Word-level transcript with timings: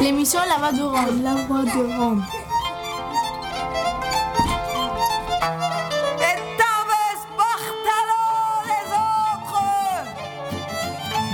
L'émission 0.00 0.40
La 0.48 0.58
Voix 0.58 0.72
de 0.72 0.82
Rome. 0.82 1.22
La 1.22 1.34
Voix 1.34 1.62
de 1.62 1.98
Rome. 1.98 2.24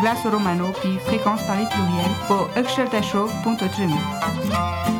Glace 0.01 0.25
Romano 0.25 0.73
puis 0.81 0.99
fréquence 1.05 1.43
Paris 1.43 1.67
pluriel 1.71 2.11
pour 2.27 2.49
Show.3. 3.03 5.00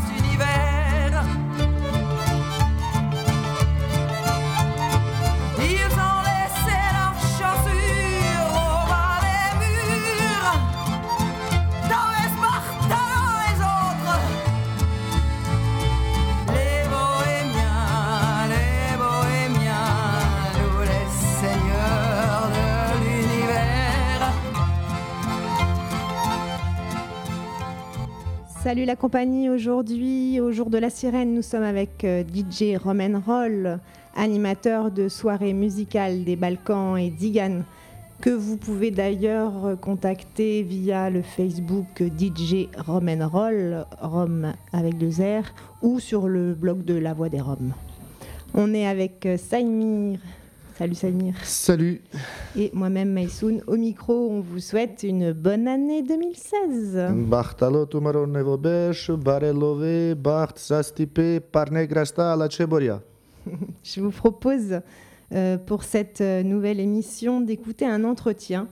Salut 28.63 28.85
la 28.85 28.95
compagnie, 28.95 29.49
aujourd'hui, 29.49 30.39
au 30.39 30.51
jour 30.51 30.69
de 30.69 30.77
la 30.77 30.91
sirène, 30.91 31.33
nous 31.33 31.41
sommes 31.41 31.63
avec 31.63 32.03
euh, 32.03 32.23
DJ 32.23 32.77
Roman 32.77 33.19
Roll, 33.25 33.79
animateur 34.15 34.91
de 34.91 35.09
soirées 35.09 35.53
musicales 35.53 36.23
des 36.23 36.35
Balkans 36.35 36.95
et 36.95 37.09
Digan, 37.09 37.63
que 38.21 38.29
vous 38.29 38.57
pouvez 38.57 38.91
d'ailleurs 38.91 39.79
contacter 39.81 40.61
via 40.61 41.09
le 41.09 41.23
Facebook 41.23 42.03
DJ 42.03 42.67
Roman 42.77 43.27
Roll, 43.27 43.83
Rome 43.99 44.53
avec 44.71 44.95
deux 44.99 45.09
R, 45.09 45.45
ou 45.81 45.99
sur 45.99 46.27
le 46.27 46.53
blog 46.53 46.85
de 46.85 46.93
La 46.93 47.15
Voix 47.15 47.29
des 47.29 47.41
Roms. 47.41 47.73
On 48.53 48.75
est 48.75 48.85
avec 48.85 49.25
euh, 49.25 49.37
Saïmir, 49.37 50.19
Salut 50.81 50.95
Samir. 50.95 51.35
Salut. 51.43 52.01
Et 52.57 52.71
moi-même 52.73 53.13
Maïsoun. 53.13 53.61
Au 53.67 53.77
micro, 53.77 54.31
on 54.31 54.39
vous 54.39 54.57
souhaite 54.57 55.03
une 55.03 55.31
bonne 55.31 55.67
année 55.67 56.01
2016. 56.01 56.97
Je 63.83 64.01
vous 64.01 64.09
propose 64.09 64.79
euh, 65.33 65.59
pour 65.59 65.83
cette 65.83 66.21
euh, 66.21 66.41
nouvelle 66.41 66.79
émission 66.79 67.41
d'écouter 67.41 67.85
un 67.85 68.03
entretien 68.03 68.67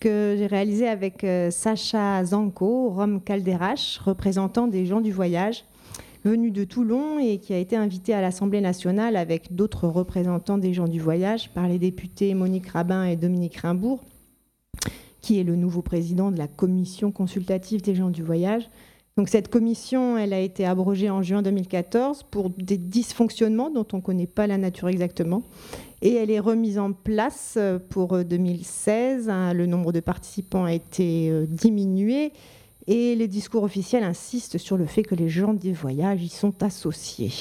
que 0.00 0.34
j'ai 0.36 0.48
réalisé 0.48 0.88
avec 0.88 1.22
euh, 1.22 1.52
Sacha 1.52 2.24
Zanko, 2.24 2.90
Rome 2.90 3.20
Calderache, 3.20 4.00
représentant 4.04 4.66
des 4.66 4.86
gens 4.86 5.00
du 5.00 5.12
voyage 5.12 5.64
venu 6.24 6.50
de 6.50 6.64
Toulon 6.64 7.18
et 7.18 7.38
qui 7.38 7.52
a 7.52 7.58
été 7.58 7.76
invité 7.76 8.14
à 8.14 8.22
l'Assemblée 8.22 8.62
nationale 8.62 9.16
avec 9.16 9.54
d'autres 9.54 9.86
représentants 9.86 10.58
des 10.58 10.72
gens 10.72 10.88
du 10.88 10.98
voyage 10.98 11.50
par 11.50 11.68
les 11.68 11.78
députés 11.78 12.32
Monique 12.34 12.68
Rabin 12.68 13.04
et 13.04 13.16
Dominique 13.16 13.56
Rimbourg, 13.56 14.02
qui 15.20 15.38
est 15.38 15.44
le 15.44 15.54
nouveau 15.54 15.82
président 15.82 16.30
de 16.30 16.38
la 16.38 16.48
commission 16.48 17.12
consultative 17.12 17.82
des 17.82 17.94
gens 17.94 18.10
du 18.10 18.22
voyage. 18.22 18.70
Donc 19.16 19.28
cette 19.28 19.48
commission, 19.48 20.18
elle 20.18 20.32
a 20.32 20.40
été 20.40 20.66
abrogée 20.66 21.08
en 21.08 21.22
juin 21.22 21.42
2014 21.42 22.24
pour 22.24 22.50
des 22.50 22.78
dysfonctionnements 22.78 23.70
dont 23.70 23.86
on 23.92 23.98
ne 23.98 24.02
connaît 24.02 24.26
pas 24.26 24.46
la 24.46 24.58
nature 24.58 24.88
exactement. 24.88 25.42
Et 26.02 26.14
elle 26.14 26.30
est 26.30 26.40
remise 26.40 26.78
en 26.78 26.92
place 26.92 27.58
pour 27.90 28.24
2016. 28.24 29.30
Le 29.52 29.66
nombre 29.66 29.92
de 29.92 30.00
participants 30.00 30.64
a 30.64 30.72
été 30.72 31.30
euh, 31.30 31.46
diminué 31.46 32.32
et 32.86 33.14
les 33.14 33.28
discours 33.28 33.62
officiels 33.62 34.04
insistent 34.04 34.58
sur 34.58 34.76
le 34.76 34.86
fait 34.86 35.02
que 35.02 35.14
les 35.14 35.28
gens 35.28 35.54
du 35.54 35.72
voyage 35.72 36.22
y 36.22 36.28
sont 36.28 36.62
associés. 36.62 37.32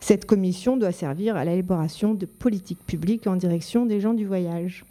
Cette 0.00 0.24
commission 0.24 0.76
doit 0.76 0.92
servir 0.92 1.36
à 1.36 1.44
l'élaboration 1.44 2.14
de 2.14 2.26
politiques 2.26 2.84
publiques 2.86 3.26
en 3.26 3.36
direction 3.36 3.86
des 3.86 4.00
gens 4.00 4.14
du 4.14 4.26
voyage. 4.26 4.84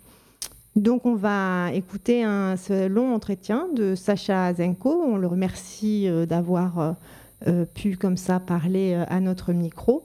Donc 0.76 1.06
on 1.06 1.16
va 1.16 1.72
écouter 1.74 2.24
un 2.24 2.56
long 2.90 3.14
entretien 3.14 3.70
de 3.74 3.96
Sacha 3.96 4.54
Zenko. 4.54 4.92
On 4.92 5.16
le 5.16 5.28
remercie 5.28 6.10
euh, 6.10 6.26
d'avoir 6.26 6.80
euh, 6.80 6.92
euh, 7.48 7.66
pu 7.66 7.96
comme 7.96 8.18
ça 8.18 8.42
parler 8.42 8.94
à 9.08 9.22
notre 9.22 9.54
micro. 9.54 10.04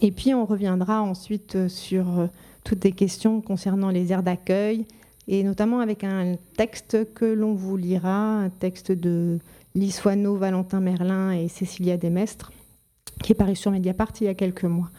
Et 0.00 0.12
puis 0.12 0.32
on 0.32 0.44
reviendra 0.44 1.02
ensuite 1.02 1.68
sur 1.68 2.28
toutes 2.62 2.84
les 2.84 2.92
questions 2.92 3.40
concernant 3.40 3.90
les 3.90 4.12
aires 4.12 4.22
d'accueil, 4.22 4.86
et 5.28 5.42
notamment 5.42 5.80
avec 5.80 6.04
un 6.04 6.36
texte 6.56 7.12
que 7.14 7.24
l'on 7.24 7.54
vous 7.54 7.76
lira, 7.76 8.38
un 8.38 8.50
texte 8.50 8.92
de 8.92 9.38
Lise 9.74 10.00
Valentin 10.04 10.80
Merlin 10.80 11.32
et 11.32 11.48
Cécilia 11.48 11.96
Demestre, 11.96 12.52
qui 13.22 13.32
est 13.32 13.34
paru 13.34 13.56
sur 13.56 13.70
Mediapart 13.70 14.12
il 14.20 14.24
y 14.24 14.28
a 14.28 14.34
quelques 14.34 14.64
mois. 14.64 14.90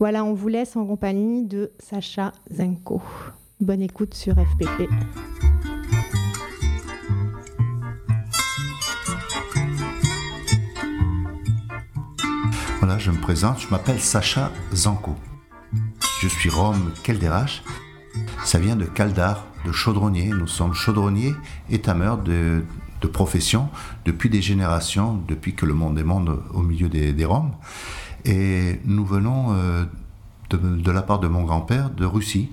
Voilà, 0.00 0.24
on 0.24 0.32
vous 0.32 0.48
laisse 0.48 0.76
en 0.76 0.86
compagnie 0.86 1.44
de 1.44 1.72
Sacha 1.78 2.32
Zenko. 2.50 3.02
Bonne 3.60 3.82
écoute 3.82 4.14
sur 4.14 4.34
FPP. 4.34 4.88
Voilà, 12.78 12.98
je 12.98 13.10
me 13.10 13.20
présente, 13.20 13.58
je 13.58 13.68
m'appelle 13.68 13.98
Sacha 13.98 14.52
Zanko. 14.72 15.16
Je 16.20 16.28
suis 16.28 16.48
Rome 16.48 16.92
Kelderache. 17.02 17.62
Ça 18.44 18.58
vient 18.58 18.76
de 18.76 18.84
Kaldar, 18.84 19.46
de 19.68 19.72
chaudronnier. 19.72 20.28
Nous 20.28 20.46
sommes 20.46 20.74
chaudronniers 20.74 21.34
et 21.70 21.78
tameurs 21.80 22.18
de, 22.18 22.62
profession 23.12 23.68
depuis 24.04 24.28
des 24.28 24.42
générations, 24.42 25.22
depuis 25.28 25.54
que 25.54 25.66
le 25.66 25.74
monde 25.74 25.98
est 25.98 26.04
monde 26.04 26.40
au 26.52 26.62
milieu 26.62 26.88
des, 26.88 27.12
des 27.12 27.24
Roms. 27.24 27.52
Et 28.24 28.80
nous 28.84 29.04
venons 29.04 29.52
euh, 29.52 29.84
de, 30.50 30.90
la 30.90 31.02
part 31.02 31.20
de 31.20 31.28
mon 31.28 31.44
grand-père 31.44 31.90
de 31.90 32.04
Russie. 32.04 32.50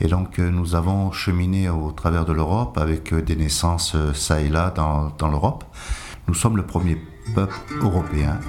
Et 0.00 0.08
donc 0.08 0.38
euh, 0.38 0.50
nous 0.50 0.74
avons 0.74 1.12
cheminé 1.12 1.68
au 1.68 1.92
travers 1.92 2.24
de 2.24 2.32
l'Europe 2.32 2.78
avec 2.78 3.12
euh, 3.12 3.22
des 3.22 3.36
naissances 3.36 3.96
ça 4.14 4.40
et 4.40 4.48
là 4.48 4.70
dans, 4.70 5.12
dans 5.18 5.28
l'Europe. 5.28 5.64
Nous 6.26 6.34
sommes 6.34 6.56
le 6.56 6.64
premier 6.64 6.96
peuple 7.34 7.54
européen 7.80 8.40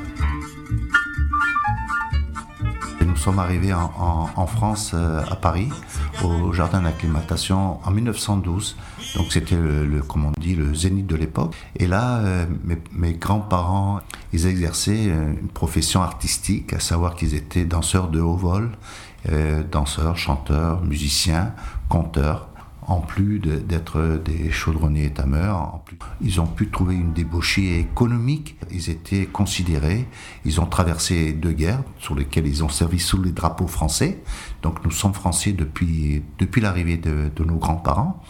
sommes 3.26 3.40
arrivés 3.40 3.74
en, 3.74 4.46
France, 4.46 4.92
euh, 4.94 5.24
à 5.32 5.36
Paris, 5.36 5.70
au 6.24 6.54
jardin 6.54 6.84
d'acclimatation 6.84 7.80
en 7.84 7.90
1912. 7.90 8.78
Donc 9.16 9.32
c'était 9.32 9.56
le, 9.56 10.02
comme 10.04 10.26
on 10.26 10.32
dit, 10.40 10.54
le 10.54 10.76
zénith 10.76 11.08
de 11.08 11.16
l'époque. 11.16 11.56
Et 11.76 11.88
là, 11.88 12.18
euh, 12.18 12.46
mes, 12.92 13.14
grands-parents, 13.14 14.02
ils 14.32 14.46
exerçaient 14.46 15.08
euh, 15.10 15.32
une 15.42 15.48
profession 15.48 16.04
artistique, 16.04 16.74
à 16.74 16.80
savoir 16.80 17.16
qu'ils 17.16 17.34
étaient 17.34 17.66
danseurs 17.66 18.10
de 18.10 18.22
haut 18.22 18.38
vol, 18.38 18.70
danseurs, 19.72 20.18
chanteurs, 20.18 20.84
musiciens, 20.84 21.56
conteurs 21.90 22.50
en 22.88 23.00
plus 23.00 23.40
d'être 23.40 24.22
des 24.24 24.52
chaudronniers 24.52 25.06
et 25.06 25.14
tameurs, 25.14 25.58
en 25.58 25.82
plus, 25.84 25.98
ils 26.22 26.40
ont 26.40 26.46
pu 26.46 26.70
trouver 26.70 26.96
une 26.96 27.14
débauchée 27.14 27.80
économique. 27.80 28.58
Ils 28.72 28.90
étaient 28.90 29.26
considérés. 29.26 30.08
Ils 30.46 30.62
ont 30.62 30.66
traversé 30.66 31.34
deux 31.34 31.52
guerres 31.52 31.84
sur 32.00 32.16
lesquelles 32.16 32.48
ils 32.48 32.64
ont 32.64 32.70
servi 32.70 33.00
sous 33.00 33.22
les 33.22 33.32
drapeaux 33.32 33.68
français. 33.68 34.22
Donc 34.62 34.84
nous 34.86 34.92
sommes 34.92 35.14
français 35.14 35.52
depuis, 35.52 36.24
depuis 36.38 36.62
l'arrivée 36.62 36.98
de, 36.98 37.44
nos 37.44 37.58
grands-parents. 37.58 38.22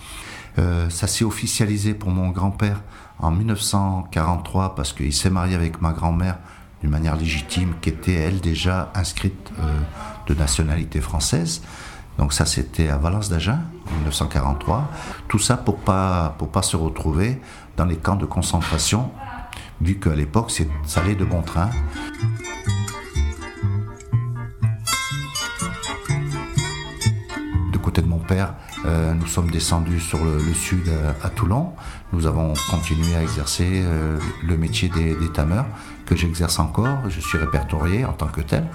Euh, 0.58 0.90
ça 0.90 1.08
s'est 1.08 1.26
officialisé 1.26 1.94
pour 1.94 2.12
mon 2.12 2.30
grand-père 2.30 2.82
en 3.20 3.32
1943 3.32 4.76
parce 4.76 4.94
qu'il 4.94 5.14
s'est 5.14 5.30
marié 5.30 5.56
avec 5.56 5.82
ma 5.82 5.92
grand-mère 5.92 6.38
d'une 6.82 6.92
manière 6.92 7.18
légitime 7.18 7.74
qui 7.82 7.90
était 7.90 8.14
elle 8.14 8.40
déjà 8.40 8.92
inscrite 8.94 9.52
euh, 9.60 9.80
de 10.28 10.34
nationalité 10.34 11.02
française. 11.02 11.62
Donc 12.18 12.34
ça, 12.34 12.46
c'était 12.46 12.90
à 12.90 12.98
Valence 12.98 13.30
d'Agen, 13.30 13.60
en 13.92 13.96
1943. 13.96 14.90
Tout 15.28 15.40
ça 15.40 15.58
pour 15.58 15.78
pas 15.78 16.36
pour 16.38 16.50
pas 16.50 16.62
se 16.62 16.78
retrouver 16.78 17.42
dans 17.78 17.86
les 17.86 17.98
camps 17.98 18.16
de 18.16 18.26
concentration, 18.26 19.12
vu 19.82 20.00
qu'à 20.00 20.16
l'époque, 20.16 20.52
ça 20.86 21.02
allait 21.02 21.16
de 21.16 21.26
bon 21.26 21.42
train. 21.42 21.70
côté 27.86 28.02
de 28.02 28.08
mon 28.08 28.18
père, 28.18 28.56
nous 28.84 29.28
sommes 29.28 29.52
descendus 29.52 30.00
sur 30.00 30.18
le, 30.26 30.40
sud 30.56 30.90
à, 31.24 31.30
Toulon. 31.30 31.74
Nous 32.12 32.26
avons 32.26 32.54
continué 32.72 33.16
à 33.16 33.22
exercer 33.22 33.84
le 34.44 34.58
métier 34.58 34.90
des, 34.90 35.16
des 35.16 35.32
tameurs 35.32 35.68
que 36.08 36.16
j'exerce 36.16 36.58
encore. 36.58 37.08
Je 37.10 37.20
suis 37.20 37.38
répertorié 37.38 38.04
en 38.04 38.14
tant 38.14 38.26
que 38.26 38.42
tel. 38.42 38.68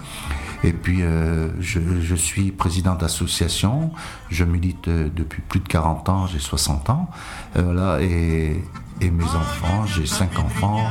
Et 0.63 0.73
puis, 0.73 1.03
euh, 1.03 1.49
je, 1.61 2.15
suis 2.15 2.51
président 2.51 2.95
d'association. 2.95 3.93
Je 4.29 4.45
milite 4.45 4.89
euh, 4.89 5.09
depuis 5.15 5.43
plus 5.43 5.61
de 5.61 5.69
40 5.69 6.09
ans, 6.09 6.27
j'ai 6.27 6.39
60 6.39 6.91
ans. 6.91 7.11
Euh, 7.57 7.63
voilà, 7.63 8.03
et, 8.03 8.63
et 9.01 9.11
mes 9.11 9.25
enfants, 9.25 9.87
j'ai 9.87 10.07
5 10.07 10.39
enfants, 10.39 10.87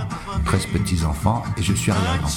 13 0.46 0.66
petits-enfants, 0.68 1.44
et 1.58 1.62
je 1.62 1.74
suis 1.74 1.92
arrière-grand. 1.92 2.30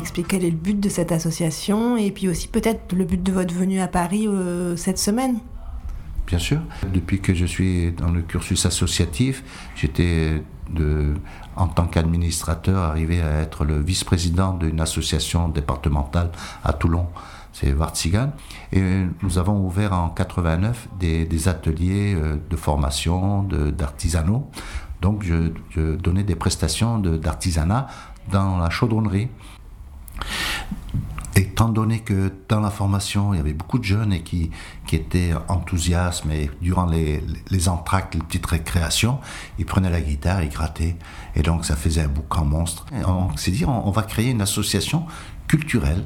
Nous 0.00 0.22
quel 0.22 0.44
est 0.44 0.50
le 0.50 0.56
but 0.56 0.78
de 0.78 0.88
cette 0.88 1.12
association 1.12 1.96
et 1.96 2.10
puis 2.10 2.28
aussi 2.28 2.48
peut-être 2.48 2.94
le 2.94 3.04
but 3.04 3.22
de 3.22 3.32
votre 3.32 3.54
venue 3.54 3.80
à 3.80 3.88
Paris 3.88 4.26
euh, 4.26 4.76
cette 4.76 4.98
semaine 4.98 5.38
Bien 6.26 6.38
sûr. 6.38 6.60
Depuis 6.92 7.20
que 7.20 7.34
je 7.34 7.44
suis 7.44 7.92
dans 7.92 8.10
le 8.10 8.22
cursus 8.22 8.64
associatif, 8.64 9.42
j'étais 9.74 10.42
en 11.56 11.66
tant 11.66 11.86
qu'administrateur 11.86 12.78
arrivé 12.78 13.20
à 13.20 13.40
être 13.40 13.64
le 13.64 13.80
vice-président 13.80 14.54
d'une 14.54 14.80
association 14.80 15.48
départementale 15.48 16.30
à 16.64 16.72
Toulon 16.72 17.08
c'est 17.52 17.72
Vartsigan. 17.72 18.32
Et 18.72 18.82
nous 19.22 19.38
avons 19.38 19.64
ouvert 19.64 19.92
en 19.92 20.08
89 20.08 20.88
des, 20.98 21.48
ateliers 21.48 22.14
euh, 22.14 22.36
de 22.48 22.56
formation, 22.56 23.42
d'artisanaux. 23.42 24.50
Donc 25.00 25.24
je, 25.24 25.96
donnais 25.96 26.22
des 26.22 26.36
prestations 26.36 26.98
d'artisanat 26.98 27.88
dans 28.30 28.58
la 28.58 28.70
chaudronnerie. 28.70 29.28
Étant 31.34 31.70
donné 31.70 32.00
que 32.00 32.30
dans 32.48 32.60
la 32.60 32.70
formation, 32.70 33.32
il 33.32 33.38
y 33.38 33.40
avait 33.40 33.54
beaucoup 33.54 33.78
de 33.78 33.84
jeunes 33.84 34.12
et 34.12 34.22
qui, 34.22 34.50
qui 34.86 34.96
étaient 34.96 35.32
enthousiastes, 35.48 36.24
et 36.30 36.50
durant 36.60 36.84
les, 36.84 37.24
les 37.50 37.68
entractes, 37.70 38.14
les 38.14 38.20
petites 38.20 38.44
récréations, 38.44 39.18
ils 39.58 39.64
prenaient 39.64 39.90
la 39.90 40.02
guitare, 40.02 40.42
ils 40.42 40.50
grattaient, 40.50 40.96
et 41.34 41.42
donc 41.42 41.64
ça 41.64 41.74
faisait 41.74 42.02
un 42.02 42.08
boucan 42.08 42.44
monstre. 42.44 42.84
on 43.06 43.34
s'est 43.38 43.50
dit, 43.50 43.64
on, 43.64 43.90
va 43.90 44.02
créer 44.02 44.30
une 44.30 44.42
association 44.42 45.06
culturelle 45.48 46.04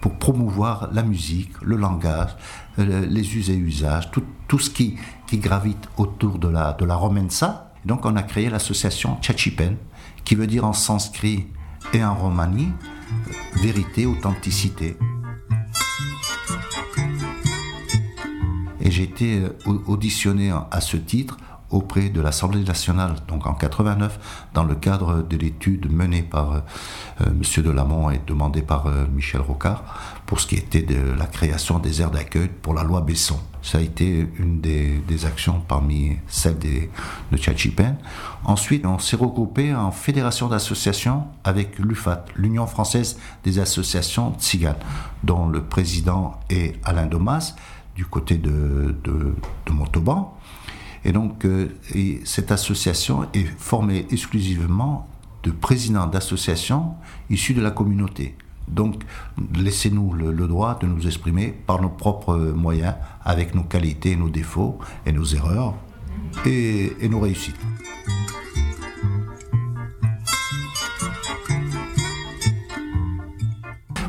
pour 0.00 0.14
promouvoir 0.14 0.88
la 0.92 1.04
musique, 1.04 1.52
le 1.62 1.76
langage, 1.76 2.36
euh, 2.80 3.06
les 3.06 3.36
us 3.36 3.50
et 3.50 3.56
usages, 3.56 4.10
tout, 4.10 4.24
tout 4.48 4.58
ce 4.58 4.70
qui, 4.70 4.96
qui 5.28 5.38
gravite 5.38 5.88
autour 5.98 6.38
de 6.38 6.48
la, 6.48 6.72
de 6.72 6.84
la 6.84 6.96
romensa. 6.96 7.72
donc 7.84 8.04
on 8.04 8.16
a 8.16 8.24
créé 8.24 8.50
l'association 8.50 9.18
Chachipen, 9.22 9.76
qui 10.24 10.34
veut 10.34 10.48
dire 10.48 10.64
en 10.64 10.72
sanskrit 10.72 11.46
et 11.92 12.04
en 12.04 12.16
romani 12.16 12.72
vérité, 13.56 14.06
authenticité. 14.06 14.96
Et 18.80 18.90
j'ai 18.90 19.04
été 19.04 19.40
euh, 19.40 19.48
auditionné 19.86 20.52
à 20.70 20.80
ce 20.80 20.96
titre 20.96 21.38
auprès 21.70 22.10
de 22.10 22.20
l'Assemblée 22.20 22.62
nationale, 22.62 23.16
donc 23.26 23.46
en 23.46 23.54
89, 23.54 24.46
dans 24.52 24.64
le 24.64 24.74
cadre 24.74 25.22
de 25.22 25.36
l'étude 25.36 25.90
menée 25.90 26.22
par 26.22 26.52
euh, 26.52 26.60
euh, 27.22 27.30
M. 27.30 27.62
Delamont 27.62 28.10
et 28.10 28.20
demandée 28.26 28.62
par 28.62 28.86
Michel 29.12 29.40
Rocard 29.40 29.82
pour 30.26 30.40
ce 30.40 30.46
qui 30.46 30.56
était 30.56 30.82
de 30.82 31.12
la 31.18 31.26
création 31.26 31.78
des 31.78 32.00
aires 32.00 32.10
d'accueil 32.10 32.48
pour 32.62 32.74
la 32.74 32.82
loi 32.82 33.00
Besson. 33.00 33.38
Ça 33.62 33.78
a 33.78 33.80
été 33.80 34.26
une 34.38 34.60
des, 34.60 35.24
actions 35.24 35.62
parmi 35.66 36.16
celles 36.28 36.58
des, 36.58 36.90
de 37.32 37.36
Tchatchipen. 37.36 37.96
Ensuite, 38.44 38.84
on 38.84 38.98
s'est 38.98 39.16
regroupé 39.16 39.74
en 39.74 39.90
fédération 39.90 40.48
d'associations 40.48 41.24
avec 41.44 41.78
l'UFAT, 41.78 42.26
l'Union 42.36 42.66
française 42.66 43.18
des 43.42 43.58
associations 43.58 44.32
tziganes, 44.38 44.76
dont 45.22 45.48
le 45.48 45.62
président 45.62 46.40
est 46.50 46.78
Alain 46.84 47.06
Domas, 47.06 47.54
du 47.94 48.04
côté 48.04 48.36
de, 48.36 48.96
de, 49.04 49.34
de 49.66 49.72
Montauban. 49.72 50.36
Et 51.04 51.12
donc, 51.12 51.44
euh, 51.44 51.68
cette 52.24 52.50
association 52.50 53.28
est 53.34 53.44
formée 53.58 54.06
exclusivement 54.10 55.06
de 55.42 55.50
présidents 55.50 56.06
d'associations 56.06 56.94
issus 57.30 57.54
de 57.54 57.60
la 57.60 57.70
communauté. 57.70 58.36
Donc, 58.68 59.02
laissez-nous 59.54 60.12
le, 60.12 60.32
droit 60.46 60.78
de 60.80 60.86
nous 60.86 61.06
exprimer 61.06 61.48
par 61.66 61.80
nos 61.80 61.88
propres 61.88 62.36
moyens, 62.36 62.94
avec 63.24 63.54
nos 63.54 63.62
qualités, 63.62 64.16
nos 64.16 64.30
défauts 64.30 64.78
et 65.06 65.12
nos 65.12 65.24
erreurs 65.24 65.74
et, 66.46 67.08
nos 67.08 67.20
réussites. 67.20 67.56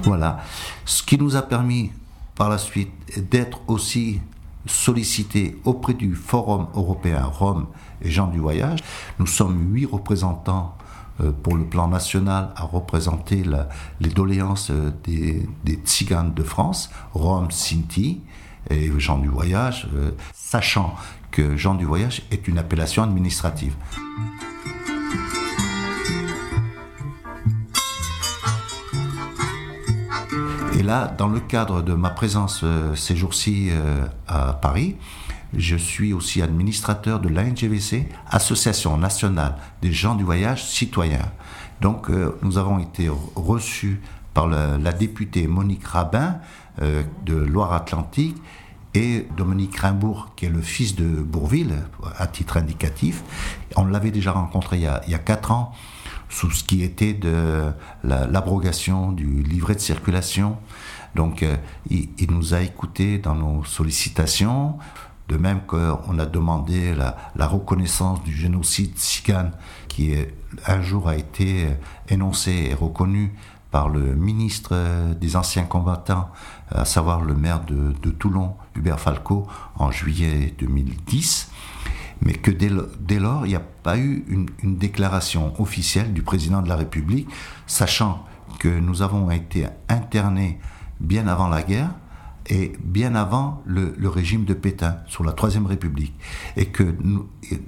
Voilà. 0.03 0.39
Ce 0.85 1.03
qui 1.03 1.17
nous 1.17 1.35
a 1.35 1.41
permis 1.41 1.91
par 2.35 2.49
la 2.49 2.57
suite 2.57 2.91
d'être 3.29 3.61
aussi 3.67 4.19
sollicité 4.65 5.57
auprès 5.63 5.93
du 5.93 6.15
Forum 6.15 6.67
européen 6.75 7.23
Rome 7.23 7.67
et 8.01 8.09
gens 8.09 8.27
du 8.27 8.39
voyage. 8.39 8.79
Nous 9.19 9.27
sommes 9.27 9.73
huit 9.73 9.85
représentants 9.85 10.75
pour 11.43 11.55
le 11.55 11.65
plan 11.65 11.87
national 11.87 12.49
à 12.55 12.63
représenter 12.63 13.43
les 13.99 14.09
doléances 14.09 14.71
euh, 14.71 14.91
des, 15.03 15.47
des 15.63 15.75
tziganes 15.75 16.33
de 16.33 16.43
France, 16.43 16.89
Rome, 17.13 17.51
Sinti 17.51 18.21
et 18.69 18.91
gens 18.99 19.19
du 19.19 19.27
voyage, 19.27 19.87
euh, 19.95 20.11
sachant 20.33 20.95
que 21.31 21.55
gens 21.57 21.75
du 21.75 21.85
voyage 21.85 22.23
est 22.31 22.47
une 22.47 22.57
appellation 22.57 23.03
administrative. 23.03 23.75
Et 30.77 30.83
là, 30.83 31.13
dans 31.17 31.27
le 31.27 31.39
cadre 31.39 31.81
de 31.81 31.93
ma 31.93 32.09
présence 32.09 32.61
euh, 32.63 32.95
ces 32.95 33.15
jours-ci 33.15 33.69
euh, 33.71 34.05
à 34.27 34.53
Paris, 34.53 34.97
je 35.57 35.75
suis 35.75 36.13
aussi 36.13 36.41
administrateur 36.41 37.19
de 37.19 37.29
l'ANGVC, 37.29 38.07
Association 38.29 38.97
nationale 38.97 39.55
des 39.81 39.91
gens 39.91 40.15
du 40.15 40.23
voyage 40.23 40.65
citoyens. 40.65 41.31
Donc, 41.81 42.09
euh, 42.09 42.37
nous 42.41 42.57
avons 42.57 42.79
été 42.79 43.09
reçus 43.35 44.01
par 44.33 44.47
la, 44.47 44.91
députée 44.91 45.47
Monique 45.47 45.85
Rabin 45.85 46.39
de 46.81 47.35
Loire-Atlantique 47.35 48.35
et 48.93 49.27
Dominique 49.37 49.77
Rimbourg, 49.77 50.31
qui 50.35 50.45
est 50.45 50.49
le 50.49 50.61
fils 50.61 50.95
de 50.95 51.05
Bourville, 51.05 51.73
à 52.17 52.27
titre 52.27 52.57
indicatif. 52.57 53.23
On 53.75 53.85
l'avait 53.85 54.11
déjà 54.11 54.31
rencontré 54.31 54.77
il 54.77 54.83
y, 54.83 54.87
a, 54.87 55.01
il 55.07 55.17
quatre 55.19 55.51
ans 55.51 55.73
sous 56.29 56.51
ce 56.51 56.63
qui 56.63 56.83
était 56.83 57.13
de 57.13 57.71
l'abrogation 58.03 59.11
du 59.11 59.43
livret 59.43 59.75
de 59.75 59.79
circulation. 59.79 60.57
Donc, 61.15 61.43
euh, 61.43 61.55
il, 61.89 62.09
nous 62.29 62.53
a 62.53 62.61
écoutés 62.61 63.17
dans 63.17 63.35
nos 63.35 63.63
sollicitations, 63.63 64.77
de 65.27 65.37
même 65.37 65.61
qu'on 65.61 66.19
a 66.19 66.25
demandé 66.25 66.93
la, 66.93 67.47
reconnaissance 67.47 68.23
du 68.23 68.33
génocide 68.33 68.97
cigane 68.97 69.51
qui 69.87 70.13
un 70.67 70.81
jour 70.81 71.07
a 71.09 71.15
été 71.15 71.67
énoncé 72.09 72.69
et 72.69 72.73
reconnu 72.73 73.33
par 73.71 73.89
le 73.89 74.15
ministre 74.15 74.75
des 75.19 75.35
anciens 75.35 75.65
combattants, 75.65 76.29
à 76.69 76.85
savoir 76.85 77.21
le 77.21 77.33
maire 77.33 77.61
de 77.65 78.09
Toulon, 78.11 78.55
Hubert 78.75 78.99
Falco, 78.99 79.47
en 79.77 79.91
juillet 79.91 80.53
2010 80.59 81.51
mais 82.21 82.33
que 82.33 82.51
dès, 82.51 83.19
lors, 83.19 83.45
il 83.45 83.49
n'y 83.49 83.55
a 83.55 83.59
pas 83.83 83.97
eu 83.97 84.25
une, 84.27 84.77
déclaration 84.77 85.53
officielle 85.61 86.13
du 86.13 86.21
président 86.21 86.61
de 86.61 86.69
la 86.69 86.75
République, 86.75 87.27
sachant 87.67 88.25
que 88.59 88.67
nous 88.67 89.01
avons 89.01 89.29
été 89.31 89.67
internés 89.89 90.59
bien 90.99 91.27
avant 91.27 91.47
la 91.47 91.61
guerre 91.61 91.91
et 92.47 92.73
bien 92.83 93.15
avant 93.15 93.63
le, 93.65 93.93
régime 94.07 94.45
de 94.45 94.53
Pétain 94.53 94.97
sur 95.07 95.23
la 95.23 95.31
Troisième 95.31 95.65
République, 95.65 96.13
et 96.55 96.67
que 96.67 96.95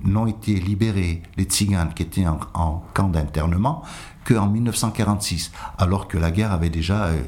n'ont 0.03 0.27
été 0.27 0.55
libérés 0.55 1.23
les 1.35 1.45
tziganes 1.45 1.93
qui 1.93 2.03
étaient 2.03 2.27
en, 2.27 2.83
camp 2.93 3.09
d'internement 3.09 3.83
qu'en 4.25 4.47
1946, 4.47 5.51
alors 5.77 6.07
que 6.07 6.17
la 6.17 6.31
guerre 6.31 6.51
avait 6.51 6.69
déjà 6.69 7.05
euh, 7.05 7.21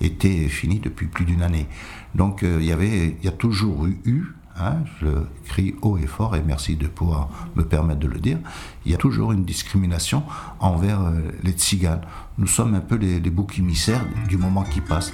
été 0.00 0.48
finie 0.48 0.80
depuis 0.80 1.06
plus 1.06 1.24
d'une 1.24 1.42
année. 1.42 1.66
Donc 2.14 2.42
euh, 2.42 2.58
il 2.60 2.66
y 2.66 2.72
avait, 2.72 3.16
il 3.18 3.24
y 3.24 3.28
a 3.28 3.32
toujours 3.32 3.86
eu 3.86 4.34
Hein, 4.56 4.84
je 5.00 5.08
crie 5.46 5.74
haut 5.82 5.98
et 5.98 6.06
fort, 6.06 6.36
et 6.36 6.42
merci 6.42 6.76
de 6.76 6.86
pouvoir 6.86 7.28
me 7.56 7.64
permettre 7.64 7.98
de 7.98 8.06
le 8.06 8.20
dire, 8.20 8.38
il 8.86 8.92
y 8.92 8.94
a 8.94 8.98
toujours 8.98 9.32
une 9.32 9.44
discrimination 9.44 10.22
envers 10.60 11.00
euh, 11.00 11.12
les 11.42 11.52
tziganes. 11.52 12.02
Nous 12.38 12.46
sommes 12.46 12.74
un 12.74 12.80
peu 12.80 12.94
les, 12.94 13.18
les 13.18 13.30
boucs 13.30 13.58
émissaires 13.58 14.06
du 14.28 14.36
moment 14.36 14.62
qui 14.62 14.80
passe. 14.80 15.12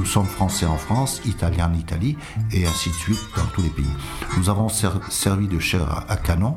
Nous 0.00 0.06
sommes 0.06 0.24
français 0.24 0.64
en 0.64 0.78
France, 0.78 1.20
italiens 1.26 1.70
en 1.70 1.78
Italie, 1.78 2.16
et 2.52 2.66
ainsi 2.66 2.88
de 2.88 2.94
suite 2.94 3.20
dans 3.36 3.44
tous 3.52 3.60
les 3.60 3.68
pays. 3.68 3.84
Nous 4.38 4.48
avons 4.48 4.70
servi 4.70 5.46
de 5.46 5.58
chair 5.58 6.06
à 6.08 6.16
canon 6.16 6.56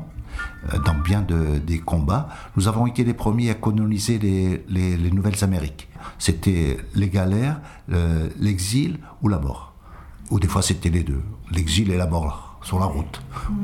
euh, 0.72 0.78
dans 0.78 0.94
bien 0.94 1.20
de, 1.20 1.58
des 1.58 1.78
combats. 1.78 2.30
Nous 2.56 2.68
avons 2.68 2.86
été 2.86 3.04
les 3.04 3.12
premiers 3.12 3.50
à 3.50 3.54
coloniser 3.54 4.18
les, 4.18 4.64
les, 4.66 5.10
Nouvelles 5.10 5.44
Amériques. 5.44 5.90
c'était 6.18 6.78
les 6.94 7.10
galères, 7.10 7.60
l'exil 8.40 8.98
ou 9.20 9.28
la 9.28 9.38
mort. 9.38 9.74
Ou 10.30 10.40
des 10.40 10.48
fois 10.48 10.62
c'était 10.62 10.88
les 10.88 11.02
deux, 11.02 11.22
l'exil 11.50 11.90
et 11.90 11.98
la 11.98 12.06
mort 12.06 12.58
sur 12.62 12.80
la 12.80 12.86
route, 12.86 13.20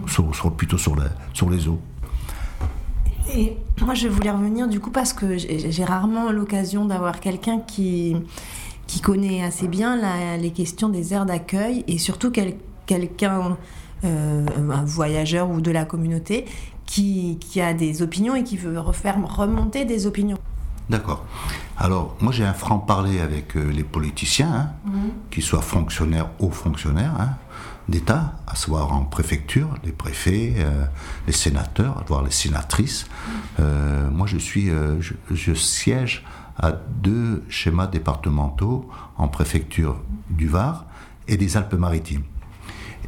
sur, 0.06 0.52
plutôt 0.52 0.76
sur, 0.76 0.94
sur 1.32 1.48
les 1.48 1.68
eaux. 1.68 1.80
Et 3.34 3.56
moi, 3.80 3.94
je 3.94 4.08
voulais 4.08 4.30
revenir 4.30 4.68
du 4.68 4.78
coup 4.80 4.90
parce 4.90 5.14
que 5.14 5.38
j'ai 5.38 5.84
rarement 5.84 6.32
l'occasion 6.32 6.84
d'avoir 6.84 7.20
quelqu'un 7.20 7.60
qui, 7.60 8.16
qui 8.90 9.00
connaît 9.00 9.44
assez 9.44 9.68
bien 9.68 10.36
les 10.36 10.50
questions 10.50 10.88
des 10.88 11.14
aires 11.14 11.24
d'accueil 11.24 11.84
et 11.86 11.96
surtout 11.96 12.32
quelqu'un, 12.86 13.56
euh, 14.02 14.46
un 14.58 14.84
voyageur 14.84 15.48
ou 15.48 15.60
de 15.60 15.70
la 15.70 15.84
communauté, 15.84 16.44
qui, 16.86 17.38
qui, 17.40 17.60
a 17.60 17.72
des 17.72 18.02
opinions 18.02 18.34
et 18.34 18.42
qui 18.42 18.56
veut 18.56 18.80
refaire 18.80 19.16
remonter 19.24 19.84
des 19.84 20.08
opinions. 20.08 20.38
D'accord. 20.88 21.24
Alors, 21.78 22.16
moi, 22.20 22.32
j'ai 22.32 22.44
un 22.44 22.52
franc-parler 22.52 23.20
avec 23.20 23.56
euh, 23.56 23.70
les 23.70 23.84
politiciens, 23.84 24.52
hein, 24.52 24.70
mhm. 24.84 25.10
qu'ils 25.30 25.44
soient 25.44 25.62
fonctionnaires 25.62 26.28
ou 26.40 26.50
fonctionnaires 26.50 27.14
hein, 27.16 27.36
d'État, 27.88 28.40
à 28.48 28.56
savoir 28.56 28.92
en 28.92 29.04
préfecture, 29.04 29.68
les 29.84 29.92
préfets, 29.92 30.54
euh, 30.56 30.84
les 31.28 31.32
sénateurs, 31.32 32.02
voire 32.08 32.24
les 32.24 32.32
sénatrices. 32.32 33.06
Mhm. 33.56 34.10
moi, 34.10 34.26
je 34.26 34.38
suis, 34.38 34.68
je, 35.30 35.54
siège 35.54 36.24
à 36.60 36.72
deux 36.72 37.42
schémas 37.48 37.86
départementaux 37.86 38.88
en 39.16 39.28
préfecture 39.28 40.00
du 40.28 40.46
Var 40.46 40.84
et 41.26 41.36
des 41.36 41.56
Alpes-Maritimes. 41.56 42.24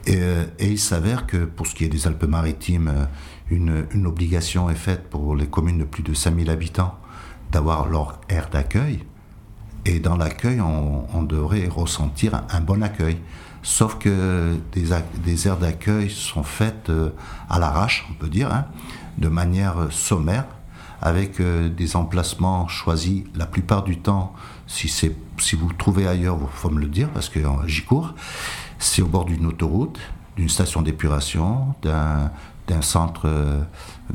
Et, 0.07 0.21
il 0.59 0.79
s'avère 0.79 1.27
que 1.27 1.45
pour 1.45 1.67
ce 1.67 1.75
qui 1.75 1.85
est 1.85 1.89
des 1.89 2.07
Alpes-Maritimes, 2.07 3.07
une, 3.51 3.87
une, 3.93 4.07
obligation 4.07 4.71
est 4.71 4.75
faite 4.75 5.11
pour 5.11 5.37
les 5.37 5.47
communes 5.47 5.79
de 5.79 5.85
plus 5.85 6.03
de 6.03 6.15
5000 6.15 6.51
habitants 6.51 6.99
d'avoir 7.53 7.89
leur 7.89 8.19
aire 8.29 8.49
d'accueil. 8.51 9.05
Et 9.85 10.01
dans 10.01 10.17
l'accueil, 10.17 10.61
on, 10.61 11.23
devrait 11.23 11.69
ressentir 11.69 12.43
un, 12.51 12.61
bon 12.61 12.83
accueil. 12.83 13.19
Sauf 13.63 13.99
que 13.99 14.57
des, 14.73 14.89
des 15.25 15.47
aires 15.47 15.59
d'accueil 15.59 16.11
sont 16.11 16.43
faites 16.43 16.91
euh, 16.91 17.11
à 17.49 17.59
l'arrache, 17.61 18.07
on 18.11 18.15
peut 18.15 18.29
dire, 18.29 18.53
hein, 18.53 18.67
de 19.19 19.29
manière 19.29 19.89
sommaire, 19.91 20.47
avec 21.03 21.41
euh, 21.41 21.69
des 21.69 21.97
emplacements 21.97 22.69
choisis 22.69 23.25
la 23.35 23.47
plupart 23.47 23.83
du 23.83 23.99
temps. 23.99 24.33
Si, 24.67 25.11
vous 25.57 25.73
trouvez 25.75 26.07
ailleurs, 26.07 26.39
il 26.41 26.47
faut 26.57 26.71
me 26.71 26.81
le 26.81 26.87
dire, 26.87 27.11
parce 27.11 27.29
que 27.29 27.41
j'y 27.67 27.83
cours. 27.83 28.15
C'est 28.79 29.03
au 29.03 29.07
bord 29.07 29.25
d'une 29.25 29.47
autoroute, 29.47 29.99
d'une 30.37 30.49
station 30.49 30.81
d'épuration, 30.81 31.75
d'un 31.83 32.31
d'un 32.69 32.83
centre 32.83 33.23
euh, 33.27 33.61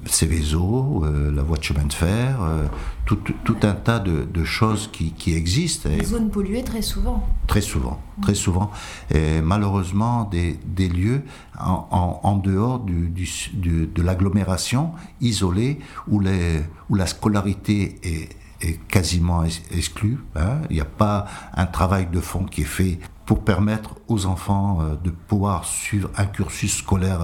Céveso, 0.05 1.03
euh, 1.03 1.31
la 1.31 1.43
voie 1.43 1.57
de 1.57 1.63
chemin 1.63 1.85
de 1.85 1.93
fer, 1.93 2.37
euh, 2.41 2.65
tout, 3.05 3.17
tout, 3.17 3.57
un 3.63 3.73
tas 3.73 3.99
de, 3.99 4.23
de 4.23 4.43
choses 4.43 4.89
qui, 4.91 5.11
qui 5.11 5.33
existent. 5.33 5.89
Des 5.89 6.03
zones 6.03 6.29
polluées 6.29 6.63
très 6.63 6.81
souvent. 6.81 7.27
Très 7.47 7.61
souvent, 7.61 7.99
très 8.21 8.35
souvent. 8.35 8.71
Et 9.13 9.41
malheureusement, 9.41 10.25
des, 10.25 10.59
des 10.65 10.87
lieux 10.87 11.23
en, 11.59 12.19
en, 12.23 12.35
dehors 12.37 12.79
du, 12.79 13.09
du, 13.09 13.87
de 13.87 14.01
l'agglomération, 14.01 14.91
isolés, 15.21 15.79
où, 16.07 16.19
les, 16.19 16.61
où 16.89 16.95
la 16.95 17.07
scolarité 17.07 17.99
est, 18.03 18.29
est 18.61 18.79
quasiment 18.87 19.43
exclue. 19.71 20.19
Hein. 20.35 20.61
Il 20.69 20.75
n'y 20.75 20.81
a 20.81 20.85
pas 20.85 21.25
un 21.53 21.65
travail 21.65 22.07
de 22.11 22.19
fond 22.19 22.45
qui 22.45 22.61
est 22.61 22.65
fait 22.65 22.99
pour 23.25 23.43
permettre 23.43 23.95
aux 24.07 24.25
enfants 24.25 24.79
de 25.03 25.09
pouvoir 25.09 25.65
suivre 25.65 26.09
un 26.15 26.25
cursus 26.25 26.77
scolaire 26.77 27.19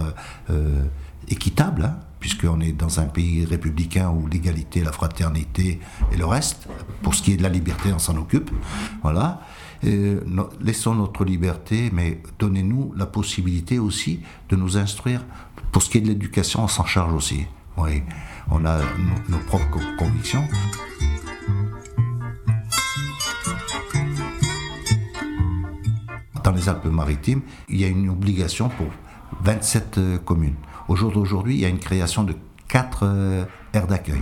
euh, 0.49 0.83
équitable, 1.29 1.85
hein, 1.85 1.97
puisqu'on 2.19 2.59
est 2.61 2.71
dans 2.71 2.99
un 2.99 3.05
pays 3.05 3.45
républicain 3.45 4.09
où 4.09 4.27
l'égalité, 4.27 4.81
la 4.83 4.91
fraternité 4.91 5.79
et 6.11 6.17
le 6.17 6.25
reste, 6.25 6.67
pour 7.01 7.15
ce 7.15 7.21
qui 7.21 7.33
est 7.33 7.37
de 7.37 7.43
la 7.43 7.49
liberté, 7.49 7.91
on 7.93 7.99
s'en 7.99 8.15
occupe. 8.17 8.49
Voilà. 9.01 9.41
laissons 10.61 10.95
notre 10.95 11.25
liberté, 11.25 11.89
mais 11.91 12.21
donnez-nous 12.39 12.93
la 12.95 13.05
possibilité 13.05 13.79
aussi 13.79 14.21
de 14.49 14.55
nous 14.55 14.77
instruire. 14.77 15.25
Pour 15.71 15.81
ce 15.81 15.89
qui 15.89 15.97
est 15.97 16.01
de 16.01 16.07
l'éducation, 16.07 16.63
on 16.63 16.67
s'en 16.67 16.85
charge 16.85 17.13
aussi. 17.13 17.45
Oui, 17.75 18.03
on 18.49 18.63
a 18.65 18.77
nos, 18.77 19.37
nos 19.37 19.43
propres 19.45 19.79
convictions. 19.97 20.47
Dans 26.43 26.51
les 26.51 26.67
Alpes-Maritimes, 26.69 27.41
il 27.69 27.79
y 27.79 27.85
a 27.85 27.87
une 27.87 28.09
obligation 28.09 28.69
pour 28.69 28.87
27 29.43 29.97
euh, 29.97 30.17
communes. 30.17 30.55
Au 30.93 30.95
jour 30.95 31.12
d'aujourd'hui, 31.12 31.55
il 31.55 31.62
y 31.62 31.65
a 31.65 31.69
une 31.69 31.79
création 31.79 32.23
de 32.23 32.35
quatre 32.67 33.00
euh, 33.01 33.45
aires 33.73 33.88
d'accueil. 33.88 34.21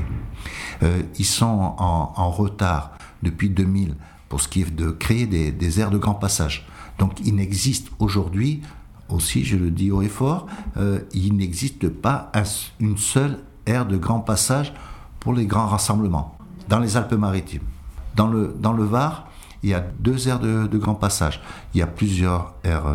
Euh, 0.83 1.01
ils 1.19 1.25
sont 1.25 1.75
en, 1.77 2.29
retard 2.31 2.91
depuis 3.23 3.49
2000 3.49 3.97
pour 4.29 4.39
ce 4.39 4.47
qui 4.47 4.61
est 4.61 4.73
de 4.73 4.89
créer 4.89 5.25
des, 5.25 5.79
aires 5.81 5.91
de 5.91 5.97
grand 5.97 6.13
passage. 6.13 6.65
Donc 6.97 7.19
il 7.25 7.35
n'existe 7.35 7.89
aujourd'hui, 7.99 8.61
aussi 9.09 9.43
je 9.43 9.57
le 9.57 9.69
dis 9.69 9.91
haut 9.91 10.01
et 10.01 10.07
fort, 10.07 10.47
euh, 10.77 11.01
il 11.13 11.35
n'existe 11.35 11.89
pas 11.89 12.31
une 12.79 12.97
seule 12.97 13.39
aire 13.65 13.85
de 13.85 13.97
grand 13.97 14.21
passage 14.21 14.73
pour 15.19 15.33
les 15.33 15.47
grands 15.47 15.67
rassemblements 15.67 16.37
dans 16.69 16.79
les 16.79 16.95
Alpes-Maritimes. 16.95 17.67
Dans 18.15 18.27
le, 18.27 18.55
dans 18.57 18.71
le 18.71 18.85
Var, 18.85 19.27
il 19.61 19.71
y 19.71 19.73
a 19.73 19.81
deux 19.99 20.29
aires 20.29 20.39
de, 20.39 20.67
de 20.67 20.77
grand 20.77 20.95
passage. 20.95 21.41
Il 21.73 21.79
y 21.79 21.81
a 21.81 21.87
plusieurs 21.87 22.53
aires 22.63 22.85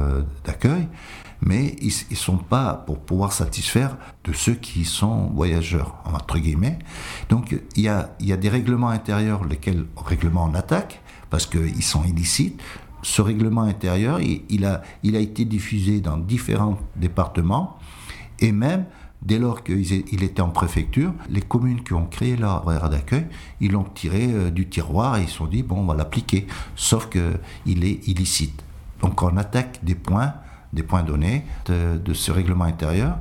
d'accueil 0.47 0.89
mais 1.41 1.77
ils 1.81 1.93
ne 2.11 2.17
sont 2.17 2.39
pas 2.39 2.75
pour 2.87 2.99
pouvoir 2.99 3.33
satisfaire 3.33 3.97
de 4.25 4.33
ceux 4.33 4.55
qui 4.55 4.85
sont 4.85 5.31
voyageurs, 5.35 5.97
entre 6.05 6.39
guillemets. 6.39 6.79
Donc 7.29 7.57
il 7.77 7.83
y 7.83 7.89
a, 7.89 8.15
y 8.21 8.33
a 8.33 8.37
des 8.37 8.49
règlements 8.49 8.89
intérieurs, 8.89 9.45
lesquels 9.45 9.87
règlements 9.97 10.45
en 10.45 10.55
attaque, 10.55 11.01
parce 11.31 11.47
qu'ils 11.47 11.83
sont 11.83 12.05
illicites. 12.05 12.61
Ce 13.03 13.23
règlement 13.23 13.63
intérieur, 13.63 14.21
il, 14.21 14.65
a, 14.65 14.83
il 15.03 15.15
a 15.15 15.21
été 15.21 15.45
diffusé 15.45 16.01
dans 16.01 16.17
différents 16.17 16.79
départements, 16.97 17.79
et 18.41 18.53
même 18.53 18.87
dès 19.23 19.39
lors 19.39 19.63
qu'il 19.63 20.23
était 20.23 20.41
en 20.41 20.51
préfecture, 20.51 21.13
les 21.29 21.41
communes 21.41 21.83
qui 21.83 21.93
ont 21.93 22.07
créé 22.07 22.37
leur 22.37 22.71
aire 22.71 22.89
d'accueil, 22.91 23.27
ils 23.61 23.73
l'ont 23.73 23.85
tiré 23.85 24.27
euh, 24.29 24.51
du 24.51 24.69
tiroir 24.69 25.17
et 25.17 25.23
ils 25.23 25.29
se 25.29 25.37
sont 25.37 25.47
dit, 25.47 25.63
bon, 25.63 25.81
on 25.81 25.87
va 25.87 25.95
l'appliquer, 25.95 26.47
sauf 26.75 27.09
qu'il 27.09 27.85
est 27.85 28.07
illicite. 28.09 28.63
Donc 29.01 29.23
on 29.23 29.37
attaque 29.37 29.81
des 29.83 29.95
points 29.95 30.35
des 30.73 30.83
points 30.83 31.03
donnés 31.03 31.45
de, 31.67 32.13
ce 32.13 32.31
règlement 32.31 32.65
intérieur. 32.65 33.19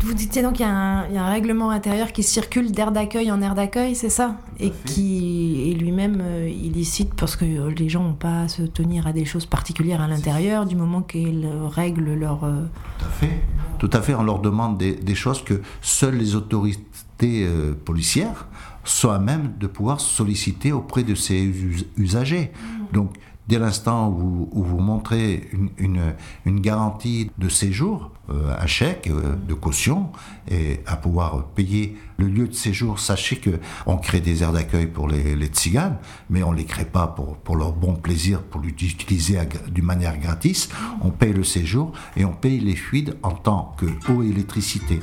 Vous 0.00 0.14
dites 0.14 0.40
donc 0.42 0.54
qu'il 0.54 0.66
y, 0.66 0.68
a 0.68 0.72
un 0.72 1.30
règlement 1.30 1.70
intérieur 1.70 2.12
qui 2.12 2.22
circule 2.22 2.72
d'air 2.72 2.92
d'accueil 2.92 3.30
en 3.30 3.40
air 3.42 3.54
d'accueil, 3.54 3.94
c'est 3.94 4.10
ça? 4.10 4.36
Et 4.58 4.72
qui 4.86 5.70
est 5.70 5.74
lui-même 5.74 6.20
euh, 6.20 6.48
illicite 6.48 7.14
parce 7.14 7.36
que 7.36 7.44
les 7.44 7.88
gens 7.88 8.02
n'ont 8.02 8.14
pas 8.14 8.42
à 8.42 8.48
se 8.48 8.62
tenir 8.62 9.06
à 9.06 9.12
des 9.12 9.24
choses 9.24 9.46
particulières 9.46 10.00
à 10.00 10.08
l'intérieur 10.08 10.66
du 10.66 10.76
moment 10.76 11.02
qu'ils 11.02 11.48
règlent 11.70 12.14
leur... 12.14 12.44
Euh, 12.44 12.64
Tout 12.98 13.04
à 13.04 13.08
fait. 13.08 13.40
Tout 13.78 13.90
à 13.92 14.00
fait, 14.00 14.14
on 14.14 14.22
leur 14.22 14.38
demande 14.38 14.78
des, 14.78 15.14
choses 15.14 15.42
que 15.42 15.60
seules 15.80 16.16
les 16.16 16.34
autorités 16.36 17.44
euh, 17.44 17.74
policières 17.74 18.46
sont 18.84 19.10
à 19.10 19.18
même 19.18 19.52
de 19.58 19.66
pouvoir 19.66 20.00
solliciter 20.00 20.72
auprès 20.72 21.02
de 21.02 21.14
ces 21.14 21.52
usagers. 21.96 22.52
Mmh. 22.54 22.94
Donc 22.94 23.12
dès 23.48 23.58
l'instant 23.58 24.08
où, 24.08 24.48
vous 24.52 24.78
montrez 24.78 25.48
une, 25.78 26.14
garantie 26.46 27.30
de 27.38 27.48
séjour, 27.48 28.10
euh, 28.30 28.54
un 28.58 28.66
chèque 28.66 29.08
euh, 29.08 29.34
de 29.36 29.54
caution, 29.54 30.10
et 30.50 30.80
à 30.86 30.96
pouvoir 30.96 31.44
payer 31.48 31.96
le 32.18 32.28
lieu 32.28 32.46
de 32.46 32.54
séjour, 32.54 33.00
sachez 33.00 33.40
qu'on 33.40 33.96
crée 33.96 34.20
des 34.20 34.42
aires 34.42 34.52
d'accueil 34.52 34.86
pour 34.86 35.08
les, 35.08 35.34
les 35.34 35.46
tziganes, 35.46 35.98
mais 36.30 36.42
on 36.42 36.52
ne 36.52 36.56
les 36.56 36.64
crée 36.64 36.84
pas 36.84 37.08
pour, 37.08 37.36
pour 37.38 37.56
leur 37.56 37.72
bon 37.72 37.94
plaisir, 37.94 38.42
pour 38.42 38.60
l'utiliser 38.60 39.38
d'une 39.70 39.84
manière 39.84 40.18
gratis. 40.18 40.68
On 41.02 41.10
paye 41.10 41.32
le 41.32 41.44
séjour 41.44 41.92
et 42.16 42.24
on 42.24 42.32
paye 42.32 42.60
les 42.60 42.76
fuites 42.76 43.16
en 43.22 43.32
tant 43.32 43.74
que 43.76 43.86
eau 44.10 44.22
et 44.22 44.28
électricité. 44.28 45.00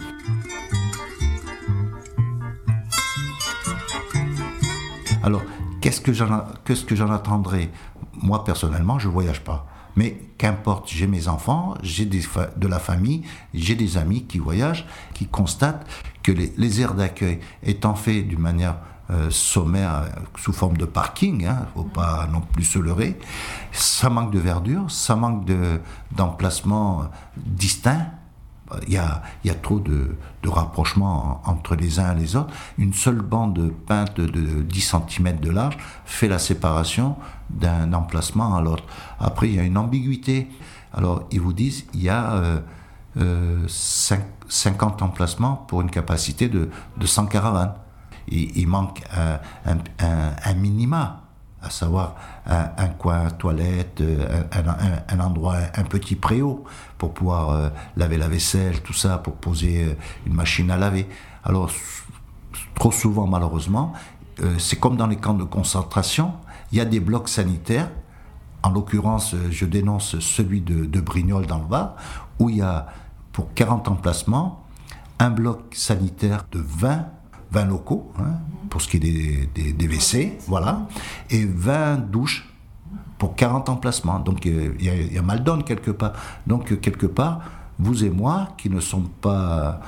Alors, 5.22 5.42
qu'est-ce 5.82 6.02
que 6.02 6.14
j'en 6.96 7.12
attendrai? 7.12 7.70
Moi 8.22 8.44
personnellement, 8.44 9.00
je 9.00 9.08
voyage 9.08 9.42
pas. 9.42 9.68
Mais 9.96 10.18
qu'importe, 10.38 10.88
j'ai 10.90 11.08
mes 11.08 11.28
enfants, 11.28 11.76
j'ai 11.82 12.06
de 12.06 12.68
la 12.68 12.80
famille, 12.80 13.24
j'ai 13.54 13.76
des 13.76 13.98
amis 13.98 14.24
qui 14.24 14.40
voyagent, 14.40 14.86
qui 15.14 15.28
constatent 15.28 15.86
que 16.24 16.32
les, 16.32 16.82
aires 16.82 16.94
d'accueil 16.94 17.40
étant 17.64 17.96
faites 17.96 18.28
d'une 18.28 18.40
manière 18.40 18.78
euh, 19.10 19.30
sommaire, 19.32 20.06
sous 20.38 20.54
forme 20.54 20.78
de 20.78 20.86
parking, 20.86 21.46
hein, 21.46 21.68
faut 21.76 21.84
pas 21.84 22.28
non 22.32 22.42
plus 22.42 22.64
se 22.64 22.78
leurrer, 22.78 23.18
ça 23.72 24.10
manque 24.10 24.32
de 24.32 24.40
verdure, 24.40 24.90
ça 24.92 25.16
manque 25.16 25.50
d'emplacements 26.12 27.06
distincts 27.36 28.06
il 28.88 28.94
y 28.94 28.98
a, 28.98 29.22
trop 29.62 29.80
de, 29.80 30.16
de 30.44 30.50
rapprochements 30.50 31.42
entre 31.46 31.76
les 31.76 32.00
uns 32.00 32.16
et 32.16 32.20
les 32.20 32.36
autres. 32.36 32.54
Une 32.78 32.94
seule 32.94 33.22
bande 33.22 33.72
peinte 33.88 34.20
de 34.20 34.62
10 34.62 34.96
cm 35.10 35.40
de 35.40 35.50
large 35.50 35.78
fait 36.06 36.28
la 36.28 36.40
séparation 36.40 37.16
d'un 37.50 37.94
emplacement 37.94 38.56
à 38.56 38.62
l'autre. 38.62 38.84
Après, 39.20 39.50
il 39.50 39.56
y 39.56 39.60
a 39.60 39.64
une 39.64 39.78
ambiguïté. 39.78 40.48
Alors, 40.94 41.24
ils 41.32 41.42
vous 41.42 41.54
disent, 41.54 41.86
il 41.94 42.04
y 42.04 42.10
a 42.10 42.34
euh, 42.34 42.60
euh, 43.18 43.68
50 43.68 45.02
emplacements 45.02 45.66
pour 45.68 45.82
une 45.82 45.90
capacité 45.90 46.48
de, 46.48 46.70
de 46.98 47.06
100 47.06 47.28
caravanes. 47.28 47.74
Il, 48.32 48.68
manque 48.68 49.02
un, 49.66 50.54
minima 50.54 51.24
à 51.62 51.70
savoir 51.70 52.16
un, 52.46 52.88
coin 52.98 53.30
toilette, 53.32 54.02
un, 55.10 55.20
endroit, 55.20 55.58
un 55.76 55.84
petit 55.84 56.16
préau 56.16 56.64
pour 56.98 57.14
pouvoir 57.14 57.72
laver 57.98 58.18
la 58.18 58.28
vaisselle, 58.28 58.82
tout 58.82 58.94
ça, 58.94 59.18
pour 59.18 59.36
poser 59.36 59.98
une 60.26 60.34
machine 60.34 60.72
à 60.72 60.78
laver. 60.78 61.08
Alors, 61.44 61.70
trop 62.76 62.92
souvent, 62.92 63.28
malheureusement, 63.28 63.94
c'est 64.58 64.80
comme 64.80 64.96
dans 64.96 65.08
les 65.08 65.18
camps 65.18 65.34
de 65.34 65.44
concentration, 65.44 66.34
il 66.72 66.78
y 66.78 66.82
a 66.82 66.86
des 66.86 67.00
blocs 67.00 67.30
sanitaires. 67.30 67.90
En 68.64 68.72
l'occurrence, 68.72 69.36
je 69.50 69.66
dénonce 69.66 70.20
celui 70.20 70.62
de, 70.62 70.86
de 70.86 71.02
dans 71.46 71.60
le 71.60 71.68
Var, 71.68 71.96
où 72.40 72.50
il 72.50 72.58
y 72.58 72.62
a 72.62 72.88
pour 73.32 73.54
40 73.54 73.88
emplacements 73.90 74.64
un 75.20 75.30
bloc 75.30 75.76
sanitaire 75.76 76.46
de 76.52 76.60
20, 76.60 77.06
20 77.52 77.66
locaux, 77.66 78.12
hein, 78.20 78.40
pour 78.70 78.82
ce 78.82 78.88
qui 78.88 78.98
est 78.98 79.00
des, 79.00 79.74
des, 79.74 79.88
WC, 79.88 80.38
voilà, 80.48 80.88
et 81.30 81.46
20 81.46 82.10
douches 82.12 82.48
pour 83.18 83.36
40 83.36 83.70
emplacements. 83.70 84.20
Donc 84.20 84.46
il 84.46 84.82
y, 84.82 85.18
a, 85.18 85.22
mal 85.22 85.44
donne 85.44 85.64
quelque 85.64 85.92
part. 85.92 86.14
Donc 86.48 86.80
quelque 86.80 87.06
part, 87.06 87.42
vous 87.78 88.04
et 88.04 88.10
moi, 88.10 88.50
qui 88.58 88.70
ne 88.70 88.80
sommes 88.80 89.10
pas, 89.22 89.82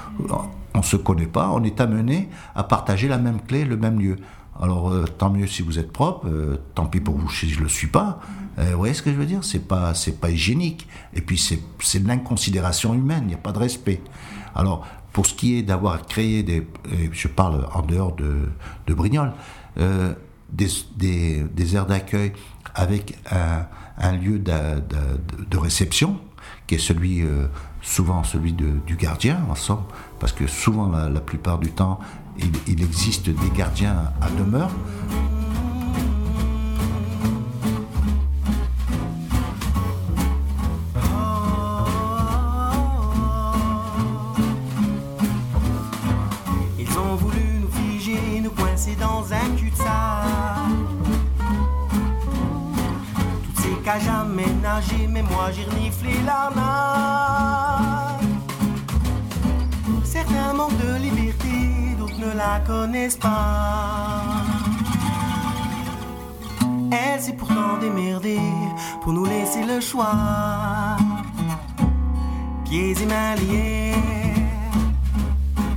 on 0.74 0.80
ne 0.80 0.84
se 0.84 0.98
connaît 0.98 1.28
pas, 1.28 1.50
on 1.50 1.64
est 1.64 1.80
amené 1.82 2.30
à 2.56 2.64
partager 2.64 3.08
la 3.08 3.18
même 3.18 3.42
clé, 3.42 3.66
le 3.66 3.78
même 3.78 4.00
lieu. 4.00 4.18
Alors 4.62 4.92
euh, 4.92 5.06
tant 5.18 5.30
mieux 5.30 5.48
si 5.48 5.62
vous 5.62 5.80
êtes 5.80 5.92
propre, 5.92 6.28
euh, 6.28 6.58
tant 6.76 6.86
pis 6.86 7.00
pour 7.00 7.16
vous 7.16 7.32
si 7.32 7.50
je 7.50 7.62
le 7.62 7.70
suis 7.70 7.88
pas. 7.88 8.20
Euh, 8.60 8.72
vous 8.72 8.78
voyez 8.78 8.94
ce 8.94 9.02
que 9.02 9.12
je 9.12 9.16
veux 9.16 9.26
dire? 9.26 9.44
C'est 9.44 9.68
pas 9.68 9.94
pas 10.20 10.30
hygiénique. 10.30 10.88
Et 11.14 11.22
puis 11.22 11.38
c'est 11.38 12.00
de 12.00 12.08
l'inconsidération 12.08 12.94
humaine. 12.94 13.24
Il 13.24 13.28
n'y 13.30 13.34
a 13.34 13.38
pas 13.38 13.54
de 13.54 13.60
respect. 13.60 14.02
Alors 14.54 14.86
pour 15.14 15.26
ce 15.26 15.34
qui 15.34 15.58
est 15.58 15.64
d'avoir 15.64 16.06
créé 16.06 16.44
des, 16.44 16.68
je 17.12 17.28
parle 17.28 17.68
en 17.74 17.82
dehors 17.82 18.16
de, 18.16 18.50
de 18.88 18.94
Brignoles, 18.94 19.34
euh, 19.78 20.14
des, 20.52 20.68
des, 21.46 21.76
aires 21.76 21.86
d'accueil 21.86 22.34
avec 22.76 23.18
un, 23.30 24.12
lieu 24.14 24.40
de, 24.40 24.80
de, 24.80 25.46
de, 25.50 25.58
réception, 25.58 26.18
qui 26.68 26.76
est 26.76 26.80
celui, 26.80 27.22
euh, 27.22 27.48
souvent 27.82 28.24
celui 28.24 28.54
du 28.54 28.96
gardien, 28.96 29.40
en 29.50 29.56
somme, 29.56 29.84
parce 30.20 30.34
que 30.34 30.48
souvent, 30.48 30.90
la, 30.90 31.10
la 31.10 31.22
plupart 31.22 31.60
du 31.60 31.72
temps, 31.72 32.00
il, 32.38 32.52
il, 32.68 32.84
existe 32.84 33.30
des 33.30 33.50
gardiens 33.56 34.12
à 34.22 34.30
demeure. 34.30 34.72
Moi 55.42 55.52
j'ai 55.56 55.64
reniflé 55.64 56.14
la 56.32 56.44
main. 56.56 58.20
Certains 60.04 60.54
manquent 60.54 60.82
de 60.88 60.94
liberté, 61.06 61.56
d'autres 61.98 62.20
ne 62.28 62.32
la 62.44 62.60
connaissent 62.72 63.18
pas. 63.18 64.22
Elle 66.92 67.20
s'est 67.20 67.38
pourtant 67.42 67.78
démerdée 67.80 68.50
pour 69.02 69.14
nous 69.14 69.26
laisser 69.26 69.64
le 69.66 69.80
choix. 69.80 70.98
Pieds 72.66 72.96
et 73.02 73.06
mains 73.06 73.36
liés, 73.42 73.96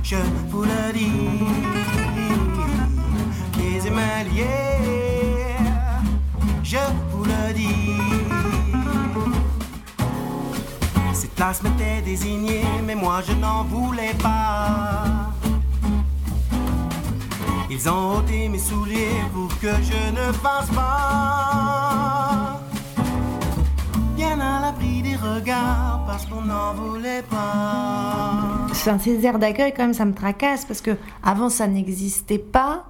je 0.03 0.21
vous 0.51 0.63
le 0.73 0.83
dis. 0.99 1.43
Pieds 3.53 3.81
et 3.87 3.93
mains 3.97 4.23
liés, 4.29 5.57
je 6.63 6.83
place 11.45 11.61
m'était 11.61 12.01
désignée, 12.03 12.63
mais 12.87 12.95
moi 12.95 13.21
je 13.27 13.33
n'en 13.33 13.63
voulais 13.65 14.15
pas. 14.23 15.31
Ils 17.69 17.87
ont 17.87 18.17
ôté 18.17 18.49
mes 18.49 18.57
souliers 18.57 19.21
pour 19.31 19.49
que 19.59 19.67
je 19.89 20.01
ne 20.19 20.31
passe 20.45 20.71
pas. 20.73 22.59
Bien 24.15 24.39
à 24.39 24.59
l'abri 24.59 25.03
des 25.03 25.15
regards, 25.15 26.03
parce 26.07 26.25
qu'on 26.25 26.41
n'en 26.41 26.73
voulait 26.73 27.23
pas. 27.29 28.67
ces 28.73 29.23
aires 29.23 29.37
d'accueil, 29.37 29.71
quand 29.71 29.83
même, 29.83 29.93
ça 29.93 30.05
me 30.05 30.15
tracasse, 30.15 30.65
parce 30.65 30.81
que 30.81 30.97
avant 31.21 31.49
ça 31.49 31.67
n'existait 31.67 32.39
pas. 32.39 32.85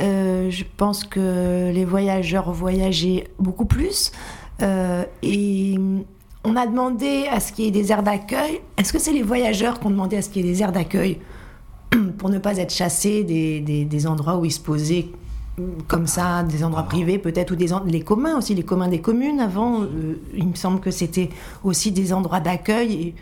Euh, 0.00 0.50
je 0.50 0.64
pense 0.76 1.04
que 1.04 1.70
les 1.72 1.86
voyageurs 1.86 2.52
voyageaient 2.52 3.28
beaucoup 3.38 3.64
plus. 3.64 4.12
Euh, 4.60 5.04
et 5.22 5.76
on 6.44 6.56
a 6.56 6.66
demandé 6.66 7.26
à 7.30 7.40
ce 7.40 7.52
qu'il 7.52 7.64
y 7.64 7.68
ait 7.68 7.70
des 7.70 7.90
aires 7.90 8.02
d'accueil. 8.02 8.60
Est-ce 8.76 8.92
que 8.92 8.98
c'est 8.98 9.12
les 9.12 9.22
voyageurs 9.22 9.80
qui 9.80 9.86
ont 9.86 9.90
demandé 9.90 10.16
à 10.18 10.22
ce 10.22 10.28
qu'il 10.28 10.44
y 10.44 10.48
ait 10.48 10.52
des 10.52 10.62
aires 10.62 10.72
d'accueil 10.72 11.18
pour 12.18 12.28
ne 12.28 12.38
pas 12.38 12.58
être 12.58 12.72
chassés 12.72 13.24
des, 13.24 14.06
endroits 14.06 14.36
où 14.36 14.44
ils 14.44 14.52
se 14.52 14.60
posaient 14.60 15.06
comme 15.86 16.06
ça, 16.06 16.42
des 16.42 16.64
endroits 16.64 16.82
privés 16.82 17.18
peut-être, 17.18 17.52
ou 17.52 17.56
des 17.56 17.68
les 17.86 18.00
communs 18.00 18.36
aussi, 18.36 18.54
les 18.54 18.64
communs 18.64 18.88
des 18.88 19.00
communes 19.00 19.38
avant, 19.40 19.82
euh, 19.82 20.20
il 20.34 20.48
me 20.48 20.54
semble 20.56 20.80
que 20.80 20.90
c'était 20.90 21.30
aussi 21.62 21.92
des 21.92 22.12
endroits 22.12 22.40
d'accueil, 22.40 23.14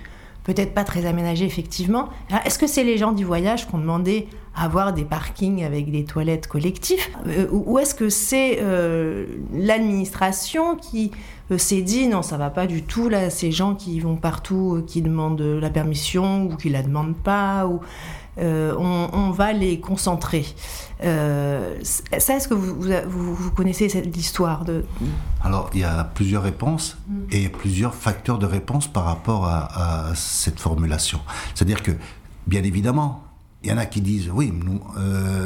peut-être 0.44 0.74
pas 0.74 0.84
très 0.84 1.06
aménagés 1.06 1.44
effectivement. 1.44 2.08
Est-ce 2.44 2.58
que 2.58 2.66
c'est 2.66 2.84
les 2.84 2.98
gens 2.98 3.12
du 3.12 3.24
voyage 3.24 3.68
qui 3.68 3.74
ont 3.74 3.78
demandé 3.78 4.28
à 4.54 4.64
avoir 4.64 4.92
des 4.92 5.04
parkings 5.04 5.64
avec 5.64 5.90
des 5.90 6.04
toilettes 6.04 6.46
collectives 6.46 7.06
euh, 7.26 7.46
Ou 7.50 7.78
est-ce 7.78 7.94
que 7.94 8.08
c'est 8.08 8.58
euh, 8.60 9.26
l'administration 9.54 10.76
qui 10.76 11.10
s'est 11.56 11.80
euh, 11.80 11.82
dit 11.82 12.08
non, 12.08 12.22
ça 12.22 12.36
va 12.36 12.50
pas 12.50 12.66
du 12.66 12.82
tout 12.82 13.08
là, 13.08 13.30
ces 13.30 13.50
gens 13.50 13.74
qui 13.74 13.98
vont 14.00 14.16
partout, 14.16 14.84
qui 14.86 15.00
demandent 15.00 15.40
la 15.40 15.70
permission 15.70 16.44
ou 16.44 16.56
qui 16.56 16.68
la 16.68 16.82
demandent 16.82 17.16
pas, 17.16 17.66
ou 17.66 17.80
euh, 18.38 18.74
on, 18.78 19.30
va 19.30 19.52
les 19.52 19.80
concentrer. 19.80 20.46
ça, 21.00 22.36
est-ce 22.36 22.48
que 22.48 22.54
vous, 22.54 23.34
vous, 23.34 23.50
connaissez 23.50 23.88
cette 23.88 24.16
histoire 24.16 24.64
de 24.64 24.84
Alors, 25.42 25.70
il 25.74 25.80
y 25.80 25.84
a 25.84 26.04
plusieurs 26.04 26.42
réponses 26.42 26.96
mm. 27.08 27.14
et 27.30 27.48
plusieurs 27.48 27.94
facteurs 27.94 28.38
de 28.38 28.46
réponse 28.46 28.88
par 28.88 29.04
rapport 29.04 29.46
à, 29.46 30.12
cette 30.14 30.60
formulation. 30.60 31.20
C'est-à-dire 31.54 31.82
que, 31.82 31.92
bien 32.46 32.62
évidemment, 32.62 33.24
il 33.62 33.70
y 33.70 33.72
en 33.72 33.78
a 33.78 33.86
qui 33.86 34.00
disent 34.00 34.30
oui, 34.32 34.52
nous, 34.52 34.80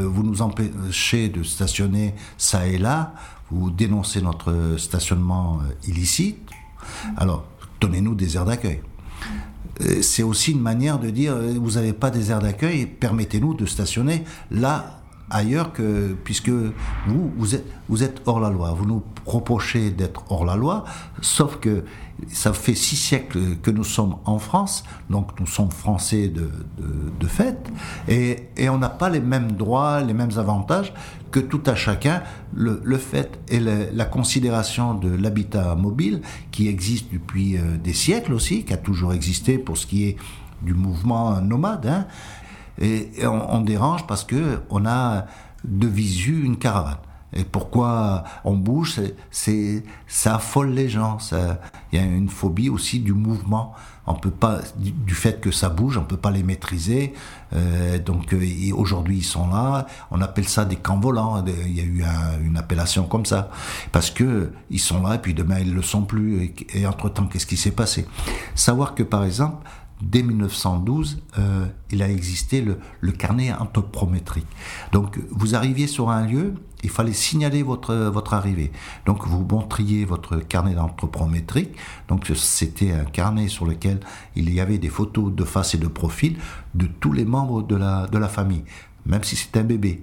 vous 0.09 0.22
nous 0.22 0.42
empêchez 0.42 1.29
de 1.29 1.42
stationner 1.42 2.14
ça 2.38 2.66
et 2.66 2.79
là 2.79 3.12
vous 3.51 3.70
dénoncez 3.70 4.20
notre 4.22 4.77
stationnement 4.77 5.61
euh, 5.61 5.88
illicite, 5.88 6.38
alors 7.16 7.44
donnez-nous 7.81 8.14
des 8.14 8.37
aires 8.37 8.44
d'accueil. 8.44 8.81
Euh, 9.80 10.02
c'est 10.02 10.22
aussi 10.22 10.52
une 10.52 10.60
manière 10.60 10.98
de 10.98 11.10
dire, 11.10 11.34
euh, 11.34 11.54
vous 11.60 11.72
n'avez 11.72 11.92
pas 11.92 12.10
des 12.10 12.30
aires 12.30 12.40
d'accueil, 12.40 12.86
permettez-nous 12.86 13.54
de 13.54 13.66
stationner 13.66 14.24
là 14.50 15.00
ailleurs 15.28 15.72
que, 15.72 16.16
puisque 16.24 16.50
vous, 16.50 17.32
vous 17.36 18.02
êtes, 18.04 18.22
hors 18.26 18.40
la 18.40 18.50
loi. 18.50 18.72
Vous 18.72 18.86
nous 18.86 19.02
reprochez 19.24 19.90
d'être 19.90 20.24
hors 20.30 20.44
la 20.44 20.56
loi, 20.56 20.84
sauf 21.20 21.58
que 21.58 21.84
ça 22.28 22.52
fait 22.52 22.74
six 22.74 22.96
siècles 22.96 23.56
que 23.62 23.70
nous 23.70 23.84
sommes 23.84 24.16
en 24.24 24.38
France, 24.38 24.84
donc 25.10 25.38
nous 25.40 25.46
sommes 25.46 25.70
français 25.70 26.28
de, 26.28 26.48
de, 26.78 27.26
fait, 27.26 27.58
et, 28.08 28.48
et 28.56 28.68
on 28.68 28.78
n'a 28.78 28.88
pas 28.88 29.10
les 29.10 29.20
mêmes 29.20 29.52
droits, 29.52 30.00
les 30.00 30.14
mêmes 30.14 30.38
avantages 30.38 30.94
tout 31.40 31.62
à 31.66 31.75
chacun. 31.75 32.22
Le, 32.55 32.99
fait 32.99 33.38
et 33.49 33.61
la 33.61 34.05
considération 34.05 34.94
de 34.94 35.14
l'habitat 35.14 35.75
mobile, 35.75 36.22
qui 36.51 36.68
existe 36.68 37.12
depuis 37.12 37.57
euh, 37.57 37.77
des 37.83 37.92
siècles 37.92 38.33
aussi, 38.33 38.64
qui 38.64 38.72
a 38.72 38.77
toujours 38.77 39.12
existé 39.12 39.59
pour 39.59 39.77
ce 39.77 39.87
qui 39.87 40.05
est 40.05 40.16
du 40.62 40.75
mouvement 40.75 41.40
nomade, 41.40 41.87
hein, 41.87 42.07
et, 42.81 43.09
on, 43.27 43.61
dérange 43.61 44.07
parce 44.07 44.25
que 44.25 44.61
on 44.70 44.87
a 44.87 45.27
de 45.64 45.87
visu 45.87 46.44
une 46.44 46.59
caravane. 46.59 46.99
Et 47.37 47.44
pourquoi 47.44 48.25
on 48.44 48.55
bouge, 48.55 49.01
c'est 49.31 49.85
ça 50.07 50.37
affole 50.37 50.70
les 50.70 50.88
gens. 50.88 51.18
Il 51.92 51.99
y 51.99 52.03
a 52.03 52.05
une 52.05 52.29
phobie 52.29 52.70
aussi 52.70 53.01
du 53.01 53.12
mouvement. 53.12 53.75
On 54.09 54.14
peut 54.14 54.31
pas 54.31 54.61
du, 54.77 55.14
fait 55.14 55.40
que 55.40 55.51
ça 55.51 55.68
bouge, 55.68 55.99
on 55.99 56.05
peut 56.05 56.16
pas 56.16 56.31
les 56.31 56.44
maîtriser. 56.44 57.12
Euh, 57.53 57.99
donc 57.99 58.33
euh, 58.33 58.46
aujourd'hui 58.72 59.18
ils 59.18 59.25
sont 59.25 59.49
là. 59.49 59.87
On 60.11 60.20
appelle 60.20 60.49
ça 60.49 60.64
des 60.64 60.77
camps 60.77 60.99
volants. 60.99 61.44
Il 61.44 61.77
y 61.77 61.81
a 61.81 61.85
eu 61.85 62.05
une 62.44 62.57
appellation 62.57 63.05
comme 63.05 63.27
ça 63.27 63.51
parce 63.92 64.11
que 64.11 64.53
ils 64.70 64.81
sont 64.81 65.03
là 65.03 65.16
et 65.16 65.18
puis 65.18 65.35
demain 65.35 65.59
ils 65.59 65.75
le 65.75 65.83
sont 65.83 66.03
plus. 66.03 66.44
Et, 66.44 66.55
et 66.75 66.87
entre 66.87 67.09
temps 67.09 67.27
qu'est-ce 67.27 67.46
qui 67.46 67.57
s'est 67.57 67.72
passé? 67.72 68.07
Savoir 68.55 68.94
que 68.94 69.03
par 69.03 69.25
exemple 69.25 69.66
dès 70.02 70.22
1912, 70.22 71.22
euh, 71.38 71.66
il 71.90 72.02
a 72.02 72.09
existé 72.09 72.61
le, 72.62 73.12
carnet 73.12 73.52
anthropométrique. 73.52 74.46
Donc, 74.92 75.18
vous 75.30 75.54
arriviez 75.54 75.87
sur 75.87 76.11
un 76.11 76.26
lieu, 76.26 76.54
il 76.82 76.90
fallait 76.90 77.12
signaler 77.12 77.62
votre, 77.62 77.94
votre 77.94 78.35
arrivée. 78.35 78.70
Donc, 79.06 79.26
vous 79.26 79.44
montriez 79.48 80.04
votre 80.04 80.37
carnet 80.37 80.76
anthropométrique. 80.76 81.74
Donc, 82.09 82.30
c'était 82.35 82.92
un 82.92 83.04
carnet 83.04 83.48
sur 83.48 83.66
lequel 83.66 84.00
il 84.35 84.52
y 84.52 84.61
avait 84.61 84.78
des 84.78 84.90
photos 84.90 85.35
de 85.35 85.44
face 85.44 85.74
et 85.74 85.78
de 85.78 85.88
profil 85.88 86.37
de 86.74 86.87
tous 86.87 87.12
les 87.12 87.24
membres 87.24 87.62
de 87.62 87.76
la, 87.76 88.28
famille, 88.28 88.64
même 89.06 89.24
si 89.24 89.37
c'était 89.37 89.61
un 89.61 89.64
bébé. 89.64 90.00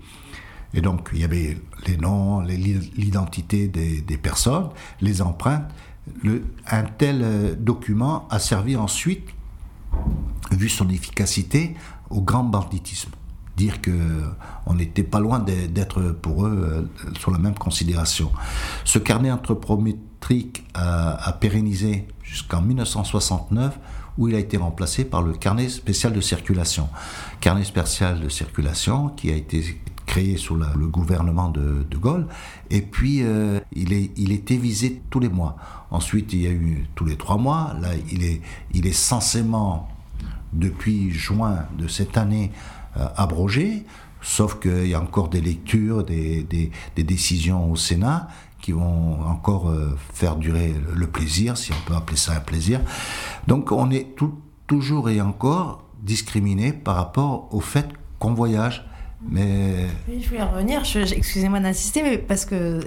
Et 0.74 0.82
donc, 0.82 1.10
il 1.14 1.20
y 1.20 1.24
avait 1.24 1.58
les 1.86 1.98
noms, 1.98 2.42
l'identité 2.42 3.68
des, 3.68 4.18
personnes, 4.18 4.70
les 5.02 5.22
empreintes. 5.22 5.70
Un 6.68 6.84
tel 6.84 7.22
euh, 7.24 7.56
document 7.58 8.28
a 8.30 8.38
servi 8.38 8.76
ensuite, 8.76 9.30
vu 10.52 10.70
son 10.70 10.90
efficacité, 10.90 11.76
au 12.10 12.22
grand 12.22 12.44
banditisme. 12.44 13.12
Dire 13.56 13.82
que 13.82 13.92
on 14.66 14.74
n'était 14.74 15.04
pas 15.04 15.20
loin 15.20 15.40
d'être 15.40 16.02
pour 16.12 16.48
eux 16.48 16.88
euh, 17.06 17.10
sur 17.20 17.30
la 17.30 17.38
même 17.38 17.54
considération. 17.54 18.32
Ce 18.84 18.98
carnet 18.98 19.32
anthropométrique 19.32 20.66
a, 20.74 21.30
a 21.30 21.34
pérennisé 21.34 22.08
jusqu'en 22.24 22.62
1969 22.62 23.78
où 24.18 24.28
il 24.28 24.36
a 24.36 24.40
été 24.40 24.58
remplacé 24.58 25.06
par 25.06 25.22
le 25.22 25.34
carnet 25.34 25.70
spécial 25.70 26.14
de 26.14 26.22
circulation. 26.22 26.90
Carnet 27.40 27.64
spécial 27.64 28.20
de 28.20 28.30
circulation 28.30 29.10
qui 29.10 29.32
a 29.32 29.36
été 29.36 29.80
créé 30.06 30.38
sous 30.38 30.56
le 30.56 30.88
gouvernement 30.88 31.50
de, 31.50 31.86
de, 31.90 31.98
Gaulle, 31.98 32.28
et 32.70 32.82
puis 32.82 33.24
euh, 33.24 33.60
il, 33.72 33.94
est, 33.94 34.12
il 34.18 34.32
était 34.32 34.58
visé 34.58 35.02
tous 35.10 35.20
les 35.20 35.30
mois. 35.30 35.56
Ensuite, 35.94 36.34
il 36.34 36.42
y 36.42 36.48
a 36.48 36.50
eu 36.50 36.88
tous 36.96 37.06
les 37.06 37.16
trois 37.16 37.38
mois. 37.38 37.76
Là, 37.80 37.90
il 38.12 38.86
est, 38.86 38.94
censément, 38.94 39.88
depuis 40.52 41.12
juin 41.12 41.68
de 41.78 41.88
cette 41.88 42.18
année, 42.18 42.52
euh, 42.98 43.08
abrogé, 43.16 43.86
sauf 44.20 44.60
qu'il 44.60 44.88
y 44.88 44.96
a 44.96 45.00
encore 45.00 45.30
des 45.30 45.40
lectures, 45.40 46.04
des, 46.04 46.72
décisions 46.98 47.72
au 47.72 47.76
Sénat 47.76 48.28
qui 48.60 48.72
vont 48.72 49.22
encore 49.26 49.70
euh, 49.70 49.96
faire 50.14 50.36
durer 50.36 50.74
le 50.96 51.08
plaisir, 51.08 51.58
si 51.58 51.72
on 51.72 51.88
peut 51.88 51.96
appeler 51.96 52.18
ça 52.18 52.34
un 52.34 52.40
plaisir. 52.40 52.82
Donc 53.48 53.72
on 53.72 53.92
est 53.92 54.16
toujours 54.66 55.10
et 55.10 55.22
encore 55.22 55.84
discriminé 56.02 56.74
par 56.74 56.96
rapport 56.96 57.50
au 57.52 57.60
fait 57.60 57.88
qu'on 58.18 58.34
voyage 58.34 58.84
mais... 59.30 59.88
Oui, 60.08 60.22
je 60.22 60.30
voulais 60.30 60.44
revenir, 60.44 60.82
excusez-moi 60.96 61.60
d'insister, 61.60 62.04
mais 62.04 62.18
parce 62.18 62.46
que 62.46 62.82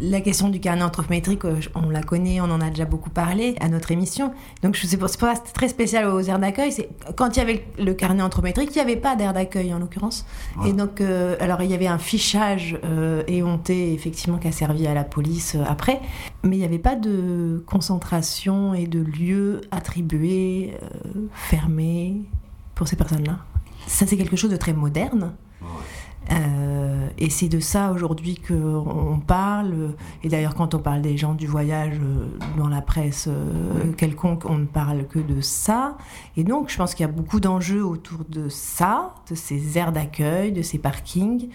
la 0.00 0.20
question 0.20 0.48
du 0.48 0.60
carnet 0.60 0.82
anthropométrique, 0.82 1.44
euh, 1.44 1.60
on 1.74 1.90
la 1.90 2.02
connaît, 2.02 2.40
on 2.40 2.44
en 2.44 2.60
a 2.60 2.70
déjà 2.70 2.84
beaucoup 2.84 3.10
parlé 3.10 3.56
à 3.60 3.68
notre 3.68 3.90
émission. 3.90 4.32
Donc 4.62 4.76
c'est 4.76 4.96
pas 4.96 5.08
très 5.36 5.68
spécial 5.68 6.06
aux 6.06 6.20
aires 6.20 6.38
d'accueil. 6.38 6.72
C'est 6.72 6.88
quand 7.16 7.36
il 7.36 7.38
y 7.38 7.42
avait 7.42 7.64
le 7.78 7.94
carnet 7.94 8.22
anthropométrique, 8.22 8.70
il 8.72 8.76
n'y 8.76 8.82
avait 8.82 8.96
pas 8.96 9.16
d'aire 9.16 9.32
d'accueil 9.32 9.72
en 9.74 9.78
l'occurrence. 9.78 10.26
Et 10.66 10.72
donc, 10.72 11.00
euh, 11.00 11.36
alors 11.40 11.62
il 11.62 11.70
y 11.70 11.74
avait 11.74 11.86
un 11.86 11.98
fichage 11.98 12.78
euh, 12.84 13.22
éhonté 13.26 13.92
effectivement 13.92 14.38
qui 14.38 14.48
a 14.48 14.52
servi 14.52 14.86
à 14.86 14.94
la 14.94 15.04
police 15.04 15.54
euh, 15.54 15.64
après, 15.66 16.00
mais 16.42 16.56
il 16.56 16.60
n'y 16.60 16.64
avait 16.64 16.78
pas 16.78 16.96
de 16.96 17.62
concentration 17.66 18.74
et 18.74 18.86
de 18.86 19.00
lieux 19.00 19.60
attribués, 19.70 20.74
fermés 21.34 22.22
pour 22.74 22.88
ces 22.88 22.96
personnes-là. 22.96 23.38
Ça 23.86 24.06
c'est 24.06 24.16
quelque 24.16 24.36
chose 24.36 24.50
de 24.50 24.56
très 24.56 24.72
moderne. 24.72 25.32
Euh, 26.30 27.08
et 27.18 27.28
c'est 27.28 27.48
de 27.48 27.60
ça 27.60 27.90
aujourd'hui 27.90 28.36
qu'on 28.36 29.20
parle. 29.26 29.94
Et 30.22 30.28
d'ailleurs, 30.28 30.54
quand 30.54 30.74
on 30.74 30.78
parle 30.78 31.02
des 31.02 31.16
gens 31.16 31.34
du 31.34 31.46
voyage 31.46 31.96
euh, 32.00 32.26
dans 32.56 32.68
la 32.68 32.82
presse 32.82 33.26
euh, 33.28 33.92
quelconque, 33.96 34.44
on 34.44 34.58
ne 34.58 34.66
parle 34.66 35.06
que 35.06 35.18
de 35.18 35.40
ça. 35.40 35.96
Et 36.36 36.44
donc, 36.44 36.70
je 36.70 36.76
pense 36.76 36.94
qu'il 36.94 37.04
y 37.04 37.08
a 37.08 37.12
beaucoup 37.12 37.40
d'enjeux 37.40 37.84
autour 37.84 38.20
de 38.28 38.48
ça, 38.48 39.14
de 39.28 39.34
ces 39.34 39.76
aires 39.78 39.92
d'accueil, 39.92 40.52
de 40.52 40.62
ces 40.62 40.78
parkings. 40.78 41.48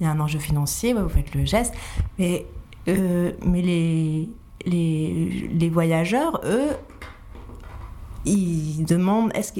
Il 0.00 0.04
y 0.04 0.06
a 0.06 0.10
un 0.10 0.20
enjeu 0.20 0.38
financier, 0.38 0.92
vous 0.92 1.08
faites 1.08 1.34
le 1.34 1.44
geste. 1.44 1.74
Mais, 2.18 2.46
mais 2.86 3.62
les, 3.62 4.28
les, 4.64 5.50
les 5.52 5.68
voyageurs, 5.68 6.40
eux, 6.44 6.70
ils 8.24 8.84
demandent, 8.84 9.32
est-ce 9.34 9.52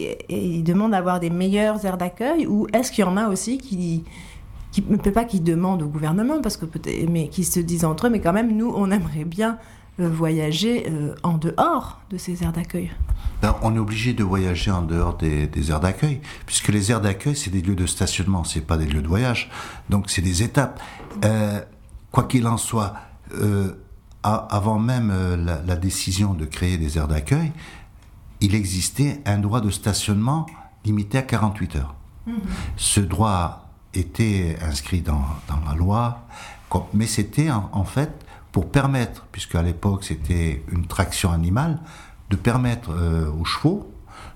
d'avoir 0.90 1.20
des 1.20 1.30
meilleures 1.30 1.84
aires 1.84 1.96
d'accueil 1.96 2.46
ou 2.46 2.66
est-ce 2.72 2.92
qu'il 2.92 3.04
y 3.04 3.08
en 3.08 3.16
a 3.16 3.28
aussi 3.28 3.58
qui 3.58 4.04
qui 4.70 4.84
ne 4.88 4.96
peut 4.96 5.10
pas 5.10 5.24
qu'ils 5.24 5.42
demandent 5.42 5.82
au 5.82 5.88
gouvernement 5.88 6.40
parce 6.40 6.56
que 6.56 6.66
mais 7.08 7.28
qui 7.28 7.44
se 7.44 7.58
disent 7.58 7.84
entre 7.84 8.06
eux 8.06 8.10
mais 8.10 8.20
quand 8.20 8.32
même 8.32 8.56
nous 8.56 8.72
on 8.74 8.90
aimerait 8.90 9.24
bien 9.24 9.58
euh, 9.98 10.08
voyager 10.08 10.86
euh, 10.88 11.14
en 11.22 11.36
dehors 11.36 12.00
de 12.10 12.16
ces 12.16 12.42
aires 12.42 12.52
d'accueil. 12.52 12.90
Ben, 13.42 13.56
on 13.62 13.74
est 13.74 13.78
obligé 13.78 14.12
de 14.12 14.22
voyager 14.22 14.70
en 14.70 14.82
dehors 14.82 15.16
des, 15.16 15.48
aires 15.70 15.80
d'accueil, 15.80 16.20
puisque 16.46 16.68
les 16.68 16.90
aires 16.90 17.00
d'accueil, 17.00 17.34
c'est 17.34 17.50
des 17.50 17.60
lieux 17.60 17.74
de 17.74 17.86
stationnement, 17.86 18.44
c'est 18.44 18.60
pas 18.60 18.76
des 18.76 18.86
lieux 18.86 19.02
de 19.02 19.08
voyage. 19.08 19.50
Donc 19.88 20.08
c'est 20.08 20.22
des 20.22 20.42
étapes. 20.42 20.80
Euh, 21.24 21.60
quoi 22.12 22.24
qu'il 22.24 22.46
en 22.46 22.56
soit, 22.56 22.94
avant 24.22 24.78
même 24.78 25.12
la, 25.66 25.76
décision 25.76 26.34
de 26.34 26.44
créer 26.44 26.78
des 26.78 26.96
aires 26.98 27.08
d'accueil, 27.08 27.52
il 28.40 28.55
existait 28.55 29.20
un 29.26 29.38
droit 29.38 29.61
de 29.61 29.70
stationnement 29.70 30.46
limité 30.85 31.18
à 31.18 31.22
48 31.22 31.76
heures. 31.76 31.94
Mmh. 32.26 32.33
Ce 32.76 33.00
droit 33.00 33.68
était 33.94 34.57
inscrit 34.62 35.00
dans, 35.00 35.24
dans 35.48 35.61
la 35.68 35.74
loi, 35.74 36.26
mais 36.94 37.07
c'était 37.07 37.50
en, 37.50 37.85
fait 37.85 38.24
pour 38.53 38.70
permettre, 38.70 39.26
puisque 39.33 39.55
à 39.55 39.62
l'époque 39.62 40.05
c'était 40.05 40.62
une 40.70 40.87
traction 40.87 41.33
animale, 41.33 41.79
de 42.31 42.37
permettre 42.37 42.90
euh, 42.92 43.31
aux 43.33 43.44
chevaux 43.44 43.92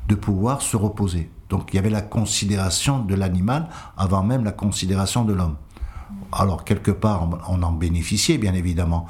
de 0.08 0.14
pouvoir 0.14 0.60
se 0.60 0.76
reposer. 0.76 1.30
Donc 1.48 1.72
il 1.72 1.76
y 1.76 1.78
avait 1.78 1.90
la 1.90 2.02
considération 2.02 2.98
de 2.98 3.14
l'animal 3.14 3.68
avant 3.96 4.22
même 4.22 4.44
la 4.44 4.52
considération 4.52 5.24
de 5.24 5.32
l'homme. 5.32 5.56
Alors 6.32 6.64
quelque 6.64 6.90
part 6.90 7.28
on 7.48 7.62
en 7.62 7.72
bénéficiait 7.72 8.38
bien 8.38 8.54
évidemment, 8.54 9.06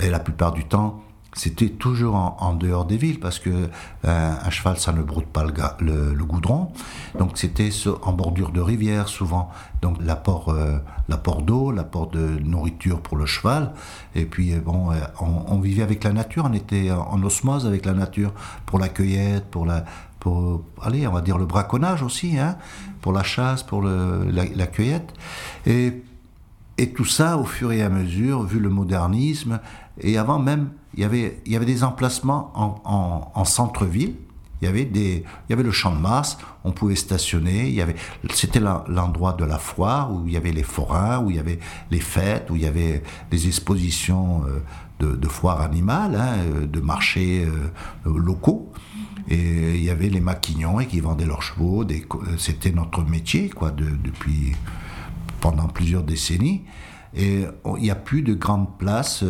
et 0.00 0.08
la 0.08 0.20
plupart 0.20 0.52
du 0.52 0.64
temps 0.64 1.02
c'était 1.32 1.68
toujours 1.68 2.16
en, 2.16 2.54
dehors 2.54 2.84
des 2.84 2.96
villes 2.96 3.20
parce 3.20 3.38
que 3.38 3.50
euh, 4.04 4.32
un 4.44 4.50
cheval 4.50 4.78
ça 4.78 4.92
ne 4.92 5.02
broute 5.02 5.26
pas 5.26 5.44
le, 5.78 6.24
goudron. 6.24 6.72
Donc 7.18 7.38
c'était 7.38 7.70
en 8.02 8.12
bordure 8.12 8.50
de 8.50 8.60
rivière 8.60 9.08
souvent. 9.08 9.50
Donc 9.80 9.96
l'apport 10.00 10.48
euh, 10.48 10.78
l'apport 11.08 11.42
d'eau 11.42 11.70
l'apport 11.70 12.08
de 12.08 12.38
nourriture 12.40 13.00
pour 13.00 13.16
le 13.16 13.26
cheval. 13.26 13.72
Et 14.14 14.24
puis 14.24 14.54
euh, 14.54 14.60
bon 14.60 14.88
on, 15.20 15.54
on, 15.54 15.60
vivait 15.60 15.82
avec 15.82 16.02
la 16.02 16.12
nature. 16.12 16.48
On 16.50 16.52
était 16.52 16.90
en 16.90 17.22
osmose 17.22 17.66
avec 17.66 17.86
la 17.86 17.92
nature 17.92 18.32
pour 18.66 18.78
la 18.78 18.88
cueillette 18.88 19.44
pour 19.50 19.66
la 19.66 19.84
pour 20.18 20.62
allez 20.82 21.06
on 21.06 21.12
va 21.12 21.20
dire 21.20 21.38
le 21.38 21.46
braconnage 21.46 22.02
aussi 22.02 22.38
hein, 22.38 22.56
pour 23.00 23.12
la 23.12 23.22
chasse 23.22 23.62
pour 23.62 23.82
le, 23.82 24.28
la, 24.30 24.44
la 24.46 24.66
cueillette. 24.66 25.12
Et 25.64 26.02
et 26.80 26.92
tout 26.92 27.04
ça, 27.04 27.36
au 27.36 27.44
fur 27.44 27.72
et 27.72 27.82
à 27.82 27.90
mesure, 27.90 28.42
vu 28.42 28.58
le 28.58 28.70
modernisme, 28.70 29.60
et 30.00 30.16
avant 30.16 30.38
même, 30.38 30.70
il 30.94 31.00
y 31.00 31.04
avait, 31.04 31.40
il 31.46 31.52
y 31.52 31.56
avait 31.56 31.66
des 31.66 31.84
emplacements 31.84 32.52
en, 32.54 33.30
en, 33.34 33.44
centre-ville. 33.44 34.14
Il 34.60 34.66
y, 34.66 34.68
avait 34.68 34.84
des, 34.84 35.24
il 35.48 35.50
y 35.50 35.52
avait 35.54 35.62
le 35.62 35.70
champ 35.70 35.94
de 35.94 35.98
Mars, 36.00 36.36
on 36.64 36.72
pouvait 36.72 36.94
stationner, 36.94 37.68
il 37.68 37.74
y 37.74 37.80
avait, 37.80 37.94
c'était 38.34 38.60
l'endroit 38.60 39.32
de 39.32 39.44
la 39.44 39.58
foire 39.58 40.12
où 40.12 40.26
il 40.26 40.34
y 40.34 40.36
avait 40.36 40.52
les 40.52 40.64
forains, 40.64 41.24
où 41.24 41.30
il 41.30 41.36
y 41.36 41.38
avait 41.38 41.58
les 41.90 42.00
fêtes, 42.00 42.50
où 42.50 42.56
il 42.56 42.62
y 42.62 42.66
avait 42.66 43.02
des 43.30 43.46
expositions 43.46 44.42
euh, 44.44 45.16
de, 45.16 45.28
foires 45.28 45.62
animales, 45.62 46.14
hein, 46.14 46.34
euh, 46.40 46.66
de 46.66 46.80
marchés 46.80 47.46
euh, 47.46 48.18
locaux. 48.18 48.70
Et 49.28 49.76
il 49.76 49.82
y 49.82 49.88
avait 49.88 50.10
les 50.10 50.20
maquignons 50.20 50.76
qui 50.78 51.00
vendaient 51.00 51.24
leurs 51.24 51.42
chevaux. 51.42 51.86
C'était 52.36 52.72
notre 52.72 53.02
métier, 53.02 53.48
quoi, 53.48 53.70
de, 53.70 53.84
depuis 53.84 54.56
pendant 55.40 55.68
plusieurs 55.68 56.02
décennies. 56.02 56.64
Et 57.14 57.44
il 57.76 57.82
n'y 57.82 57.90
a 57.90 57.96
plus 57.96 58.22
de 58.22 58.34
grandes 58.34 58.76
places 58.76 59.24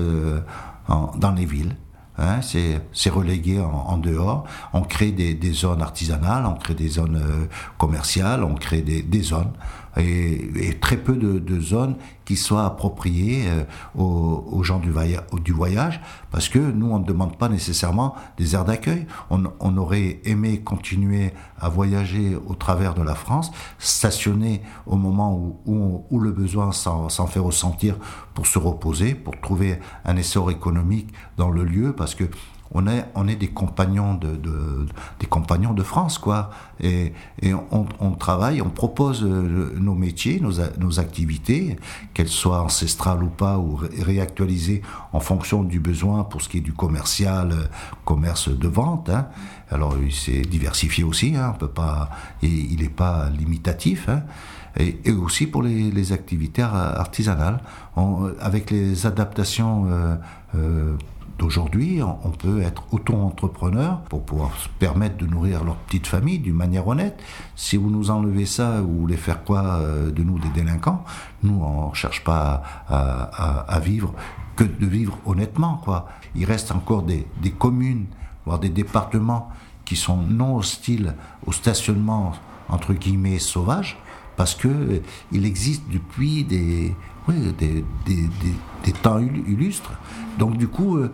dans 1.17 1.33
les 1.33 1.45
villes. 1.45 1.77
Hein, 2.19 2.41
c'est 2.43 3.11
relégué 3.11 3.61
en, 3.61 3.97
dehors. 3.97 4.45
On 4.75 4.83
crée 4.83 5.11
des, 5.11 5.53
zones 5.53 5.81
artisanales, 5.81 6.45
on 6.45 6.55
crée 6.55 6.75
des 6.75 6.89
zones 6.89 7.17
euh, 7.17 7.47
commerciales, 7.79 8.45
on 8.45 8.55
crée 8.55 8.83
des 8.83 9.23
zones 9.23 9.53
et, 9.97 10.79
très 10.81 10.97
peu 10.97 11.17
de, 11.17 11.61
zones 11.61 11.97
qui 12.25 12.37
soient 12.37 12.65
appropriées 12.65 13.45
euh, 13.49 13.65
aux, 14.01 14.63
gens 14.63 14.79
du, 14.81 15.53
voyage, 15.53 16.01
parce 16.31 16.49
que 16.49 16.59
nous, 16.59 16.91
on 16.91 16.99
ne 16.99 17.05
demande 17.05 17.37
pas 17.37 17.49
nécessairement 17.49 18.15
des 18.39 18.55
aires 18.55 18.65
d'accueil. 18.65 19.07
On, 19.31 19.77
aurait 19.77 20.21
aimé 20.25 20.61
continuer 20.61 21.33
à 21.61 21.69
voyager 21.69 22.37
au 22.47 22.55
travers 22.55 22.95
de 22.95 23.03
la 23.03 23.15
France, 23.15 23.51
stationner 23.79 24.63
au 24.87 24.97
moment 24.97 25.35
où, 25.67 26.05
où, 26.11 26.21
le 26.21 26.33
besoin 26.33 26.73
s'en 26.73 27.27
fait 27.27 27.41
ressentir 27.41 27.97
pour 28.35 28.47
se 28.47 28.59
reposer, 28.59 29.15
pour 29.15 29.41
trouver 29.41 29.79
un 30.05 30.17
essor 30.17 30.51
économique 30.51 31.09
dans 31.37 31.51
le 31.51 31.65
lieu, 31.65 31.93
parce 31.93 32.15
que 32.15 32.25
on 32.73 32.87
est, 32.87 33.37
des 33.37 33.49
compagnons 33.49 34.15
de, 34.15 35.83
France, 35.83 36.19
quoi. 36.19 36.51
Et, 36.81 37.13
on, 37.73 38.13
travaille, 38.13 38.63
on 38.63 38.71
propose 38.71 39.25
euh, 39.25 39.75
nos 39.79 39.95
métiers, 39.95 40.41
nos, 40.41 41.01
activités, 41.01 41.77
qu'elles 42.15 42.29
soient 42.29 42.63
ancestrales 42.63 43.23
ou 43.25 43.29
pas, 43.29 43.59
ou 43.59 43.81
réactualisées 44.01 44.83
en 45.13 45.21
fonction 45.21 45.65
du 45.65 45.81
besoin 45.81 46.25
pour 46.25 46.43
ce 46.43 46.49
qui 46.49 46.59
est 46.59 46.63
du 46.63 46.73
commercial, 46.73 47.53
euh, 47.53 47.65
commerce 48.05 48.49
de 48.49 48.69
vente. 48.69 49.11
Hein. 49.11 49.27
Alors, 49.71 49.97
il 50.01 50.13
s'est 50.13 50.43
diversifié 50.43 51.03
aussi, 51.03 51.35
hein, 51.37 51.53
on 51.55 51.59
peut 51.59 51.69
pas, 51.69 52.11
il 52.43 52.81
n'est 52.81 52.89
pas 52.89 53.31
limitatif. 53.31 54.09
Hein. 54.09 54.23
Et, 54.77 55.11
aussi 55.11 55.47
pour 55.47 55.63
les, 55.63 56.13
activités 56.13 56.63
artisanales, 56.63 57.61
on, 57.97 58.33
avec 58.41 58.71
les 58.71 59.07
adaptations 59.07 59.87
euh, 59.89 60.17
euh 60.55 60.97
d'aujourd'hui, 61.41 62.03
on 62.03 62.31
peut 62.31 62.61
être 62.61 62.85
auto-entrepreneur 62.93 64.03
pour 64.11 64.23
pouvoir 64.23 64.55
se 64.59 64.69
permettre 64.79 65.17
de 65.17 65.27
nourrir 65.27 65.65
leur 65.65 65.77
petite 65.77 66.07
famille 66.07 66.39
d'une 66.39 66.55
manière 66.55 66.87
honnête. 66.87 67.19
Si 67.57 67.79
vous 67.79 67.89
nous 67.89 68.11
enlevez 68.11 68.45
ça, 68.45 68.83
vous 68.83 69.01
voulez 69.01 69.17
faire 69.17 69.43
quoi 69.43 69.63
euh, 69.63 70.11
de 70.11 70.23
nous 70.23 70.39
des 70.39 70.51
délinquants? 70.51 71.03
Nous, 71.43 71.59
on 71.59 71.89
ne 71.89 71.95
cherche 71.95 72.23
pas 72.25 72.63
à, 72.89 73.81
vivre 73.81 74.13
que 74.55 74.65
de 74.65 74.87
vivre 74.87 75.17
honnêtement. 75.25 75.81
Quoi. 75.83 76.09
Il 76.35 76.45
reste 76.45 76.73
encore 76.73 77.05
des, 77.05 77.27
communes, 77.59 78.05
voire 78.45 78.59
des 78.59 78.69
départements 78.69 79.49
qui 79.87 79.97
sont 79.97 80.19
non 80.19 80.57
hostiles 80.57 81.15
au 81.47 81.53
stationnement 81.53 82.33
entre 82.69 82.93
guillemets 82.93 83.39
sauvage 83.39 83.97
parce 84.37 84.55
que 84.55 84.69
euh, 84.69 85.01
existe 85.33 85.85
depuis 85.91 86.45
des, 86.45 86.95
temps 89.03 89.19
illustres. 89.19 89.93
Donc 90.39 90.57
du 90.57 90.69
coup, 90.69 90.97
euh, 90.97 91.13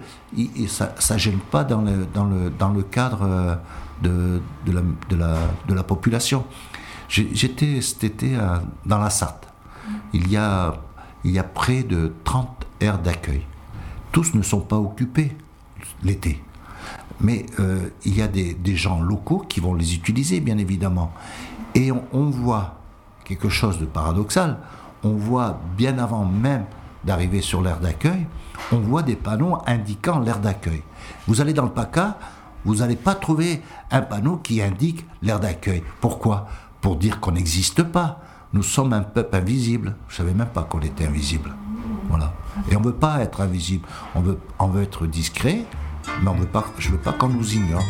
ça 0.69 1.15
ne 1.15 1.19
gêne 1.19 1.39
pas 1.39 1.65
dans 1.65 1.83
le, 1.83 2.83
cadre 2.83 3.23
euh, 3.23 4.39
de, 4.67 5.75
la, 5.75 5.83
population. 5.83 6.45
J'étais 7.09 7.81
cet 7.81 8.05
été 8.05 8.37
dans 8.85 8.99
la 8.99 9.11
Sarthe. 9.11 9.49
Il 10.13 10.31
y, 10.31 10.37
a, 10.37 10.75
près 11.55 11.83
de 11.83 12.13
30 12.25 12.67
aires 12.81 12.99
d'accueil. 12.99 13.43
Tous 14.13 14.35
ne 14.35 14.43
sont 14.43 14.61
pas 14.61 14.77
occupés 14.77 15.37
l'été. 16.03 16.43
Mais 17.21 17.47
il 18.05 18.17
y 18.17 18.23
a 18.23 18.29
des, 18.29 18.77
gens 18.77 19.01
locaux 19.01 19.45
qui 19.49 19.61
vont 19.61 19.75
les 19.75 19.95
utiliser, 19.95 20.41
bien 20.41 20.59
évidemment. 20.59 21.13
Et 21.75 21.93
on, 21.93 22.31
voit 22.31 22.77
quelque 23.25 23.49
chose 23.49 23.79
de 23.79 23.87
paradoxal. 23.87 24.59
On 25.05 25.13
voit 25.13 25.61
bien 25.77 25.99
avant 25.99 26.25
même 26.25 26.65
d'arriver 27.07 27.41
sur 27.41 27.63
l'aire 27.63 27.81
d'accueil, 27.81 28.27
on 28.73 28.79
voit 28.79 29.03
des 29.03 29.17
panneaux 29.17 29.59
indiquant 29.67 30.19
l'aire 30.19 30.41
d'accueil. 30.41 30.83
Vous 31.27 31.41
allez 31.41 31.53
dans 31.53 31.65
le 31.65 31.71
PACA, 31.71 32.19
vous 32.65 32.77
n'allez 32.77 32.97
pas 32.97 33.15
trouver 33.15 33.63
un 33.91 34.03
panneau 34.03 34.39
qui 34.39 34.61
indique 34.61 35.07
l'aire 35.23 35.41
d'accueil. 35.41 35.83
Pourquoi? 36.01 36.49
Pour 36.81 36.97
dire 36.97 37.21
qu'on 37.21 37.33
n'existe 37.33 37.83
pas. 37.85 38.21
Nous 38.53 38.63
sommes 38.63 38.93
un 38.93 39.03
peuple 39.03 39.37
invisible. 39.37 39.95
Je 40.09 40.15
ne 40.15 40.17
savais 40.19 40.37
même 40.37 40.49
pas 40.49 40.65
qu'on 40.65 40.81
était 40.81 41.07
invisible. 41.07 41.55
Voilà. 42.09 42.33
Et 42.71 42.77
on 42.77 42.81
ne 42.81 42.87
veut 42.87 42.95
pas 42.95 43.21
être 43.21 43.41
invisible. 43.41 43.87
On 44.15 44.21
veut, 44.21 44.39
on 44.59 44.69
veut 44.69 44.83
être 44.83 45.07
discret, 45.07 45.65
mais 46.23 46.29
on 46.29 46.35
veut 46.35 46.47
pas, 46.47 46.65
je 46.79 46.89
ne 46.89 46.95
veux 46.95 47.01
pas 47.01 47.13
qu'on 47.13 47.29
nous 47.29 47.55
ignore. 47.55 47.85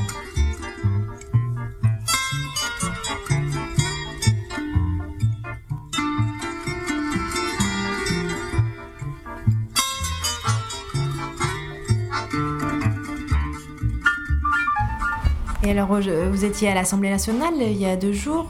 Et 15.67 15.71
alors, 15.71 15.99
vous 16.31 16.45
étiez 16.45 16.69
à 16.69 16.75
l'Assemblée 16.75 17.11
nationale 17.11 17.55
il 17.59 17.77
y 17.77 17.87
a 17.87 17.97
deux 17.97 18.13
jours, 18.13 18.47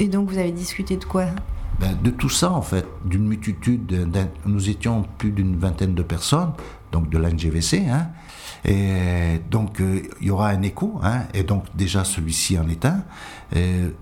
et 0.00 0.08
donc 0.08 0.28
vous 0.28 0.36
avez 0.36 0.50
discuté 0.50 0.96
de 0.96 1.04
quoi? 1.04 1.26
Ben, 1.78 1.96
De 2.02 2.10
tout 2.10 2.28
ça, 2.28 2.50
en 2.50 2.60
fait, 2.60 2.84
d'une 3.04 3.28
multitude. 3.28 4.10
Nous 4.46 4.68
étions 4.68 5.04
plus 5.16 5.30
d'une 5.30 5.56
vingtaine 5.56 5.94
de 5.94 6.02
personnes, 6.02 6.50
donc 6.90 7.08
de 7.08 7.18
l'NGVC, 7.18 7.84
hein, 7.88 8.08
et 8.64 9.40
donc 9.48 9.80
euh, 9.80 10.02
il 10.20 10.26
y 10.26 10.30
aura 10.32 10.48
un 10.48 10.62
écho, 10.62 10.98
hein, 11.04 11.20
et 11.34 11.44
donc 11.44 11.66
déjà 11.76 12.02
celui-ci 12.02 12.58
en 12.58 12.68
est 12.68 12.84
un. 12.84 13.04
Et, 13.54 13.94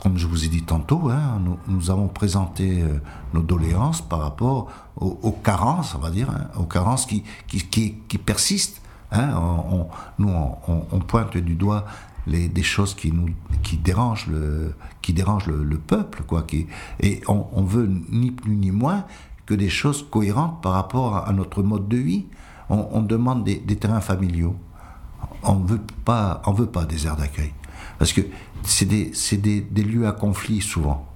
comme 0.00 0.18
je 0.18 0.28
vous 0.28 0.44
ai 0.44 0.48
dit 0.48 0.62
tantôt, 0.62 1.08
hein, 1.10 1.42
nous, 1.66 1.90
avons 1.90 2.06
présenté 2.06 2.80
euh, 2.80 3.00
nos 3.34 3.42
doléances 3.42 4.02
par 4.02 4.20
rapport 4.20 4.68
aux, 4.94 5.32
carences, 5.32 5.96
on 5.96 5.98
va 5.98 6.10
dire, 6.10 6.30
hein, 6.30 6.46
aux 6.56 6.66
carences 6.66 7.06
qui, 7.06 7.24
qui, 7.48 7.66
qui, 7.66 7.96
qui 8.06 8.18
persistent 8.18 8.80
Hein, 9.10 9.30
on, 9.36 9.86
nous, 10.18 10.30
on, 10.68 10.98
pointe 11.00 11.36
du 11.38 11.54
doigt 11.54 11.86
les, 12.26 12.48
des 12.48 12.62
choses 12.62 12.94
qui 12.94 13.10
nous 13.10 13.30
qui 13.62 13.78
dérangent 13.78 14.26
le 14.26 14.74
qui 15.00 15.14
le, 15.14 15.78
peuple 15.78 16.24
quoi 16.26 16.46
et 17.00 17.20
on, 17.26 17.62
veut 17.62 17.88
ni 18.10 18.30
plus 18.30 18.54
ni 18.54 18.70
moins 18.70 19.06
que 19.46 19.54
des 19.54 19.70
choses 19.70 20.06
cohérentes 20.10 20.60
par 20.60 20.72
rapport 20.72 21.16
à, 21.26 21.32
notre 21.32 21.62
mode 21.62 21.88
de 21.88 21.96
vie. 21.96 22.26
On, 22.68 23.00
demande 23.00 23.44
des, 23.44 23.76
terrains 23.76 24.02
familiaux. 24.02 24.54
On 25.42 25.54
veut 25.54 25.80
pas 26.04 26.42
on 26.44 26.52
veut 26.52 26.66
pas 26.66 26.84
des 26.84 27.06
aires 27.06 27.16
d'accueil. 27.16 27.54
Parce 27.98 28.12
que 28.12 28.20
c'est 28.62 28.84
des, 28.84 29.12
des, 29.38 29.62
des, 29.62 29.82
lieux 29.82 30.06
à 30.06 30.12
conflit 30.12 30.60
souvent. 30.60 31.06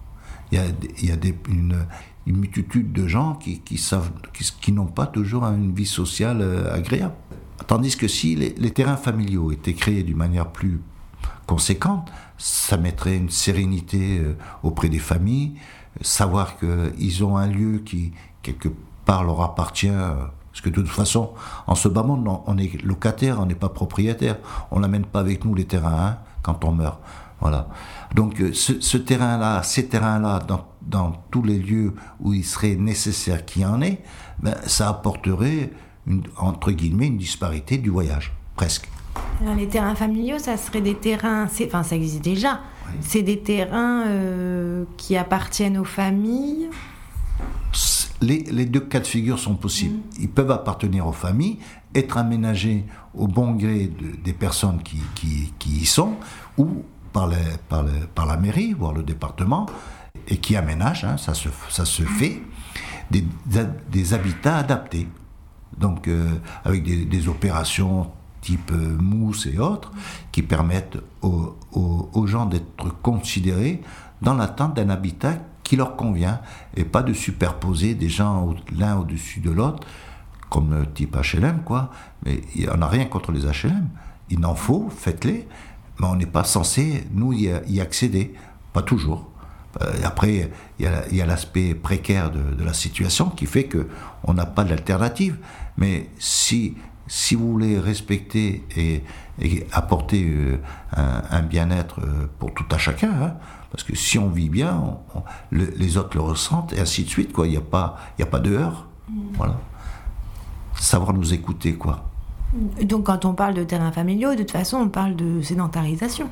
Il 0.51 0.57
y 0.57 0.61
a, 0.63 0.65
il 1.03 1.09
y 1.09 1.13
a 1.13 1.17
des, 1.17 1.37
une, 1.51 1.85
une 2.27 2.37
multitude 2.39 2.93
de 2.93 3.07
gens 3.07 3.35
qui, 3.35 3.61
qui 3.61 3.77
qui, 4.33 4.53
qui 4.63 4.73
n'ont 4.73 4.87
pas 4.87 5.07
toujours 5.07 5.45
une 5.45 5.75
vie 5.75 5.87
sociale 5.87 6.41
euh, 6.41 6.75
agréable 6.75 7.15
Tandis 7.67 7.97
que 7.97 8.09
si 8.09 8.35
les, 8.35 8.71
terrains 8.71 8.97
familiaux 8.97 9.53
étaient 9.53 9.75
créés 9.75 10.03
d'une 10.03 10.17
manière 10.17 10.49
plus 10.49 10.81
conséquente, 11.47 12.11
ça 12.39 12.77
mettrait 12.77 13.17
une 13.17 13.31
sérénité 13.31 14.19
euh, 14.19 14.37
auprès 14.63 14.89
des 14.89 14.99
familles, 14.99 15.55
savoir 16.01 16.57
qu'ils 16.59 17.25
ont 17.25 17.37
un 17.37 17.47
lieu 17.47 17.79
qui, 17.79 18.13
quelque 18.43 18.69
part, 19.05 19.25
leur 19.25 19.41
appartient. 19.41 19.89
Euh, 19.89 20.15
parce 20.53 20.61
que 20.61 20.69
de 20.69 20.83
toute 20.83 20.89
façon, 20.89 21.33
en 21.67 21.75
ce 21.75 21.89
bas 21.89 22.03
monde, 22.03 22.29
on 22.47 22.59
est 22.59 22.83
locataire, 22.83 23.41
on 23.41 23.47
n'est 23.47 23.55
pas 23.55 23.71
propriétaire. 23.71 24.37
On 24.71 24.81
n'amène 24.81 25.07
pas 25.07 25.21
avec 25.21 25.45
nous 25.45 25.55
les 25.55 25.65
terrains 25.65 26.07
hein, 26.07 26.19
quand 26.43 26.65
on 26.65 26.73
meurt. 26.73 27.01
Voilà. 27.41 27.69
Donc 28.15 28.41
euh, 28.41 28.53
ce, 28.53 28.97
terrain-là, 28.97 29.63
ces 29.63 29.89
terrains-là, 29.89 30.41
dans, 30.83 31.13
tous 31.31 31.43
les 31.43 31.59
lieux 31.59 31.95
où 32.21 32.35
il 32.35 32.45
serait 32.45 32.77
nécessaire 32.77 33.45
qu'il 33.45 33.63
y 33.63 33.65
en 33.65 33.81
ait, 33.83 34.03
ben, 34.41 34.55
ça 34.67 34.89
apporterait 34.91 35.73
entre 36.37 36.73
guillemets, 36.73 37.07
une 37.07 37.19
disparité 37.19 37.79
du 37.79 37.91
voyage, 37.91 38.33
presque. 38.57 38.89
les 39.57 39.69
terrains 39.69 39.95
familiaux, 39.95 40.39
ça 40.39 40.57
serait 40.57 40.81
des 40.81 40.95
terrains, 40.95 41.47
enfin 41.65 41.83
ça 41.83 41.97
existe 41.97 42.23
déjà, 42.23 42.61
c'est 43.01 43.23
des 43.23 43.39
terrains 43.41 44.07
euh, 44.07 44.85
qui 44.97 45.17
appartiennent 45.17 45.79
aux 45.79 45.85
familles 45.85 46.69
les, 48.23 48.45
les, 48.45 48.67
deux 48.67 48.81
cas 48.81 49.01
de 49.01 49.07
figure 49.07 49.39
sont 49.39 49.57
possibles. 49.57 49.97
Mm. 49.97 50.21
Ils 50.21 50.31
peuvent 50.31 50.51
appartenir 50.51 51.07
aux 51.07 51.13
familles, 51.13 51.59
être 51.95 52.17
aménagés 52.17 52.85
au 53.15 53.27
bon 53.27 53.53
gré 53.53 53.91
des 54.25 54.33
personnes 54.33 54.83
qui, 54.83 54.99
qui, 55.15 55.53
qui, 55.59 55.71
y 55.71 55.87
sont, 55.87 56.15
ou 56.57 56.85
par, 57.13 57.27
les, 57.27 57.37
par, 57.69 57.85
par, 58.15 58.27
la 58.27 58.37
mairie, 58.37 58.73
voire 58.73 58.93
le 58.93 59.03
département, 59.03 59.67
et 60.29 60.37
qui 60.39 60.57
aménagent, 60.57 61.05
hein, 61.05 61.17
ça, 61.17 61.35
se, 61.35 61.49
ça 61.69 61.85
se 61.85 62.03
fait, 62.05 62.41
des, 63.11 63.25
des 63.91 64.15
habitats 64.15 64.57
adaptés 64.57 65.07
donc 65.83 66.09
euh, 66.09 66.31
avec 66.65 66.83
des, 66.83 67.29
opérations 67.29 68.11
type 68.41 68.71
euh, 68.73 68.97
mousse 68.99 69.47
et 69.47 69.59
autres, 69.59 69.93
qui 70.33 70.43
permettent 70.43 70.97
aux, 71.21 72.27
gens 72.27 72.47
d'être 72.47 72.89
considérés 73.03 73.83
dans 74.23 74.35
l'attente 74.35 74.75
d'un 74.75 74.89
habitat 74.89 75.35
qui 75.63 75.77
leur 75.77 75.97
convient, 75.97 76.41
et 76.77 76.85
pas 76.85 77.03
de 77.03 77.13
superposer 77.13 77.95
des 77.95 78.09
gens 78.09 78.55
l'un 78.77 78.97
au-dessus 78.97 79.41
de 79.41 79.51
l'autre, 79.51 79.87
comme 80.49 80.87
type 80.95 81.17
HLM, 81.17 81.63
quoi. 81.65 81.91
Mais 82.25 82.41
on 82.73 82.79
n'a 82.79 82.89
rien 82.89 83.07
contre 83.07 83.33
les 83.33 83.43
HLM. 83.43 83.89
Il 84.31 84.45
en 84.45 84.55
faut, 84.55 84.89
faites-les, 84.91 85.47
mais 85.99 86.07
on 86.07 86.17
n'est 86.17 86.27
pas 86.27 86.45
censé, 86.45 87.07
nous, 87.13 87.33
y 87.33 87.81
accéder. 87.81 88.35
Pas 88.73 88.83
toujours. 88.83 89.33
Euh, 89.81 89.93
après, 90.05 90.51
il 90.79 90.87
y 91.13 91.21
a, 91.21 91.27
l'aspect 91.27 91.75
précaire 91.75 92.31
de, 92.31 92.65
la 92.65 92.75
situation 92.75 93.31
qui 93.31 93.47
fait 93.47 93.69
qu'on 93.69 94.35
n'a 94.35 94.47
pas 94.47 94.65
d'alternative. 94.65 95.39
Mais 95.77 96.11
si, 96.19 96.77
si 97.07 97.35
vous 97.35 97.51
voulez 97.51 97.79
respecter 97.79 98.65
et, 98.77 99.03
apporter 99.73 100.25
euh, 100.25 100.59
un, 100.93 101.43
bien-être 101.43 102.01
euh, 102.01 102.27
pour 102.39 102.53
tout 102.55 102.67
à 102.71 102.79
chacun, 102.79 103.11
hein, 103.11 103.35
parce 103.71 103.83
que 103.85 103.97
si 103.97 104.19
on 104.19 104.29
vit 104.29 104.51
bien, 104.51 104.99
les 105.51 105.97
autres 105.97 106.17
le 106.17 106.23
ressentent, 106.23 106.75
et 106.75 106.81
ainsi 106.81 107.05
de 107.05 107.09
suite, 107.09 107.33
quoi. 107.33 107.47
Il 107.47 107.51
n'y 107.51 107.57
a 107.57 107.63
pas, 107.63 107.97
il 108.19 108.23
a 108.23 108.27
pas 108.27 108.39
de 108.39 108.53
heurts. 108.53 108.87
Mm. 109.09 109.21
Voilà. 109.35 109.57
Savoir 110.75 111.15
nous 111.15 111.33
écouter, 111.33 111.75
quoi. 111.75 112.05
Donc, 112.83 113.07
quand 113.07 113.25
on 113.25 113.33
parle 113.33 113.55
de 113.55 113.65
terrains 113.65 113.93
familiaux, 113.93 114.33
de 114.33 114.39
toute 114.39 114.51
façon, 114.51 114.77
on 114.77 114.89
parle 114.89 115.17
de 115.17 115.41
sédentarisation. 115.41 116.29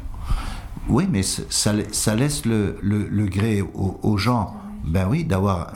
Oui, 0.89 1.07
mais 1.11 1.23
ça, 1.23 1.73
ça 1.93 2.15
laisse 2.15 2.45
le, 2.45 2.79
le, 2.83 3.27
gré 3.27 3.63
aux, 3.63 4.17
gens 4.19 4.55
ben 4.85 5.07
oui, 5.09 5.25
d'avoir 5.25 5.73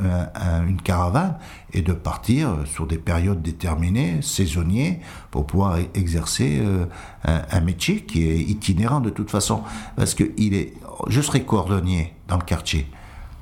une 0.66 0.80
caravane 0.80 1.36
et 1.74 1.82
de 1.82 1.92
partir 1.92 2.56
sur 2.66 2.86
des 2.86 2.98
périodes 2.98 3.42
déterminées, 3.42 4.22
saisonniers, 4.22 5.00
pour 5.30 5.46
pouvoir 5.46 5.78
e-, 5.78 5.86
exercer 5.94 6.60
euh, 6.62 6.86
un, 7.24 7.60
métier 7.60 8.02
qui 8.02 8.26
est 8.28 8.38
itinérant 8.38 9.00
de 9.00 9.10
toute 9.10 9.30
façon. 9.30 9.62
Parce 9.96 10.14
que 10.14 10.24
il 10.36 10.54
est, 10.54 10.74
je 11.08 11.20
serai 11.20 11.42
cordonnier 11.44 12.14
dans 12.28 12.36
le 12.36 12.44
quartier. 12.44 12.86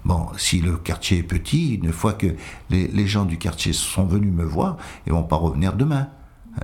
Bon, 0.05 0.29
si 0.37 0.61
le 0.61 0.77
quartier 0.79 1.19
est 1.19 1.23
petit, 1.23 1.75
une 1.75 1.93
fois 1.93 2.15
que 2.15 2.35
les, 2.71 3.07
gens 3.07 3.25
du 3.25 3.39
quartier 3.39 3.73
sont 3.73 4.05
venus 4.05 4.33
me 4.33 4.45
voir, 4.45 4.77
ils 5.07 5.13
vont 5.13 5.23
pas 5.23 5.37
revenir 5.37 5.75
demain 5.75 6.09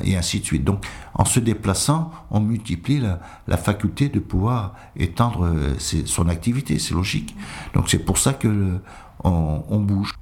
et 0.03 0.17
ainsi 0.17 0.41
de 0.41 0.45
suite. 0.45 0.65
Donc, 0.65 0.85
en 1.15 1.25
se 1.25 1.41
déplaçant, 1.41 2.11
on 2.31 2.41
multiplie 2.41 3.01
la, 3.47 3.57
faculté 3.57 4.09
de 4.09 4.21
pouvoir 4.21 4.75
étendre 4.97 5.47
euh, 5.47 5.75
son 5.79 6.29
activité, 6.29 6.79
c'est 6.79 6.95
logique. 6.95 7.37
Donc, 7.75 7.89
c'est 7.89 7.99
pour 7.99 8.19
ça 8.19 8.35
que 8.35 8.79
on, 9.25 9.81
bouge. 9.81 10.15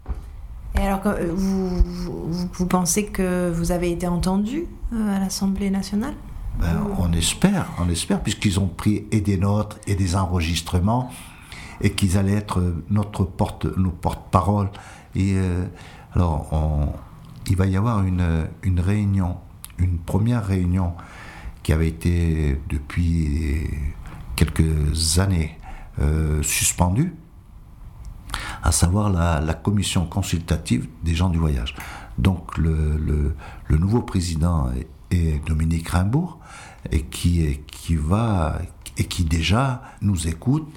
Et 0.76 0.80
alors, 0.80 1.00
euh, 1.06 1.32
vous, 1.34 1.68
vous, 1.82 2.48
vous 2.52 2.66
pensez 2.66 3.06
que 3.06 3.50
vous 3.50 3.72
avez 3.72 3.90
été 3.90 4.06
entendu 4.06 4.64
euh, 4.92 5.16
à 5.16 5.18
l'Assemblée 5.18 5.70
nationale? 5.70 6.14
Ben, 6.58 6.86
on 6.98 7.12
espère, 7.12 7.68
on 7.78 7.88
espère, 7.90 8.22
puisqu'ils 8.22 8.58
ont 8.58 8.68
pris 8.68 9.04
et 9.10 9.20
des 9.20 9.36
notes 9.36 9.78
et 9.86 9.94
des 9.94 10.16
enregistrements, 10.16 11.10
et 11.82 11.90
qu'ils 11.92 12.16
allaient 12.16 12.32
être 12.32 12.62
notre 12.88 13.24
porte, 13.24 13.66
nos 13.76 13.90
porte-parole. 13.90 14.70
Et 15.14 15.34
euh, 15.34 15.66
alors, 16.14 16.48
on- 16.52 16.88
il 17.48 17.56
va 17.56 17.66
y 17.66 17.76
avoir 17.76 18.02
une, 18.02 18.48
une 18.62 18.80
réunion, 18.80 19.36
une 19.78 19.98
première 19.98 20.44
réunion 20.46 20.94
qui 21.62 21.72
avait 21.72 21.88
été 21.88 22.60
depuis 22.68 23.68
quelques 24.36 25.18
années 25.18 25.58
euh, 25.98 26.42
suspendue, 26.42 27.14
à 28.62 28.70
savoir 28.72 29.10
la, 29.10 29.54
commission 29.54 30.06
consultative 30.06 30.88
des 31.02 31.14
gens 31.14 31.28
du 31.30 31.38
voyage. 31.38 31.74
Donc 32.18 32.56
le, 32.58 32.96
le- 33.68 33.78
nouveau 33.78 34.02
président 34.02 34.70
est, 35.10 35.44
Dominique 35.46 35.88
Rimbourg 35.88 36.38
et 36.90 37.02
qui, 37.02 37.60
qui 37.66 37.94
va 37.96 38.58
et 38.98 39.04
qui 39.04 39.24
déjà 39.24 39.82
nous 40.02 40.26
écoute 40.26 40.68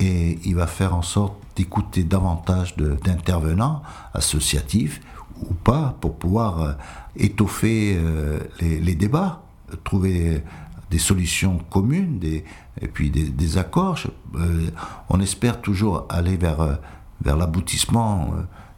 et 0.00 0.38
il 0.44 0.54
va 0.56 0.66
faire 0.66 0.94
en 0.94 1.02
sorte 1.02 1.34
d'écouter 1.56 2.04
davantage 2.04 2.76
d'intervenants 2.76 3.82
associatifs 4.12 5.00
ou 5.40 5.54
pas 5.54 5.96
pour 6.00 6.16
pouvoir 6.16 6.60
euh, 6.60 6.72
étoffer 7.18 7.96
euh, 7.96 8.40
les, 8.60 8.80
les 8.80 8.94
débats, 8.94 9.42
trouver 9.84 10.42
des 10.90 10.98
solutions 10.98 11.58
communes 11.70 12.18
des, 12.18 12.44
et 12.80 12.88
puis 12.88 13.10
des, 13.10 13.28
des 13.28 13.58
accords. 13.58 13.98
Euh, 14.34 14.70
on 15.08 15.20
espère 15.20 15.60
toujours 15.60 16.06
aller 16.08 16.36
vers, 16.36 16.60
euh, 16.60 16.74
vers 17.22 17.36
l'aboutissement 17.36 18.30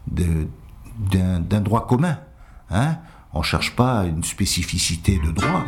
d'un 0.06 1.60
droit 1.60 1.86
commun. 1.86 2.18
Hein 2.70 2.98
on 3.32 3.40
ne 3.40 3.44
cherche 3.44 3.76
pas 3.76 4.04
une 4.06 4.24
spécificité 4.24 5.18
de 5.18 5.30
droit. 5.30 5.64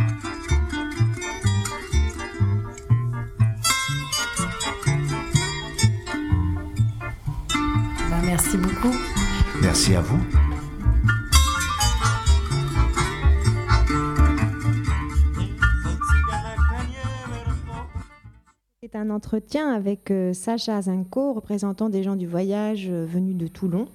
Ben, 8.10 8.22
Merci 8.24 8.56
beaucoup. 8.56 8.94
Merci 9.62 9.94
à 9.94 10.00
vous. 10.00 10.20
C'est 18.82 18.96
un 18.96 19.10
entretien 19.10 19.68
avec 19.74 20.10
euh, 20.10 20.32
Sacha 20.32 20.80
Zinko, 20.80 21.34
représentant 21.34 21.90
des 21.90 22.02
gens 22.02 22.16
du 22.16 22.26
voyage 22.26 22.88
euh, 22.88 23.04
venus 23.04 23.36
de 23.36 23.46
Toulon, 23.46 23.88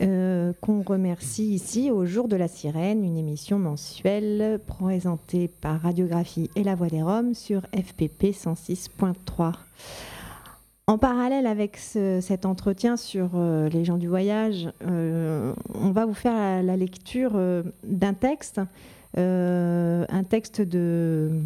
euh, 0.00 0.54
qu'on 0.62 0.80
remercie 0.80 1.50
ici 1.52 1.90
au 1.90 2.06
Jour 2.06 2.26
de 2.26 2.34
la 2.34 2.48
Sirène, 2.48 3.04
une 3.04 3.18
émission 3.18 3.58
mensuelle 3.58 4.60
présentée 4.66 5.48
par 5.48 5.82
Radiographie 5.82 6.48
et 6.56 6.64
La 6.64 6.74
Voix 6.74 6.86
des 6.86 7.02
Roms 7.02 7.34
sur 7.34 7.60
FPP 7.76 8.32
106.3. 8.32 9.52
En 10.86 10.96
parallèle 10.96 11.46
avec 11.46 11.76
ce- 11.76 12.20
cet 12.22 12.46
entretien 12.46 12.96
sur 12.96 13.32
les 13.38 13.84
gens 13.84 13.98
du 13.98 14.08
voyage, 14.08 14.70
on 14.86 15.90
va 15.90 16.06
vous 16.06 16.14
faire 16.14 16.62
la, 16.62 16.76
lecture 16.78 17.38
d'un 17.84 18.14
texte, 18.14 18.58
un 19.18 20.24
texte 20.26 20.62
de 20.62 21.42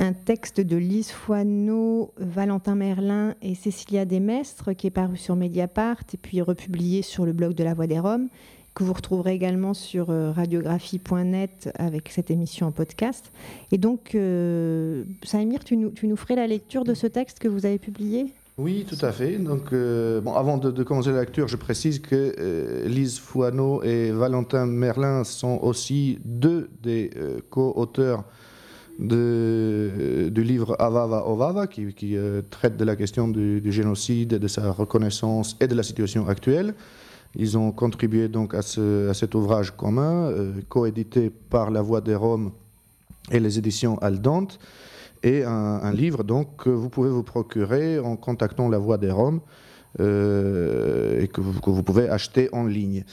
un 0.00 0.14
texte 0.14 0.62
de 0.62 0.76
Lise 0.76 1.10
Foineau, 1.10 2.12
Valentin 2.16 2.74
Merlin 2.74 3.34
et 3.42 3.54
Cécilia 3.54 4.06
Desmestres 4.06 4.74
qui 4.74 4.86
est 4.86 4.90
paru 4.90 5.18
sur 5.18 5.36
Mediapart 5.36 6.00
et 6.14 6.16
puis 6.16 6.40
republié 6.40 7.02
sur 7.02 7.26
le 7.26 7.34
blog 7.34 7.54
de 7.54 7.62
La 7.62 7.74
Voix 7.74 7.86
des 7.86 7.98
Roms, 7.98 8.28
que 8.74 8.82
vous 8.82 8.94
retrouverez 8.94 9.34
également 9.34 9.74
sur 9.74 10.08
euh, 10.08 10.32
radiographie.net 10.32 11.70
avec 11.78 12.08
cette 12.08 12.30
émission 12.30 12.68
en 12.68 12.72
podcast. 12.72 13.30
Et 13.72 13.78
donc, 13.78 14.14
euh, 14.14 15.04
Saïmir, 15.22 15.64
tu 15.64 15.76
nous, 15.76 15.90
tu 15.90 16.16
ferais 16.16 16.36
la 16.36 16.46
lecture 16.46 16.84
de 16.84 16.94
ce 16.94 17.06
texte 17.06 17.38
que 17.38 17.48
vous 17.48 17.66
avez 17.66 17.78
publié? 17.78 18.32
Oui, 18.56 18.86
tout 18.88 19.04
à 19.04 19.12
fait. 19.12 19.36
Donc, 19.36 19.72
euh, 19.74 20.22
avant 20.34 20.56
de, 20.56 20.82
commencer 20.82 21.10
la 21.10 21.20
lecture, 21.20 21.46
je 21.46 21.56
précise 21.56 21.98
que 21.98 22.86
Lise 22.86 23.18
Fouaneau 23.18 23.82
et 23.82 24.12
Valentin 24.12 24.64
Merlin 24.64 25.24
sont 25.24 25.58
aussi 25.62 26.18
deux 26.24 26.70
des 26.82 27.10
co-auteurs 27.50 28.24
de- 29.00 30.28
du 30.30 30.42
livre 30.44 30.76
Avava 30.78 31.26
Ovava, 31.26 31.66
qui, 31.66 31.92
euh, 32.16 32.42
traite 32.50 32.76
de 32.76 32.84
la 32.84 32.96
question 32.96 33.26
du, 33.28 33.60
génocide, 33.72 34.34
de 34.34 34.48
sa 34.48 34.70
reconnaissance 34.70 35.56
et 35.60 35.66
de 35.66 35.74
la 35.74 35.82
situation 35.82 36.28
actuelle. 36.28 36.74
Ils 37.36 37.56
ont 37.56 37.72
contribué 37.72 38.28
donc 38.28 38.54
à, 38.54 38.62
ce- 38.62 39.08
à 39.08 39.14
cet 39.14 39.34
ouvrage 39.34 39.70
commun, 39.76 40.30
euh, 40.30 40.52
coédité 40.68 41.30
par 41.30 41.70
La 41.70 41.80
Voix 41.82 42.00
des 42.00 42.14
Roms 42.14 42.52
et 43.30 43.40
les 43.40 43.58
éditions 43.58 43.96
Aldante, 43.98 44.58
et 45.22 45.44
un, 45.44 45.92
livre 45.92 46.24
donc 46.24 46.56
que 46.56 46.70
vous 46.70 46.88
pouvez 46.88 47.10
vous 47.10 47.22
procurer 47.22 47.98
en 47.98 48.16
contactant 48.16 48.68
La 48.68 48.78
Voix 48.78 48.96
des 48.98 49.10
Roms 49.10 49.40
euh, 50.00 51.20
et 51.20 51.28
que 51.28 51.40
vous 51.40 51.82
pouvez 51.82 52.08
acheter 52.08 52.48
en 52.52 52.64
ligne. 52.64 53.04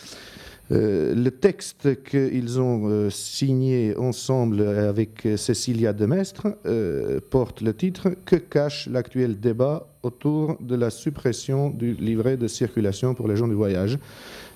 Euh, 0.72 1.16
le 1.16 1.32
texte 1.32 2.04
qu'ils 2.04 2.60
ont 2.60 2.90
euh, 2.90 3.10
signé 3.10 3.96
ensemble 3.96 4.62
avec 4.62 5.26
Cécilia 5.38 5.94
Demestre 5.94 6.48
euh, 6.66 7.22
porte 7.30 7.62
le 7.62 7.74
titre 7.74 8.10
Que 8.26 8.36
cache 8.36 8.88
l'actuel 8.88 9.40
débat 9.40 9.88
autour 10.04 10.58
de 10.60 10.76
la 10.76 10.90
suppression 10.90 11.70
du 11.70 11.94
livret 11.94 12.38
de 12.38 12.48
circulation 12.48 13.14
pour 13.14 13.28
les 13.28 13.36
gens 13.36 13.48
du 13.48 13.54
voyage 13.54 13.98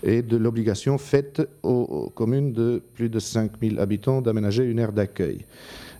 et 0.03 0.21
de 0.21 0.37
l'obligation 0.37 0.97
faite 0.97 1.41
aux, 1.63 2.11
communes 2.13 2.53
de 2.53 2.81
plus 2.93 3.09
de 3.09 3.19
5000 3.19 3.79
habitants 3.79 4.21
d'aménager 4.21 4.63
une 4.63 4.79
aire 4.79 4.91
d'accueil. 4.91 5.45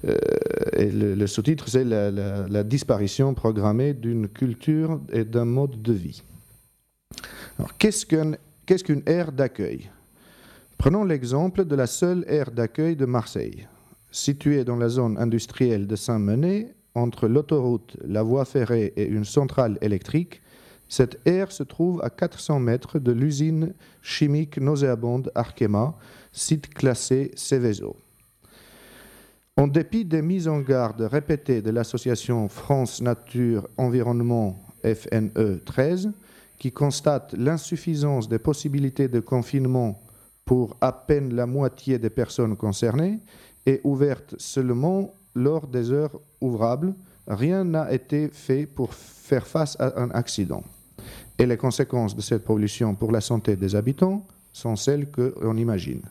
Euh, 0.06 0.17
et 0.74 0.89
le, 0.89 1.28
sous-titre, 1.28 1.69
c'est 1.69 1.84
la, 1.84 2.63
disparition 2.63 3.34
programmée 3.34 3.93
d'une 3.93 4.28
culture 4.28 5.00
et 5.12 5.24
d'un 5.24 5.45
mode 5.45 5.82
de 5.82 5.93
vie. 5.93 6.24
Qu'est-ce 7.78 8.06
qu'une 8.06 9.04
aire 9.06 9.32
d'accueil? 9.32 9.89
Prenons 10.82 11.04
l'exemple 11.04 11.65
de 11.65 11.76
la 11.76 11.86
seule 11.86 12.26
aire 12.28 12.50
d'accueil 12.50 12.96
de 12.96 13.06
Marseille. 13.06 13.67
Située 14.10 14.63
dans 14.63 14.78
la 14.78 14.89
zone 14.89 15.15
industrielle 15.20 15.86
de 15.86 15.96
Saint-Menet, 15.96 16.74
entre 16.96 17.28
l'autoroute, 17.28 17.98
la 18.04 18.24
voie 18.24 18.46
ferrée 18.46 18.91
et 18.96 19.06
une 19.06 19.24
centrale 19.24 19.78
électrique, 19.82 20.41
cette 20.89 21.20
aire 21.28 21.52
se 21.52 21.62
trouve 21.62 22.02
à 22.04 22.10
400 22.10 22.60
mètres 22.62 22.98
de 22.98 23.12
l'usine 23.12 23.76
chimique 24.02 24.58
nauséabonde 24.58 25.32
Arkema, 25.36 25.96
site 26.32 26.74
classé 26.74 27.30
Céveso. 27.36 27.96
En 29.58 29.67
dépit 29.67 30.04
des 30.04 30.24
mises 30.24 30.48
en 30.48 30.62
garde 30.62 31.02
répétées 31.02 31.62
de 31.62 31.70
l'association 31.70 32.50
France 32.50 33.04
Nature 33.04 33.67
Environnement 33.78 34.60
FNE 34.84 35.62
13, 35.63 36.12
qui 36.58 36.72
constate 36.72 37.36
l'insuffisance 37.38 38.28
des 38.28 38.39
possibilités 38.39 39.08
de 39.08 39.20
confinement 39.20 40.02
pour 40.45 40.75
à 40.82 40.91
peine 40.91 41.34
la 41.34 41.45
moitié 41.45 41.99
des 41.99 42.10
personnes 42.10 42.56
concernées 42.56 43.19
et 43.65 43.82
ouverte 43.84 44.36
seulement 44.38 45.13
lors 45.36 45.67
des 45.67 45.91
heures 45.91 46.19
ouvrables, 46.41 46.93
rien 47.27 47.63
n'a 47.63 47.91
été 47.91 48.27
fait 48.30 48.65
pour 48.65 48.93
faire 48.93 49.47
face 49.47 49.80
à 49.80 50.01
un 50.01 50.10
accident. 50.12 50.63
Et 51.38 51.45
les 51.45 51.58
conséquences 51.58 52.15
de 52.15 52.21
cette 52.21 52.43
pollution 52.43 52.95
pour 52.95 53.12
la 53.12 53.21
santé 53.21 53.56
des 53.56 53.75
habitants 53.75 54.27
sont 54.51 54.75
celles 54.75 55.10
qu'on 55.10 55.58
imagine. 55.58 56.01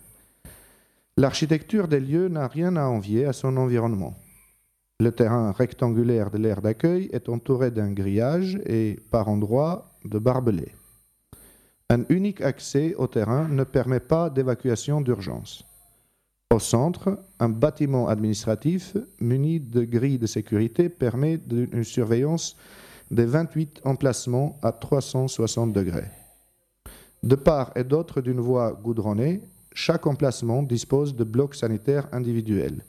L'architecture 1.17 1.87
des 1.87 2.01
lieux 2.01 2.29
n'a 2.29 2.49
rien 2.49 2.77
à 2.77 2.87
envier 2.87 3.27
à 3.27 3.33
son 3.33 3.57
environnement. 3.57 4.15
Le 5.01 5.13
terrain 5.13 5.53
rectangulaire 5.53 6.31
de 6.31 6.39
l'aire 6.39 6.63
d'accueil 6.63 7.09
est 7.13 7.29
entouré 7.29 7.71
d'un 7.71 7.93
grillage 7.93 8.59
et, 8.67 8.99
par 9.11 9.29
endroits, 9.29 9.93
de 10.05 10.19
barbelés. 10.19 10.73
Un 11.93 12.05
unique 12.09 12.41
accès 12.41 12.95
au 12.95 13.09
terrain 13.09 13.49
ne 13.49 13.65
permet 13.65 13.99
pas 13.99 14.31
d'évacuation 14.31 15.01
d'urgence. 15.01 15.67
Au 16.55 16.61
centre, 16.61 17.19
un 17.41 17.49
bâtiment 17.49 18.07
administratif 18.07 18.97
muni 19.21 19.59
de 19.59 19.83
grilles 19.83 20.21
de 20.21 20.29
sécurité 20.29 20.89
permet 20.89 21.41
une 21.51 21.83
surveillance 21.83 22.57
des 23.11 23.25
28 23.25 23.81
emplacements 23.85 24.57
à 24.63 24.71
360 24.71 25.73
degrés. 25.73 26.07
De 27.25 27.35
part 27.35 27.73
et 27.75 27.83
d'autre 27.83 28.21
d'une 28.21 28.39
voie 28.39 28.73
goudronnée, 28.73 29.41
chaque 29.73 30.07
emplacement 30.07 30.63
dispose 30.63 31.17
de 31.17 31.25
blocs 31.25 31.57
sanitaires 31.57 32.07
individuels, 32.13 32.85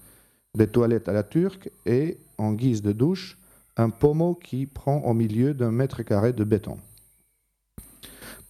des 0.56 0.68
toilettes 0.68 1.10
à 1.10 1.14
la 1.14 1.24
turque 1.24 1.72
et, 1.88 2.20
en 2.38 2.54
guise 2.54 2.84
de 2.84 2.92
douche, 2.92 3.40
un 3.78 3.90
pommeau 3.90 4.36
qui 4.36 4.68
prend 4.68 5.00
au 5.00 5.16
milieu 5.16 5.56
d'un 5.56 5.72
mètre 5.72 6.04
carré 6.04 6.34
de 6.34 6.44
béton. 6.44 6.78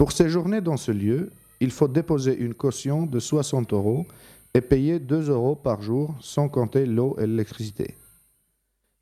Pour 0.02 0.14
séjourner 0.14 0.62
dans 0.62 0.78
ce 0.78 0.92
lieu, 0.92 1.30
il 1.60 1.70
faut 1.70 1.88
déposer 1.88 2.36
une 2.36 2.56
caution 2.56 3.06
de 3.06 3.20
60 3.20 3.72
euros 3.72 4.08
et 4.56 4.60
payer 4.60 5.00
2 5.00 5.30
euros 5.30 5.56
par 5.56 5.84
jour 5.84 6.16
sans 6.20 6.50
compter 6.50 6.88
l'eau 6.88 7.16
et 7.20 7.28
l'électricité. 7.28 7.98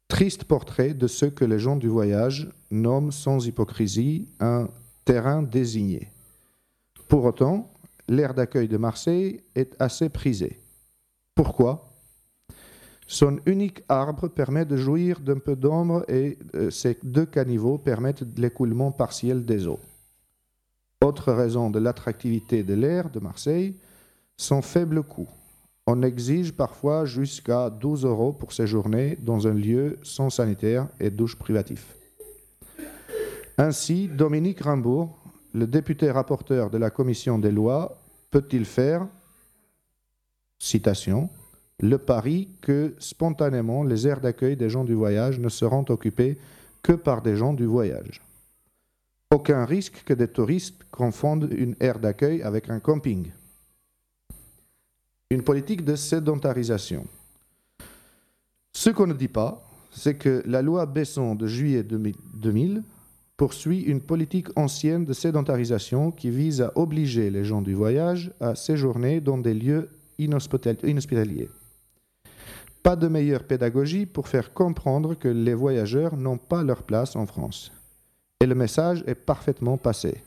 Triste 0.09 0.43
portrait 0.43 0.93
de 0.93 1.07
ce 1.07 1.25
que 1.25 1.45
les 1.45 1.57
gens 1.57 1.77
du 1.77 1.87
voyage 1.87 2.49
nomment 2.69 3.13
sans 3.13 3.47
hypocrisie 3.47 4.27
un 4.41 4.67
terrain 5.05 5.41
désigné. 5.41 6.11
Pour 7.07 7.23
autant, 7.23 7.71
l'aire 8.09 8.33
d'accueil 8.33 8.67
de 8.67 8.75
Marseille 8.75 9.39
est 9.55 9.81
assez 9.81 10.09
prisé. 10.09 10.59
Pourquoi? 11.33 11.93
Son 13.07 13.39
unique 13.45 13.83
arbre 13.87 14.27
permet 14.27 14.65
de 14.65 14.75
jouir 14.75 15.21
d'un 15.21 15.39
peu 15.39 15.55
d'ombre 15.55 16.03
et 16.09 16.37
euh, 16.55 16.69
ses 16.69 16.97
deux 17.03 17.25
caniveaux 17.25 17.77
permettent 17.77 18.25
l'écoulement 18.37 18.91
partiel 18.91 19.45
des 19.45 19.65
eaux. 19.65 19.79
Autre 21.01 21.31
raison 21.31 21.69
de 21.69 21.79
l'attractivité 21.79 22.61
de 22.61 22.73
l'aire 22.73 23.09
de 23.09 23.19
Marseille, 23.19 23.75
son 24.35 24.61
faible 24.61 25.01
coût. 25.01 25.29
On 25.87 26.03
exige 26.03 26.51
parfois 26.51 27.05
jusqu'à 27.05 27.69
12 27.69 28.03
euros 28.03 28.33
pour 28.33 28.51
séjourner 28.51 29.17
dans 29.21 29.47
un 29.47 29.53
lieu 29.53 29.97
sans 30.03 30.29
sanitaire 30.29 30.89
et 30.99 31.09
douche 31.09 31.37
privatif. 31.37 31.95
Ainsi, 33.57 34.09
Dominique 34.09 34.59
Rimbourg, 34.59 35.17
le 35.53 35.67
député 35.67 36.11
rapporteur 36.11 36.69
de 36.69 36.77
la 36.77 36.89
commission 36.89 37.39
des 37.39 37.51
lois, 37.51 38.01
peut-il 38.29 38.65
faire, 38.65 39.07
citation, 40.59 41.29
le 41.79 41.97
pari 41.97 42.49
que 42.61 42.93
spontanément 42.99 43.83
les 43.83 44.05
aires 44.05 44.19
d'accueil 44.19 44.57
des 44.57 44.69
gens 44.69 44.83
du 44.83 44.95
voyage 44.95 45.39
ne 45.39 45.49
seront 45.49 45.85
occupées 45.87 46.37
que 46.83 46.91
par 46.91 47.21
des 47.21 47.37
gens 47.37 47.53
du 47.53 47.65
voyage? 47.65 48.21
Aucun 49.31 49.63
risque 49.63 50.03
que 50.05 50.13
des 50.15 50.27
touristes 50.27 50.81
confondent 50.89 51.49
une 51.55 51.75
aire 51.79 51.99
d'accueil 51.99 52.41
avec 52.41 52.67
un 52.69 52.79
camping. 52.79 53.31
Une 55.29 55.43
politique 55.43 55.85
de 55.85 55.95
sédentarisation. 55.95 57.05
Ce 58.73 58.89
qu'on 58.89 59.05
ne 59.05 59.13
dit 59.13 59.27
pas, 59.27 59.69
c'est 59.91 60.15
que 60.15 60.41
la 60.47 60.63
loi 60.63 60.87
Besson 60.87 61.35
de 61.35 61.45
juillet 61.45 61.83
2000 61.83 62.83
poursuit 63.37 63.81
une 63.81 64.01
politique 64.01 64.47
ancienne 64.55 65.05
de 65.05 65.13
sédentarisation 65.13 66.09
qui 66.09 66.31
vise 66.31 66.61
à 66.61 66.71
obliger 66.75 67.29
les 67.29 67.45
gens 67.45 67.61
du 67.61 67.75
voyage 67.75 68.31
à 68.39 68.55
séjourner 68.55 69.21
dans 69.21 69.37
des 69.37 69.53
lieux 69.53 69.89
inhospitaliers. 70.17 71.51
Pas 72.81 72.95
de 72.95 73.07
meilleure 73.07 73.43
pédagogie 73.43 74.07
pour 74.07 74.27
faire 74.27 74.53
comprendre 74.53 75.13
que 75.13 75.27
les 75.27 75.53
voyageurs 75.53 76.17
n'ont 76.17 76.39
pas 76.39 76.63
leur 76.63 76.81
place 76.81 77.15
en 77.15 77.27
France. 77.27 77.71
Et 78.41 78.45
le 78.45 78.55
message 78.55 79.03
est 79.05 79.15
parfaitement 79.15 79.77
passé. 79.77 80.23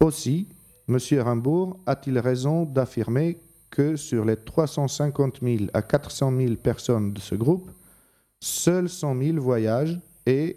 Aussi, 0.00 0.46
M. 0.88 0.98
Rimbourg 1.20 1.78
a-t-il 1.84 2.18
raison 2.18 2.64
d'affirmer 2.64 3.38
que 3.70 3.96
sur 3.96 4.24
les 4.24 4.36
350 4.36 5.40
000 5.42 5.64
à 5.74 5.82
400 5.82 6.36
000 6.36 6.54
personnes 6.56 7.12
de 7.12 7.20
ce 7.20 7.34
groupe, 7.34 7.70
seuls 8.40 8.88
100 8.88 9.20
000 9.20 9.40
voyagent 9.40 10.00
et 10.26 10.56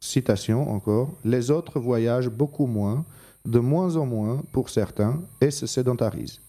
citation 0.00 0.70
encore, 0.70 1.12
les 1.24 1.50
autres 1.50 1.78
voyagent 1.78 2.28
beaucoup 2.28 2.66
moins, 2.66 3.04
de 3.44 3.58
moins 3.58 3.96
en 3.96 4.06
moins 4.06 4.42
pour 4.52 4.68
certains, 4.68 5.22
et 5.40 5.50
se 5.50 5.66
sédentarisent. 5.66 6.40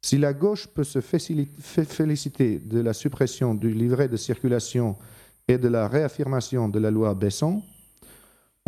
Si 0.00 0.16
la 0.16 0.32
gauche 0.32 0.68
peut 0.68 0.84
se 0.84 1.00
féliciter 1.00 2.58
de 2.58 2.80
la 2.80 2.92
suppression 2.92 3.54
du 3.54 3.72
livret 3.72 4.08
de 4.08 4.16
circulation 4.16 4.96
et 5.48 5.58
de 5.58 5.68
la 5.68 5.88
réaffirmation 5.88 6.68
de 6.68 6.78
la 6.78 6.90
loi 6.90 7.14
Besson, 7.14 7.62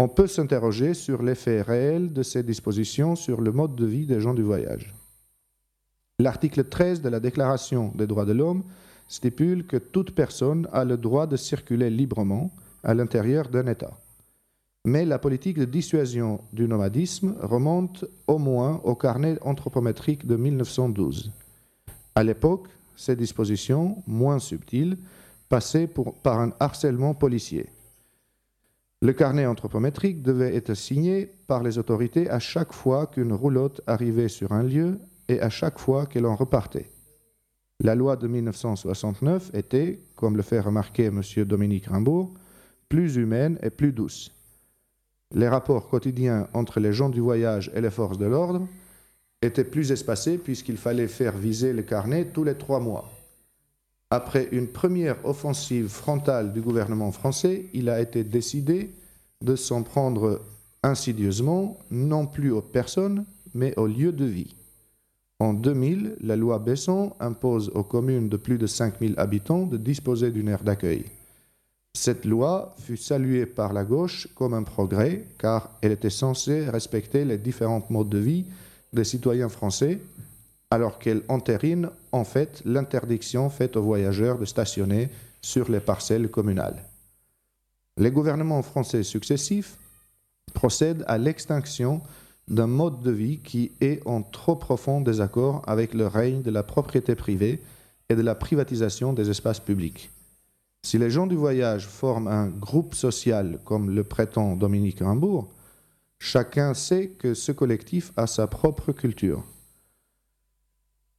on 0.00 0.08
peut 0.08 0.26
s'interroger 0.26 0.94
sur 0.94 1.22
l'effet 1.22 1.60
réel 1.60 2.14
de 2.14 2.22
ces 2.22 2.42
dispositions 2.42 3.16
sur 3.16 3.42
le 3.42 3.52
mode 3.52 3.74
de 3.74 3.84
vie 3.84 4.06
des 4.06 4.18
gens 4.18 4.32
du 4.32 4.42
voyage. 4.42 4.94
L'article 6.18 6.64
13 6.64 7.02
de 7.02 7.10
la 7.10 7.20
Déclaration 7.20 7.92
des 7.94 8.06
droits 8.06 8.24
de 8.24 8.32
l'homme 8.32 8.62
stipule 9.08 9.66
que 9.66 9.76
toute 9.76 10.14
personne 10.14 10.66
a 10.72 10.86
le 10.86 10.96
droit 10.96 11.26
de 11.26 11.36
circuler 11.36 11.90
librement, 11.90 12.50
à 12.82 12.94
l'intérieur 12.94 13.50
d'un 13.50 13.66
État. 13.66 14.00
Mais 14.86 15.04
la 15.04 15.18
politique 15.18 15.58
de 15.58 15.66
dissuasion 15.66 16.40
du 16.54 16.66
nomadisme 16.66 17.36
remonte 17.38 18.06
au 18.26 18.38
moins 18.38 18.80
au 18.84 18.94
carnet 18.94 19.36
anthropométrique 19.42 20.26
de 20.26 20.36
1912. 20.36 21.30
À 22.14 22.24
l'époque, 22.24 22.68
ces 22.96 23.16
dispositions, 23.16 24.02
moins 24.06 24.38
subtiles, 24.38 24.96
passaient 25.50 25.90
par 26.22 26.40
un 26.40 26.54
harcèlement 26.58 27.12
policier. 27.12 27.68
Le 29.02 29.14
carnet 29.14 29.46
anthropométrique 29.46 30.20
devait 30.20 30.54
être 30.54 30.74
signé 30.74 31.32
par 31.46 31.62
les 31.62 31.78
autorités 31.78 32.28
à 32.28 32.38
chaque 32.38 32.74
fois 32.74 33.06
qu'une 33.06 33.32
roulotte 33.32 33.80
arrivait 33.86 34.28
sur 34.28 34.52
un 34.52 34.62
lieu 34.62 34.98
et 35.28 35.40
à 35.40 35.48
chaque 35.48 35.78
fois 35.78 36.04
qu'elle 36.04 36.26
en 36.26 36.36
repartait. 36.36 36.90
La 37.82 37.94
loi 37.94 38.16
de 38.16 38.28
1969 38.28 39.52
était, 39.54 40.00
comme 40.16 40.36
le 40.36 40.42
fait 40.42 40.60
remarquer 40.60 41.06
M. 41.06 41.22
Dominique 41.46 41.86
Rimbaud, 41.86 42.34
plus 42.90 43.16
humaine 43.16 43.58
et 43.62 43.70
plus 43.70 43.92
douce. 43.92 44.34
Les 45.34 45.48
rapports 45.48 45.88
quotidiens 45.88 46.48
entre 46.52 46.78
les 46.78 46.92
gens 46.92 47.08
du 47.08 47.20
voyage 47.20 47.70
et 47.74 47.80
les 47.80 47.90
forces 47.90 48.18
de 48.18 48.26
l'ordre 48.26 48.68
étaient 49.40 49.64
plus 49.64 49.92
espacés 49.92 50.36
puisqu'il 50.36 50.76
fallait 50.76 51.08
faire 51.08 51.38
viser 51.38 51.72
le 51.72 51.82
carnet 51.82 52.26
tous 52.26 52.44
les 52.44 52.56
trois 52.56 52.80
mois. 52.80 53.10
Après 54.12 54.48
une 54.50 54.66
première 54.66 55.24
offensive 55.24 55.88
frontale 55.88 56.52
du 56.52 56.60
gouvernement 56.60 57.12
français, 57.12 57.66
il 57.72 57.88
a 57.88 58.00
été 58.00 58.24
décidé 58.24 58.90
de 59.40 59.54
s'en 59.54 59.84
prendre 59.84 60.42
insidieusement, 60.82 61.78
non 61.92 62.26
plus 62.26 62.50
aux 62.50 62.60
personnes, 62.60 63.24
mais 63.54 63.72
aux 63.78 63.86
lieux 63.86 64.12
de 64.12 64.24
vie. 64.24 64.56
En 65.38 65.54
2000, 65.54 66.16
la 66.20 66.34
loi 66.34 66.58
Besson 66.58 67.12
impose 67.20 67.70
aux 67.74 67.84
communes 67.84 68.28
de 68.28 68.36
plus 68.36 68.58
de 68.58 68.66
5000 68.66 69.14
habitants 69.16 69.64
de 69.64 69.76
disposer 69.76 70.32
d'une 70.32 70.48
aire 70.48 70.64
d'accueil. 70.64 71.04
Cette 71.94 72.24
loi 72.24 72.74
fut 72.78 72.96
saluée 72.96 73.46
par 73.46 73.72
la 73.72 73.84
gauche 73.84 74.28
comme 74.34 74.54
un 74.54 74.64
progrès 74.64 75.26
car 75.38 75.70
elle 75.82 75.92
était 75.92 76.10
censée 76.10 76.68
respecter 76.68 77.24
les 77.24 77.38
différents 77.38 77.86
modes 77.90 78.08
de 78.08 78.18
vie 78.18 78.44
des 78.92 79.04
citoyens 79.04 79.48
français 79.48 80.00
alors 80.70 80.98
qu'elle 80.98 81.22
entérine 81.28 81.90
en 82.12 82.24
fait 82.24 82.62
l'interdiction 82.64 83.50
faite 83.50 83.76
aux 83.76 83.82
voyageurs 83.82 84.38
de 84.38 84.44
stationner 84.44 85.10
sur 85.42 85.70
les 85.70 85.80
parcelles 85.80 86.30
communales. 86.30 86.84
Les 87.96 88.10
gouvernements 88.10 88.62
français 88.62 89.02
successifs 89.02 89.76
procèdent 90.54 91.04
à 91.06 91.18
l'extinction 91.18 92.02
d'un 92.48 92.66
mode 92.66 93.02
de 93.02 93.10
vie 93.10 93.38
qui 93.38 93.72
est 93.80 94.00
en 94.06 94.22
trop 94.22 94.56
profond 94.56 95.00
désaccord 95.00 95.62
avec 95.66 95.94
le 95.94 96.06
règne 96.06 96.42
de 96.42 96.50
la 96.50 96.62
propriété 96.62 97.14
privée 97.14 97.62
et 98.08 98.14
de 98.14 98.22
la 98.22 98.34
privatisation 98.34 99.12
des 99.12 99.30
espaces 99.30 99.60
publics. 99.60 100.10
Si 100.82 100.98
les 100.98 101.10
gens 101.10 101.26
du 101.26 101.36
voyage 101.36 101.86
forment 101.86 102.28
un 102.28 102.48
groupe 102.48 102.94
social 102.94 103.58
comme 103.64 103.90
le 103.90 104.02
prétend 104.02 104.56
Dominique 104.56 105.00
Rimbourg, 105.00 105.48
chacun 106.18 106.74
sait 106.74 107.08
que 107.08 107.34
ce 107.34 107.52
collectif 107.52 108.12
a 108.16 108.26
sa 108.26 108.46
propre 108.46 108.92
culture. 108.92 109.44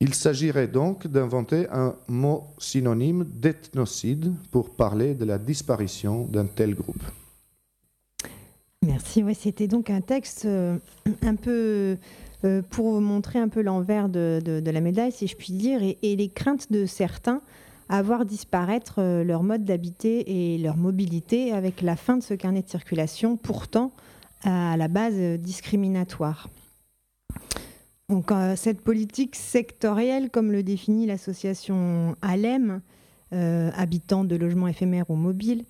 Il 0.03 0.15
s'agirait 0.15 0.67
donc 0.67 1.05
d'inventer 1.05 1.67
un 1.71 1.95
mot 2.07 2.47
synonyme 2.57 3.23
d'ethnocide 3.23 4.33
pour 4.49 4.71
parler 4.71 5.13
de 5.13 5.25
la 5.25 5.37
disparition 5.37 6.25
d'un 6.25 6.47
tel 6.47 6.73
groupe. 6.73 7.03
Merci. 8.83 9.23
c'était 9.35 9.67
donc 9.67 9.91
un 9.91 10.01
texte 10.01 10.45
euh, 10.45 10.79
un 11.21 11.35
peu 11.35 11.97
euh, 12.43 12.63
pour 12.71 12.99
montrer 12.99 13.37
un 13.37 13.47
peu 13.47 13.61
l'envers 13.61 14.09
de, 14.09 14.41
la 14.65 14.81
médaille, 14.81 15.11
si 15.11 15.27
je 15.27 15.35
puis 15.35 15.53
dire, 15.53 15.83
et 15.83 16.15
les 16.15 16.29
craintes 16.29 16.71
de 16.71 16.87
certains 16.87 17.43
à 17.87 18.01
voir 18.01 18.25
disparaître 18.25 18.95
euh, 18.97 19.23
leur 19.23 19.43
mode 19.43 19.65
d'habiter 19.65 20.55
et 20.55 20.57
leur 20.57 20.77
mobilité 20.77 21.53
avec 21.53 21.83
la 21.83 21.95
fin 21.95 22.17
de 22.17 22.23
ce 22.23 22.33
carnet 22.33 22.63
de 22.63 22.69
circulation, 22.69 23.37
pourtant 23.37 23.91
à 24.43 24.75
la 24.77 24.87
base 24.87 25.13
discriminatoire. 25.37 26.49
Euh, 28.11 28.55
cette 28.55 28.81
politique 28.81 29.35
sectorielle, 29.35 30.29
comme 30.29 30.51
le 30.51 30.63
définit 30.63 31.05
l'association 31.05 32.15
ALEM, 32.21 32.81
euh, 33.33 33.71
habitants 33.75 34.23
de 34.23 34.35
logements 34.35 34.67
éphémères 34.67 35.09
ou 35.09 35.15
mobiles, 35.15 35.65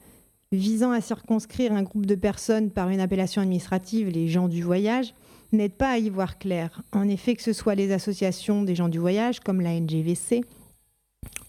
visant 0.52 0.92
à 0.92 1.02
circonscrire 1.02 1.72
un 1.72 1.84
groupe 1.84 2.06
de 2.06 2.16
personnes 2.16 2.72
par 2.72 2.90
une 2.90 3.00
appellation 3.00 3.42
administrative, 3.42 4.10
les 4.10 4.28
gens 4.28 4.48
du 4.48 4.64
voyage, 4.64 5.14
n'aide 5.52 5.74
pas 5.74 5.92
à 5.92 5.98
y 5.98 6.10
voir 6.10 6.40
clair. 6.40 6.82
En 6.92 7.08
effet, 7.08 7.36
que 7.36 7.42
ce 7.42 7.54
soit 7.54 7.76
les 7.76 7.92
associations 7.92 8.64
des 8.64 8.76
gens 8.76 8.90
du 8.90 9.00
voyage, 9.00 9.40
comme 9.40 9.62
la 9.62 9.80
NGVC, 9.80 10.44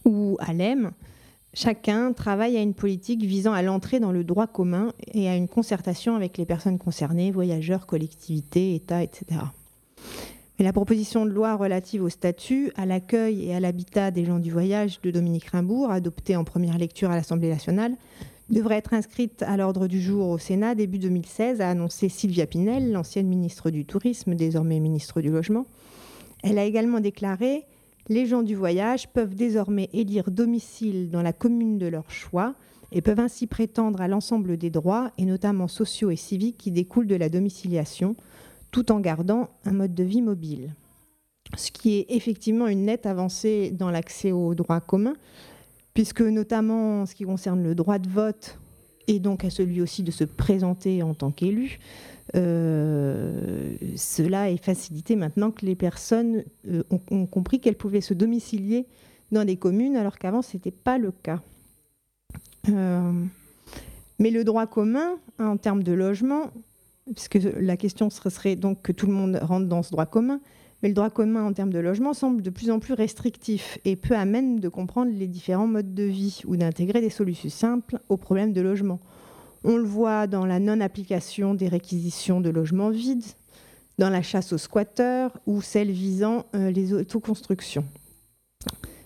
ou 0.04 0.36
à 0.40 0.52
l'EM, 0.52 0.90
chacun 1.54 2.12
travaille 2.12 2.56
à 2.56 2.62
une 2.62 2.74
politique 2.74 3.22
visant 3.24 3.52
à 3.52 3.62
l'entrée 3.62 4.00
dans 4.00 4.12
le 4.12 4.24
droit 4.24 4.46
commun 4.46 4.92
et 5.12 5.28
à 5.28 5.36
une 5.36 5.48
concertation 5.48 6.16
avec 6.16 6.36
les 6.36 6.46
personnes 6.46 6.78
concernées, 6.78 7.30
voyageurs, 7.30 7.86
collectivités, 7.86 8.74
États, 8.74 9.02
etc. 9.02 9.40
La 10.62 10.72
proposition 10.72 11.26
de 11.26 11.30
loi 11.32 11.56
relative 11.56 12.04
au 12.04 12.08
statut, 12.08 12.70
à 12.76 12.86
l'accueil 12.86 13.48
et 13.48 13.52
à 13.52 13.58
l'habitat 13.58 14.12
des 14.12 14.24
gens 14.24 14.38
du 14.38 14.52
voyage 14.52 15.00
de 15.00 15.10
Dominique 15.10 15.46
Rimbourg, 15.46 15.90
adoptée 15.90 16.36
en 16.36 16.44
première 16.44 16.78
lecture 16.78 17.10
à 17.10 17.16
l'Assemblée 17.16 17.48
nationale, 17.48 17.96
devrait 18.48 18.76
être 18.76 18.94
inscrite 18.94 19.42
à 19.42 19.56
l'ordre 19.56 19.88
du 19.88 20.00
jour 20.00 20.28
au 20.28 20.38
Sénat 20.38 20.76
début 20.76 21.00
2016, 21.00 21.60
a 21.60 21.68
annoncé 21.68 22.08
Sylvia 22.08 22.46
Pinel, 22.46 22.92
l'ancienne 22.92 23.26
ministre 23.26 23.70
du 23.70 23.84
Tourisme, 23.84 24.36
désormais 24.36 24.78
ministre 24.78 25.20
du 25.20 25.30
Logement. 25.30 25.66
Elle 26.44 26.58
a 26.58 26.64
également 26.64 27.00
déclaré 27.00 27.66
les 28.08 28.26
gens 28.26 28.44
du 28.44 28.54
voyage 28.54 29.08
peuvent 29.08 29.34
désormais 29.34 29.90
élire 29.92 30.30
domicile 30.30 31.10
dans 31.10 31.22
la 31.22 31.32
commune 31.32 31.78
de 31.78 31.86
leur 31.86 32.08
choix 32.08 32.54
et 32.92 33.00
peuvent 33.00 33.18
ainsi 33.18 33.48
prétendre 33.48 34.00
à 34.00 34.06
l'ensemble 34.06 34.56
des 34.56 34.70
droits, 34.70 35.10
et 35.18 35.24
notamment 35.24 35.66
sociaux 35.66 36.10
et 36.10 36.16
civiques, 36.16 36.58
qui 36.58 36.70
découlent 36.70 37.06
de 37.08 37.16
la 37.16 37.30
domiciliation, 37.30 38.14
tout 38.72 38.90
en 38.90 38.98
gardant 38.98 39.50
un 39.64 39.72
mode 39.72 39.94
de 39.94 40.02
vie 40.02 40.22
mobile. 40.22 40.74
Ce 41.56 41.70
qui 41.70 41.98
est 41.98 42.06
effectivement 42.08 42.66
une 42.66 42.86
nette 42.86 43.06
avancée 43.06 43.70
dans 43.70 43.90
l'accès 43.90 44.32
au 44.32 44.54
droit 44.54 44.80
commun, 44.80 45.14
puisque 45.94 46.22
notamment 46.22 47.02
en 47.02 47.06
ce 47.06 47.14
qui 47.14 47.24
concerne 47.24 47.62
le 47.62 47.74
droit 47.74 47.98
de 47.98 48.08
vote 48.08 48.58
et 49.06 49.18
donc 49.18 49.44
à 49.44 49.50
celui 49.50 49.82
aussi 49.82 50.02
de 50.02 50.10
se 50.10 50.24
présenter 50.24 51.02
en 51.02 51.12
tant 51.12 51.30
qu'élu, 51.30 51.78
euh, 52.34 53.74
cela 53.96 54.50
est 54.50 54.62
facilité 54.62 55.16
maintenant 55.16 55.50
que 55.50 55.66
les 55.66 55.74
personnes 55.74 56.44
euh, 56.68 56.82
ont, 57.10 57.26
compris 57.26 57.60
qu'elles 57.60 57.76
pouvaient 57.76 58.00
se 58.00 58.14
domicilier 58.14 58.86
dans 59.32 59.44
des 59.44 59.56
communes 59.56 59.96
alors 59.96 60.18
qu'avant 60.18 60.40
ce 60.40 60.56
n'était 60.56 60.70
pas 60.70 60.98
le 60.98 61.10
cas. 61.10 61.42
Euh, 62.68 63.12
mais 64.18 64.30
le 64.30 64.44
droit 64.44 64.66
commun, 64.66 65.16
en 65.38 65.56
termes 65.56 65.82
de 65.82 65.92
logement, 65.92 66.52
puisque 67.14 67.38
la 67.58 67.76
question 67.76 68.10
serait 68.10 68.56
donc 68.56 68.82
que 68.82 68.92
tout 68.92 69.06
le 69.06 69.12
monde 69.12 69.38
rentre 69.42 69.66
dans 69.66 69.82
ce 69.82 69.90
droit 69.90 70.06
commun, 70.06 70.40
mais 70.82 70.88
le 70.88 70.94
droit 70.94 71.10
commun 71.10 71.44
en 71.44 71.52
termes 71.52 71.72
de 71.72 71.78
logement 71.78 72.12
semble 72.12 72.42
de 72.42 72.50
plus 72.50 72.70
en 72.70 72.80
plus 72.80 72.94
restrictif 72.94 73.78
et 73.84 73.96
peu 73.96 74.14
amène 74.14 74.58
de 74.58 74.68
comprendre 74.68 75.12
les 75.12 75.28
différents 75.28 75.66
modes 75.66 75.94
de 75.94 76.02
vie 76.02 76.42
ou 76.46 76.56
d'intégrer 76.56 77.00
des 77.00 77.10
solutions 77.10 77.50
simples 77.50 78.00
aux 78.08 78.16
problèmes 78.16 78.52
de 78.52 78.60
logement. 78.60 79.00
On 79.64 79.76
le 79.76 79.84
voit 79.84 80.26
dans 80.26 80.44
la 80.44 80.58
non-application 80.58 81.54
des 81.54 81.68
réquisitions 81.68 82.40
de 82.40 82.50
logements 82.50 82.90
vides, 82.90 83.24
dans 83.98 84.10
la 84.10 84.22
chasse 84.22 84.52
aux 84.52 84.58
squatteurs 84.58 85.38
ou 85.46 85.62
celle 85.62 85.92
visant 85.92 86.46
euh, 86.56 86.70
les 86.70 86.92
autoconstructions. 86.92 87.84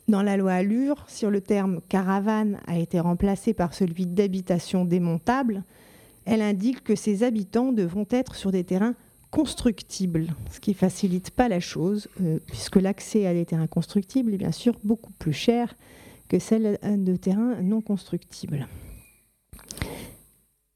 Dans 0.08 0.22
la 0.22 0.36
loi 0.36 0.52
Allure, 0.52 1.04
sur 1.08 1.30
le 1.30 1.40
terme 1.40 1.80
caravane 1.88 2.60
a 2.66 2.78
été 2.78 3.00
remplacé 3.00 3.52
par 3.52 3.74
celui 3.74 4.06
d'habitation 4.06 4.84
démontable, 4.84 5.64
elle 6.26 6.42
indique 6.42 6.82
que 6.82 6.96
ces 6.96 7.22
habitants 7.22 7.72
devront 7.72 8.06
être 8.10 8.34
sur 8.34 8.50
des 8.50 8.64
terrains 8.64 8.94
constructibles, 9.30 10.26
ce 10.50 10.60
qui 10.60 10.70
ne 10.70 10.76
facilite 10.76 11.30
pas 11.30 11.48
la 11.48 11.60
chose, 11.60 12.08
euh, 12.20 12.38
puisque 12.46 12.76
l'accès 12.76 13.26
à 13.26 13.32
des 13.32 13.46
terrains 13.46 13.66
constructibles 13.66 14.34
est 14.34 14.38
bien 14.38 14.52
sûr 14.52 14.78
beaucoup 14.84 15.12
plus 15.12 15.32
cher 15.32 15.76
que 16.28 16.38
celle 16.38 16.78
de 16.82 17.16
terrains 17.16 17.62
non 17.62 17.80
constructibles. 17.80 18.66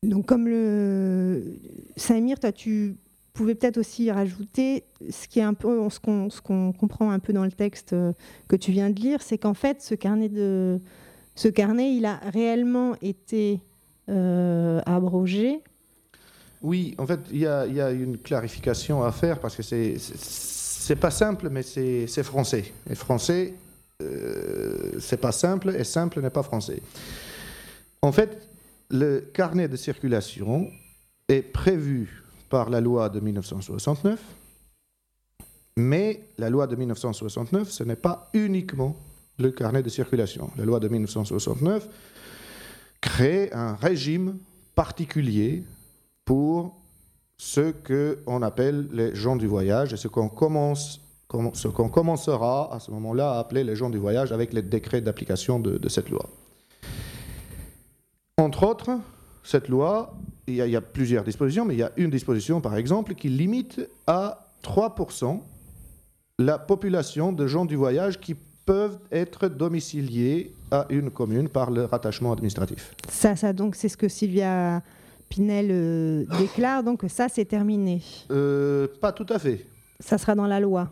Donc 0.02 0.26
comme 0.26 0.46
le 0.46 1.60
Samir, 1.96 2.38
toi 2.38 2.52
tu 2.52 2.96
pouvais 3.32 3.54
peut-être 3.54 3.78
aussi 3.78 4.10
rajouter 4.10 4.84
ce 5.08 5.26
qui 5.26 5.40
est 5.40 5.42
un 5.42 5.54
peu 5.54 5.88
ce 5.90 5.98
qu'on 6.40 6.72
comprend 6.72 7.10
un 7.10 7.18
peu 7.18 7.32
dans 7.32 7.44
le 7.44 7.52
texte 7.52 7.92
euh, 7.92 8.12
que 8.48 8.56
tu 8.56 8.70
viens 8.70 8.90
de 8.90 9.00
lire, 9.00 9.22
c'est 9.22 9.38
qu'en 9.38 9.54
fait 9.54 9.82
ce 9.82 9.94
carnet 9.94 10.30
ce 11.34 11.48
carnet 11.48 11.94
il 11.94 12.04
a 12.06 12.16
réellement 12.16 12.94
été 13.02 13.60
abrogé 14.86 15.62
oui, 16.62 16.94
en 16.98 17.06
fait, 17.06 17.20
il 17.30 17.38
y, 17.38 17.46
a 17.46 17.90
une 17.90 18.18
clarification 18.18 19.02
à 19.02 19.12
faire 19.12 19.38
parce 19.40 19.56
que 19.56 19.62
c'est 19.62 19.96
c'est 19.98 20.96
pas 20.96 21.10
simple, 21.10 21.48
mais 21.50 21.62
c'est 21.62 22.22
français. 22.22 22.72
Et 22.88 22.94
français, 22.94 23.54
euh, 24.02 24.92
c'est 24.98 25.20
pas 25.20 25.32
simple, 25.32 25.70
et 25.70 25.84
simple 25.84 26.20
n'est 26.20 26.30
pas 26.30 26.42
français. 26.42 26.82
En 28.02 28.12
fait, 28.12 28.48
le 28.90 29.20
carnet 29.20 29.68
de 29.68 29.76
circulation 29.76 30.70
est 31.28 31.42
prévu 31.42 32.24
par 32.48 32.70
la 32.70 32.80
loi 32.80 33.08
de 33.08 33.20
1969, 33.20 34.20
mais 35.76 36.20
la 36.38 36.50
loi 36.50 36.66
de 36.66 36.76
1969, 36.76 37.70
ce 37.70 37.84
n'est 37.84 37.96
pas 37.96 38.28
uniquement 38.34 38.96
le 39.38 39.50
carnet 39.50 39.82
de 39.82 39.88
circulation. 39.88 40.50
La 40.56 40.64
loi 40.64 40.80
de 40.80 40.88
1969 40.88 41.88
crée 43.00 43.50
un 43.52 43.74
régime 43.74 44.38
particulier 44.74 45.64
pour 46.24 46.76
ce 47.36 47.72
qu'on 47.72 48.42
appelle 48.42 48.88
les 48.92 49.14
gens 49.14 49.36
du 49.36 49.46
voyage 49.46 49.92
et 49.92 49.96
ce 49.96 50.08
qu'on 50.08 50.28
commence 50.28 51.00
ce 51.54 51.68
qu'on 51.68 51.88
commencera 51.88 52.74
à 52.74 52.80
ce 52.80 52.90
moment-là 52.90 53.34
à 53.34 53.38
appeler 53.38 53.62
les 53.62 53.76
gens 53.76 53.90
du 53.90 53.98
voyage 53.98 54.32
avec 54.32 54.52
les 54.52 54.62
décrets 54.62 55.00
d'application 55.00 55.60
de, 55.60 55.88
cette 55.88 56.10
loi. 56.10 56.28
Entre 58.36 58.64
autres, 58.64 58.90
cette 59.44 59.68
loi, 59.68 60.14
il 60.46 60.56
y, 60.56 60.76
a, 60.76 60.80
plusieurs 60.80 61.22
dispositions, 61.22 61.64
mais 61.64 61.74
il 61.74 61.78
y 61.78 61.84
a 61.84 61.92
une 61.96 62.10
disposition, 62.10 62.60
par 62.60 62.76
exemple, 62.76 63.14
qui 63.14 63.28
limite 63.28 63.80
à 64.06 64.52
3% 64.64 65.40
la 66.38 66.58
population 66.58 67.32
de 67.32 67.46
gens 67.46 67.64
du 67.64 67.76
voyage 67.76 68.18
qui 68.18 68.34
peuvent 68.70 69.00
être 69.10 69.48
domiciliés 69.48 70.54
à 70.70 70.86
une 70.90 71.10
commune 71.10 71.48
par 71.48 71.72
le 71.72 71.86
rattachement 71.86 72.32
administratif. 72.32 72.94
Ça, 73.08 73.34
ça 73.34 73.52
donc, 73.52 73.74
c'est 73.74 73.88
ce 73.88 73.96
que 73.96 74.08
Sylvia 74.08 74.80
Pinel 75.28 75.68
euh, 75.72 76.24
déclare 76.38 76.84
donc 76.84 77.04
ça, 77.08 77.28
c'est 77.28 77.46
terminé. 77.46 78.00
Euh, 78.30 78.86
pas 79.00 79.10
tout 79.10 79.26
à 79.28 79.40
fait. 79.40 79.66
Ça 79.98 80.18
sera 80.18 80.36
dans 80.36 80.46
la 80.46 80.60
loi. 80.60 80.88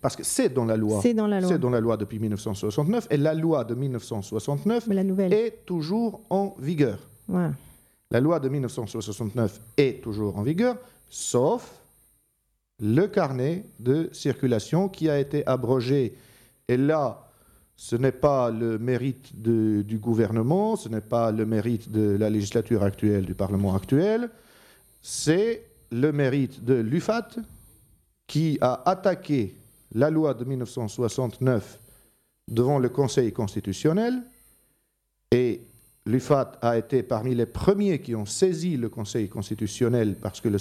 Parce 0.00 0.14
que 0.14 0.22
c'est 0.22 0.48
dans 0.48 0.64
la 0.64 0.76
loi. 0.76 1.00
C'est 1.02 1.12
dans 1.12 1.26
la 1.26 1.40
loi. 1.40 1.48
C'est 1.48 1.58
dans 1.58 1.70
la 1.70 1.80
loi 1.80 1.96
depuis 1.96 2.20
1969. 2.20 3.08
Et 3.10 3.16
la 3.16 3.34
loi 3.34 3.64
de 3.64 3.74
1969 3.74 4.86
la 4.86 5.02
nouvelle. 5.02 5.32
est 5.32 5.66
toujours 5.66 6.20
en 6.30 6.54
vigueur. 6.60 7.10
La 8.12 8.20
loi 8.20 8.38
de 8.38 8.48
1969 8.48 9.60
est 9.76 10.04
toujours 10.04 10.38
en 10.38 10.42
vigueur, 10.42 10.76
sauf 11.08 11.82
le 12.78 13.06
carnet 13.06 13.64
de 13.80 14.08
circulation 14.12 14.88
qui 14.88 15.10
a 15.10 15.18
été 15.18 15.44
abrogé. 15.48 16.14
Et 16.72 16.78
là, 16.78 17.28
ce 17.76 17.96
n'est 17.96 18.12
pas 18.12 18.50
le 18.50 18.78
mérite 18.78 19.42
du 19.42 19.98
gouvernement, 19.98 20.74
ce 20.74 20.88
n'est 20.88 21.02
pas 21.02 21.30
le 21.30 21.44
mérite 21.44 21.90
de 21.90 22.16
la 22.16 22.30
législature 22.30 22.82
actuelle, 22.82 23.26
du 23.26 23.34
Parlement 23.34 23.74
actuel, 23.74 24.30
c'est 25.02 25.66
le 25.90 26.12
mérite 26.12 26.64
de 26.64 26.72
l'UFAT 26.72 27.28
qui 28.26 28.56
a 28.62 28.88
attaqué 28.88 29.54
la 29.94 30.08
loi 30.08 30.32
de 30.32 30.46
1969 30.46 31.78
devant 32.48 32.78
le 32.78 32.88
Conseil 32.88 33.34
constitutionnel 33.34 34.22
et 35.30 35.60
l'UFAT 36.04 36.52
a 36.60 36.76
été 36.76 37.02
parmi 37.02 37.34
les 37.34 37.46
premiers 37.46 38.00
qui 38.00 38.14
ont 38.14 38.26
saisi 38.26 38.76
le 38.76 38.88
Conseil 38.88 39.28
constitutionnel 39.28 40.16
parce 40.20 40.40
que 40.40 40.48
le, 40.48 40.58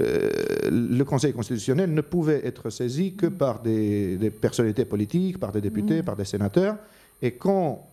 euh, 0.00 1.04
Conseil 1.04 1.32
constitutionnel 1.32 1.94
ne 1.94 2.02
pouvait 2.02 2.46
être 2.46 2.68
saisi 2.70 3.14
que 3.14 3.26
par 3.26 3.62
des, 3.62 4.30
personnalités 4.40 4.84
politiques, 4.84 5.38
par 5.38 5.52
des 5.52 5.62
députés, 5.62 6.02
mmh. 6.02 6.04
par 6.04 6.16
des 6.16 6.26
sénateurs. 6.26 6.76
Et 7.22 7.32
quand 7.32 7.88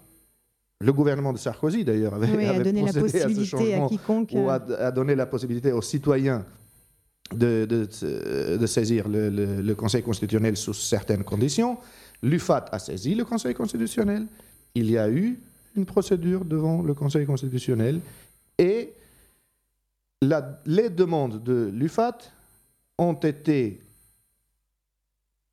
le 0.81 0.91
gouvernement 0.91 1.31
de 1.31 1.37
Sarkozy, 1.37 1.85
d'ailleurs, 1.85 2.13
avait, 2.13 2.27
donné 2.61 2.81
la 2.81 2.93
possibilité 2.93 3.75
à, 3.75 3.87
quiconque, 3.87 4.31
ou 4.33 4.49
a, 4.49 4.91
donné 4.91 5.15
la 5.15 5.25
possibilité 5.25 5.71
aux 5.71 5.81
citoyens 5.81 6.45
de, 7.33 7.65
de, 7.65 8.65
saisir 8.67 9.07
le, 9.07 9.29
le, 9.29 9.75
Conseil 9.75 10.03
constitutionnel 10.03 10.57
sous 10.57 10.73
certaines 10.73 11.23
conditions, 11.23 11.77
l'UFAT 12.21 12.65
a 12.69 12.79
saisi 12.79 13.15
le 13.15 13.23
Conseil 13.23 13.53
constitutionnel. 13.53 14.27
Il 14.75 14.91
y 14.91 14.97
a 14.97 15.09
eu 15.09 15.39
une 15.75 15.85
procédure 15.85 16.45
devant 16.45 16.81
le 16.81 16.93
Conseil 16.93 17.25
constitutionnel 17.25 17.99
et 18.57 18.93
les 20.65 20.89
demandes 20.89 21.43
de 21.43 21.69
l'UFAT 21.73 22.17
ont 22.97 23.13
été 23.13 23.81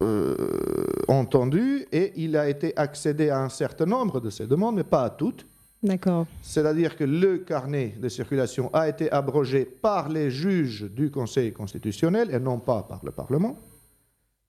euh, 0.03 0.87
entendues 1.09 1.87
et 1.93 2.13
il 2.17 2.37
a 2.37 2.49
été 2.49 2.77
accédé 2.77 3.31
à 3.31 3.41
un 3.41 3.49
certain 3.49 3.87
nombre 3.87 4.21
de 4.21 4.31
ces 4.31 4.47
demandes, 4.47 4.77
mais 4.77 4.85
pas 4.85 5.05
à 5.05 5.11
toutes. 5.11 5.47
D'accord. 5.83 6.27
C'est-à-dire 6.43 6.97
que 6.97 7.05
le 7.05 7.39
carnet 7.39 7.97
de 8.01 8.09
circulation 8.09 8.71
a 8.75 8.89
été 8.89 9.11
abrogé 9.11 9.65
par 9.65 10.09
les 10.09 10.31
juges 10.31 10.83
du 10.83 11.11
Conseil 11.11 11.53
constitutionnel 11.53 12.33
et 12.33 12.39
non 12.39 12.59
pas 12.59 12.83
par 12.83 13.01
le 13.05 13.11
Parlement. 13.11 13.59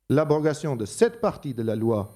L'abrogation 0.10 0.76
de 0.76 0.86
cette 0.86 1.22
partie 1.22 1.54
de 1.54 1.64
la 1.64 1.76
loi 1.76 2.14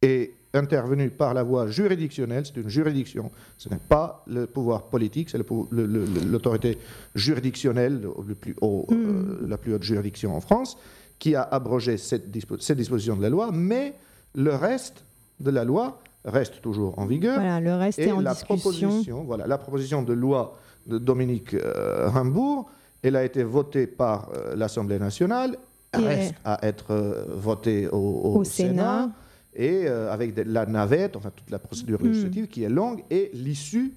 est 0.00 0.34
intervenu 0.54 1.10
par 1.10 1.34
la 1.34 1.42
voie 1.42 1.66
juridictionnelle, 1.66 2.44
c'est 2.44 2.60
une 2.60 2.68
juridiction, 2.68 3.30
ce 3.58 3.68
n'est 3.68 3.80
pas 3.88 4.24
le 4.26 4.46
pouvoir 4.46 4.84
politique, 4.84 5.30
c'est 5.30 5.38
l'autorité 5.38 6.78
juridictionnelle, 7.14 8.06
le 8.26 8.34
plus 8.34 8.54
haut, 8.60 8.86
euh, 8.90 8.94
hmm. 8.94 9.48
la 9.48 9.56
plus 9.56 9.74
haute 9.74 9.82
juridiction 9.82 10.36
en 10.36 10.40
France, 10.40 10.76
qui 11.18 11.34
a 11.34 11.42
abrogé 11.42 11.96
cette, 11.96 12.30
disposition 12.30 13.16
de 13.16 13.22
la 13.22 13.30
loi, 13.30 13.50
mais 13.52 13.94
le 14.34 14.54
reste 14.54 15.04
de 15.40 15.50
la 15.50 15.64
loi 15.64 16.00
reste 16.24 16.60
toujours 16.60 16.98
en 16.98 17.06
vigueur. 17.06 17.36
Voilà, 17.36 17.60
le 17.60 17.74
reste 17.74 17.98
est 17.98 18.12
en 18.12 18.20
la 18.20 18.32
discussion. 18.32 18.56
Proposition, 18.56 19.24
voilà, 19.24 19.46
la 19.46 19.58
proposition 19.58 20.02
de 20.02 20.12
loi 20.12 20.58
de 20.86 20.98
Dominique 20.98 21.54
euh, 21.54 22.08
Rimbourg, 22.08 22.68
elle 23.02 23.16
a 23.16 23.24
été 23.24 23.42
votée 23.42 23.86
par 23.86 24.30
euh, 24.34 24.54
l'Assemblée 24.54 24.98
nationale, 24.98 25.56
reste 25.94 26.34
à 26.44 26.58
être 26.66 27.26
votée 27.36 27.86
au, 27.90 28.42
Sénat 28.44 29.10
et 29.54 29.86
euh, 29.86 30.12
avec 30.12 30.34
la 30.46 30.66
navette, 30.66 31.16
enfin 31.16 31.30
toute 31.34 31.50
la 31.50 31.58
procédure 31.58 32.00
hmm. 32.00 32.06
législative 32.06 32.48
qui 32.48 32.62
est 32.62 32.68
longue, 32.68 33.02
et 33.10 33.30
l'issue 33.34 33.94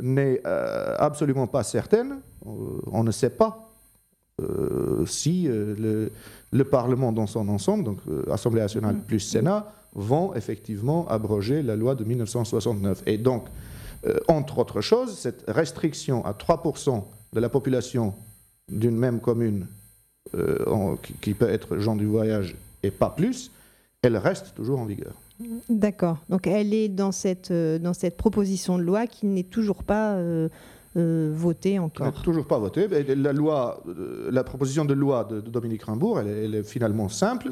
n'est 0.00 0.40
euh, 0.46 0.96
absolument 0.98 1.46
pas 1.46 1.62
certaine. 1.62 2.20
Euh, 2.46 2.50
on 2.86 3.04
ne 3.04 3.10
sait 3.10 3.30
pas 3.30 3.60
si 5.06 5.44
le, 5.44 6.10
le, 6.50 6.64
Parlement 6.64 7.12
dans 7.12 7.28
son 7.28 7.48
ensemble, 7.48 7.84
donc 7.84 7.98
Assemblée 8.28 8.62
nationale 8.62 8.96
hmm. 8.96 9.02
plus 9.02 9.20
Sénat, 9.20 9.72
vont 9.94 10.34
effectivement 10.34 11.06
abroger 11.06 11.62
la 11.62 11.76
loi 11.76 11.94
de 11.94 12.02
1969. 12.02 13.04
Et 13.06 13.16
donc, 13.16 13.46
entre 14.26 14.58
autres 14.58 14.80
choses, 14.80 15.16
cette 15.16 15.44
restriction 15.46 16.24
à 16.24 16.32
3% 16.32 17.04
de 17.32 17.38
la 17.38 17.48
population 17.48 18.12
d'une 18.68 18.96
même 18.96 19.20
commune 19.20 19.68
qui, 21.20 21.34
peut 21.34 21.48
être 21.48 21.78
gens 21.78 21.94
du 21.94 22.06
voyage 22.06 22.56
et 22.82 22.90
pas 22.90 23.10
plus, 23.10 23.52
elle 24.04 24.16
reste 24.16 24.54
toujours 24.54 24.80
en 24.80 24.84
vigueur. 24.84 25.14
D'accord. 25.68 26.18
Donc 26.28 26.46
elle 26.46 26.72
est 26.72 26.88
dans 26.88 27.12
cette, 27.12 27.50
euh, 27.50 27.78
dans 27.78 27.94
cette 27.94 28.16
proposition 28.16 28.78
de 28.78 28.82
loi 28.82 29.06
qui 29.06 29.26
n'est 29.26 29.42
toujours 29.44 29.84
pas 29.84 30.18
votée 30.96 31.80
encore. 31.80 32.22
toujours 32.22 32.46
pas 32.46 32.58
votée. 32.58 32.86
La, 33.16 33.32
loi, 33.32 33.82
la 34.30 34.44
proposition 34.44 34.84
de 34.84 34.94
loi 34.94 35.24
de, 35.24 35.40
Dominique 35.40 35.82
Rimbourg, 35.82 36.20
elle, 36.20 36.54
est 36.54 36.62
finalement 36.62 37.08
simple. 37.08 37.50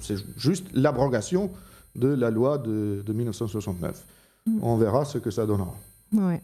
C'est 0.00 0.16
juste 0.36 0.66
l'abrogation 0.74 1.50
de 1.96 2.08
la 2.08 2.30
loi 2.30 2.58
de, 2.58 3.02
1969. 3.08 4.04
Mm. 4.46 4.58
On 4.62 4.76
verra 4.76 5.04
ce 5.04 5.18
que 5.18 5.30
ça 5.30 5.46
donnera. 5.46 5.74
Ouais. 6.12 6.42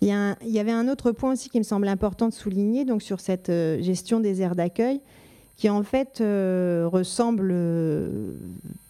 Il 0.00 0.08
y, 0.08 0.58
avait 0.60 0.70
un 0.70 0.86
autre 0.86 1.10
point 1.10 1.32
aussi 1.32 1.48
qui 1.48 1.58
me 1.58 1.64
semble 1.64 1.88
important 1.88 2.28
de 2.28 2.32
souligner 2.32 2.84
donc 2.84 3.02
sur 3.02 3.18
cette 3.18 3.48
euh, 3.48 3.82
gestion 3.82 4.20
des 4.20 4.42
aires 4.42 4.54
d'accueil, 4.54 5.00
qui 5.58 5.68
en 5.68 5.82
fait 5.82 6.22
euh, 6.22 6.88
ressemble 6.90 7.50
euh, 7.52 8.32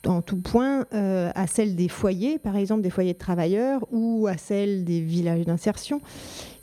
en 0.07 0.23
tout 0.23 0.37
point 0.37 0.87
à 0.93 1.47
celle 1.47 1.75
des 1.75 1.89
foyers, 1.89 2.39
par 2.39 2.57
exemple 2.57 2.83
des 2.83 2.91
foyers 2.91 3.15
de 3.15 3.19
travailleurs, 3.19 3.85
ou 3.91 4.29
à 4.29 4.37
celle 4.37 4.85
des 4.85 5.01
villages 5.01 5.45
d'insertion, 5.45 6.01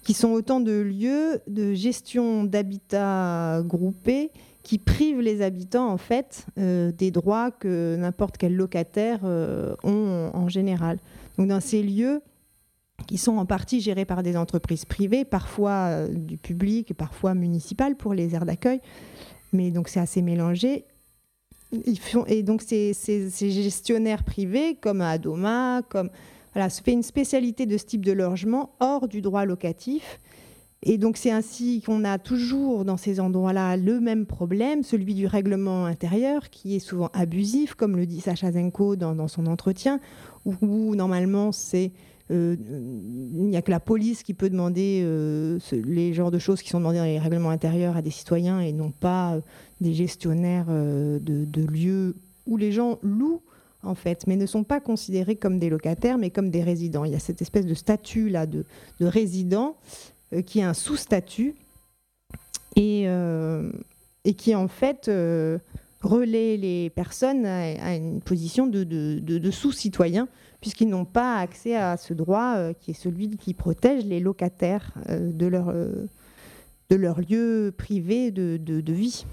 qui 0.03 0.13
sont 0.13 0.29
autant 0.29 0.61
de 0.61 0.71
lieux 0.71 1.41
de 1.47 1.73
gestion 1.73 2.45
d'habitat 2.45 3.61
groupés 3.65 4.31
qui 4.63 4.77
privent 4.79 5.21
les 5.21 5.41
habitants 5.41 5.89
en 5.89 5.97
fait 5.97 6.45
des 6.57 7.11
droits 7.11 7.51
que 7.51 7.95
n'importe 7.97 8.37
quel 8.37 8.55
locataire 8.55 9.19
ont 9.23 10.31
en 10.33 10.47
général. 10.47 10.97
Donc 11.37 11.49
dans 11.49 11.61
ces 11.61 11.83
lieux, 11.83 12.21
qui 13.07 13.17
sont 13.17 13.37
en 13.37 13.45
partie 13.45 13.81
gérés 13.81 14.05
par 14.05 14.23
des 14.23 14.37
entreprises 14.37 14.85
privées, 14.85 15.25
parfois 15.25 15.89
euh, 15.89 16.07
du 16.07 16.37
public, 16.37 16.93
parfois 16.93 17.33
municipales 17.33 17.95
pour 17.95 18.13
les 18.13 18.33
aires 18.33 18.45
d'accueil. 18.45 18.81
Mais 19.55 19.71
donc 19.71 19.87
c'est 19.87 19.99
assez 19.99 20.21
mélangé. 20.21 20.85
Et 22.27 22.43
donc 22.43 22.61
ces, 22.61 22.93
ces, 22.93 23.29
gestionnaires 23.51 24.23
privés, 24.23 24.75
comme 24.75 25.01
Adoma, 25.01 25.81
comme 25.89 26.09
voilà, 26.53 26.69
se 26.69 26.81
fait 26.81 26.93
une 26.93 27.03
spécialité 27.03 27.65
de 27.65 27.77
ce 27.77 27.85
type 27.85 28.05
de 28.05 28.11
logement 28.11 28.75
hors 28.79 29.07
du 29.07 29.21
droit 29.21 29.45
locatif. 29.45 30.19
Et 30.83 30.97
donc 30.97 31.17
c'est 31.17 31.31
ainsi 31.31 31.81
qu'on 31.81 32.03
a 32.03 32.19
toujours 32.19 32.85
dans 32.85 32.97
ces 32.97 33.19
endroits-là 33.19 33.75
le 33.75 33.99
même 33.99 34.25
problème, 34.25 34.83
celui 34.83 35.15
du 35.15 35.25
règlement 35.25 35.85
intérieur, 35.85 36.49
qui 36.49 36.75
est 36.75 36.79
souvent 36.79 37.09
abusif, 37.13 37.73
comme 37.73 37.97
le 37.97 38.05
dit 38.05 38.21
Sacha 38.21 38.51
Zenko 38.51 38.95
dans, 38.95 39.15
dans 39.15 39.27
son 39.27 39.47
entretien, 39.47 39.99
où 40.45 40.95
normalement 40.95 41.51
c'est 41.51 41.91
euh, 42.31 42.55
il 42.59 43.45
n'y 43.45 43.55
a 43.57 43.61
que 43.61 43.69
la 43.69 43.79
police 43.79 44.23
qui 44.23 44.33
peut 44.33 44.49
demander 44.49 45.01
euh, 45.03 45.59
les 45.71 46.13
genres 46.13 46.31
de 46.31 46.39
choses 46.39 46.63
qui 46.63 46.69
sont 46.69 46.79
demandées 46.79 46.97
dans 46.97 47.03
les 47.03 47.19
règlements 47.19 47.51
intérieurs 47.51 47.95
à 47.95 48.01
des 48.01 48.09
citoyens 48.09 48.59
et 48.59 48.71
non 48.71 48.89
pas 48.89 49.35
euh, 49.35 49.41
des 49.79 49.93
gestionnaires 49.93 50.65
de, 50.65 51.65
lieux 51.67 52.15
où 52.47 52.57
les 52.57 52.71
gens 52.71 52.97
louent 53.03 53.41
en 53.83 53.93
fait, 53.93 54.25
mais 54.25 54.35
ne 54.35 54.47
sont 54.47 54.63
pas 54.63 54.79
considérés 54.79 55.35
comme 55.35 55.59
des 55.59 55.69
locataires, 55.69 56.17
mais 56.17 56.31
comme 56.31 56.49
des 56.49 56.63
résidents. 56.63 57.05
Il 57.05 57.11
y 57.11 57.15
a 57.15 57.19
cette 57.19 57.43
espèce 57.43 57.67
de 57.67 57.75
statut 57.75 58.29
là 58.29 58.47
de, 58.47 58.65
résident 58.99 59.77
qui 60.47 60.59
est 60.59 60.63
un 60.63 60.73
sous-statut 60.73 61.53
et, 62.75 63.07
qui 64.37 64.55
en 64.55 64.67
fait 64.67 65.11
relaie 66.01 66.57
les 66.57 66.89
personnes 66.89 67.45
à, 67.45 67.95
une 67.95 68.21
position 68.21 68.65
de, 68.65 68.83
de 68.83 69.51
sous-citoyen 69.51 70.27
puisqu'ils 70.65 70.89
n'ont 70.89 71.05
pas 71.05 71.37
accès 71.37 71.75
à 71.75 71.95
ce 71.95 72.15
droit 72.15 72.55
euh, 72.55 72.73
qui 72.73 72.89
est 72.89 72.95
celui 72.95 73.37
qui 73.37 73.53
protège 73.53 74.03
les 74.03 74.19
locataires 74.19 74.95
euh, 75.11 75.31
de, 75.31 75.45
leur, 75.45 75.69
euh, 75.69 76.07
de 76.89 76.95
leur 76.95 77.21
lieu 77.21 77.71
privé 77.77 78.31
de, 78.31 78.91
vie. 78.91 79.27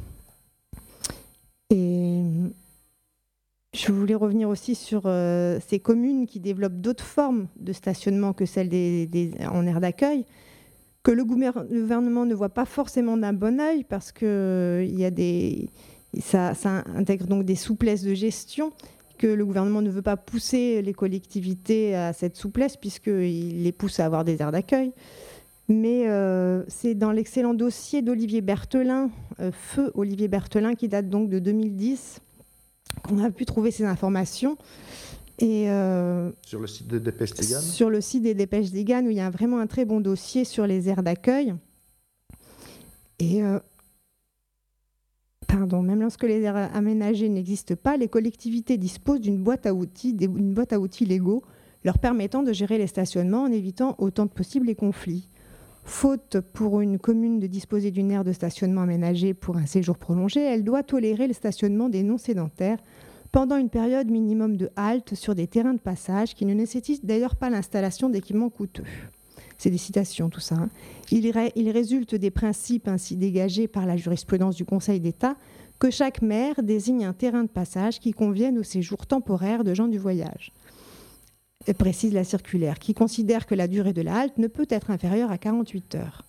Je 1.71 2.51
voulais 3.91 4.15
revenir 4.15 4.51
aussi 4.51 4.75
sur 4.75 5.05
ces 5.67 5.81
communes 5.81 6.27
qui 6.27 6.39
développent 6.39 6.83
d'autres 6.83 7.03
formes 7.03 7.47
de 7.57 7.73
stationnement 7.73 8.35
que 8.35 8.45
celles 8.45 8.69
en 9.51 9.67
aire 9.67 9.81
d'accueil, 9.81 10.27
que 11.03 11.13
le 11.13 11.25
gouvernement 11.25 12.27
ne 12.27 12.35
voit 12.35 12.51
pas 12.51 12.67
forcément 12.67 13.17
d'un 13.17 13.33
bon 13.33 13.59
oeil 13.59 13.85
parce 13.85 14.13
que 14.13 14.87
ça, 16.21 16.53
ça, 16.53 16.85
intègre 16.95 17.27
donc 17.27 17.47
des 17.47 17.57
souplesses 17.57 18.03
de 18.03 18.13
gestion 18.13 18.71
que 19.23 19.29
le 19.29 19.47
gouvernement 19.47 19.83
ne 19.83 19.91
veut 19.91 20.03
pas 20.03 20.17
pousser 20.17 20.83
les 20.83 20.93
collectivités 20.93 21.95
à 21.95 22.13
cette 22.13 22.35
souplesse 22.35 22.77
puisqu'il 22.77 23.63
les 23.63 23.71
pousse 23.71 24.01
à 24.01 24.05
avoir 24.05 24.25
des 24.25 24.43
aires 24.43 24.51
d'accueil. 24.51 24.93
Mais 25.69 26.09
euh, 26.09 26.65
c'est 26.67 26.97
dans 26.97 27.13
l'excellent 27.13 27.55
dossier 27.55 28.03
d'Olivier 28.03 28.41
Berthelin, 28.41 29.11
euh, 29.39 29.53
Feu 29.53 29.93
Olivier 29.95 30.27
Berthelin, 30.27 30.75
qui 30.75 30.89
date 30.89 31.09
donc 31.09 31.29
de 31.31 31.39
2010, 31.39 32.19
qu'on 33.05 33.23
a 33.23 33.31
pu 33.31 33.47
trouver 33.47 33.71
ces 33.71 33.85
informations. 33.85 34.59
Et, 35.39 35.71
euh, 35.71 36.33
sur 36.45 36.59
le 36.59 36.67
site 36.67 36.89
des 36.89 36.99
Dépêches 36.99 37.35
Digan 37.35 37.61
Sur 37.61 37.91
le 37.91 38.01
site 38.01 38.25
des 38.25 38.35
Dépêches 38.35 38.73
Digan, 38.73 39.05
où 39.07 39.11
il 39.11 39.19
y 39.19 39.21
a 39.21 39.31
vraiment 39.31 39.61
un 39.61 39.69
très 39.69 39.85
bon 39.85 40.01
dossier 40.01 40.45
sur 40.45 40.67
les 40.67 40.89
aires 40.89 41.05
d'accueil. 41.05 41.55
Et 43.21 43.41
Pardon, 45.53 45.83
même 45.83 46.01
lorsque 46.01 46.23
les 46.23 46.41
aires 46.41 46.71
aménagées 46.75 47.29
n'existent 47.29 47.75
pas, 47.77 47.99
les 47.99 48.09
collectivités 48.09 48.79
disposent 48.79 49.21
d'une 49.21 49.43
boîte 49.43 49.67
à 49.67 49.75
outils, 49.75 50.15
boîte 50.15 50.73
à 50.73 50.81
outils 50.81 51.05
légaux 51.05 51.43
leur 51.85 51.99
permettant 51.99 52.43
de 52.43 52.55
gérer 52.55 52.79
les 52.79 52.87
stationnements 52.87 53.43
en 53.43 53.53
évitant 53.53 53.95
autant 53.99 54.27
que 54.29 54.33
possible 54.33 54.65
les 54.65 54.75
conflits. 54.75 55.29
Faute 55.85 56.39
pour 56.55 56.81
une 56.81 56.99
commune 56.99 57.39
de 57.39 57.47
disposer 57.47 57.91
d'une 57.91 58.11
aire 58.11 58.25
de 58.25 58.33
stationnement 58.33 58.81
aménagée 58.81 59.35
pour 59.35 59.59
un 59.59 59.67
séjour 59.67 59.99
prolongé, 59.99 60.41
elle 60.41 60.65
doit 60.65 60.85
tolérer 60.85 61.27
le 61.27 61.35
stationnement 61.35 61.91
des 61.91 62.03
non-sédentaires 62.03 62.79
pendant 63.31 63.59
une 63.59 63.69
période 63.69 64.11
minimum 64.11 64.57
de 64.57 64.71
halte 64.77 65.15
sur 65.15 65.35
des 65.35 65.49
terrains 65.49 65.75
de 65.75 65.81
passage 65.81 66.35
qui 66.35 66.47
ne 66.47 66.55
nécessitent 66.55 67.05
d'ailleurs 67.05 67.37
pas 67.37 67.51
l'installation 67.51 68.09
d'équipements 68.09 68.49
coûteux. 68.49 68.85
C'est 69.63 69.71
des 69.71 69.79
citations, 69.79 70.29
tout 70.29 70.41
ça. 70.41 70.57
Hein. 70.57 70.71
Il, 71.13 71.71
résulte 71.71 72.17
des 72.17 72.33
principes 72.33 72.89
ainsi 72.89 73.15
dégagés 73.15 73.69
par 73.69 73.87
la 73.87 73.97
jurisprudence 73.97 74.57
du 74.57 74.65
Conseil 74.65 74.99
d'État 74.99 75.37
que 75.79 75.89
chaque 75.89 76.21
maire 76.21 76.61
désigne 76.65 77.05
un 77.05 77.13
terrain 77.13 77.45
de 77.45 77.49
passage 77.49 78.01
qui 78.01 78.11
convienne 78.11 78.59
au 78.59 78.65
séjour 78.65 79.07
temporaire 79.07 79.63
de 79.63 79.73
gens 79.73 79.87
du 79.87 79.99
voyage. 79.99 80.51
Et 81.69 81.75
précise 81.75 82.13
la 82.13 82.25
circulaire, 82.25 82.81
qui 82.81 82.93
considère 82.93 83.47
que 83.47 83.55
la 83.55 83.69
durée 83.69 83.93
de 83.93 84.03
la 84.03 84.17
halte 84.17 84.37
ne 84.39 84.49
peut 84.49 84.67
être 84.69 84.91
inférieure 84.91 85.31
à 85.31 85.39
48 85.39 85.95
heures. 85.95 86.27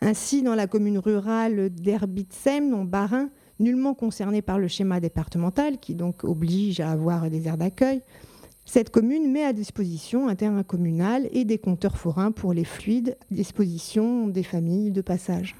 Ainsi, 0.00 0.42
dans 0.42 0.56
la 0.56 0.66
commune 0.66 0.98
rurale 0.98 1.70
d'Herbitsem, 1.70 2.74
en 2.74 2.84
Barin, 2.84 3.30
nullement 3.60 3.94
concernée 3.94 4.42
par 4.42 4.58
le 4.58 4.66
schéma 4.66 4.98
départemental, 4.98 5.78
qui 5.78 5.94
donc 5.94 6.24
oblige 6.24 6.80
à 6.80 6.90
avoir 6.90 7.30
des 7.30 7.46
aires 7.46 7.58
d'accueil, 7.58 8.02
cette 8.66 8.90
commune 8.90 9.30
met 9.30 9.44
à 9.44 9.52
disposition 9.52 10.28
un 10.28 10.34
terrain 10.34 10.64
communal 10.64 11.28
et 11.30 11.44
des 11.44 11.56
compteurs 11.56 11.96
forains 11.96 12.32
pour 12.32 12.52
les 12.52 12.64
fluides 12.64 13.16
à 13.30 13.34
disposition 13.34 14.26
des 14.26 14.42
familles 14.42 14.90
de 14.90 15.00
passage. 15.00 15.54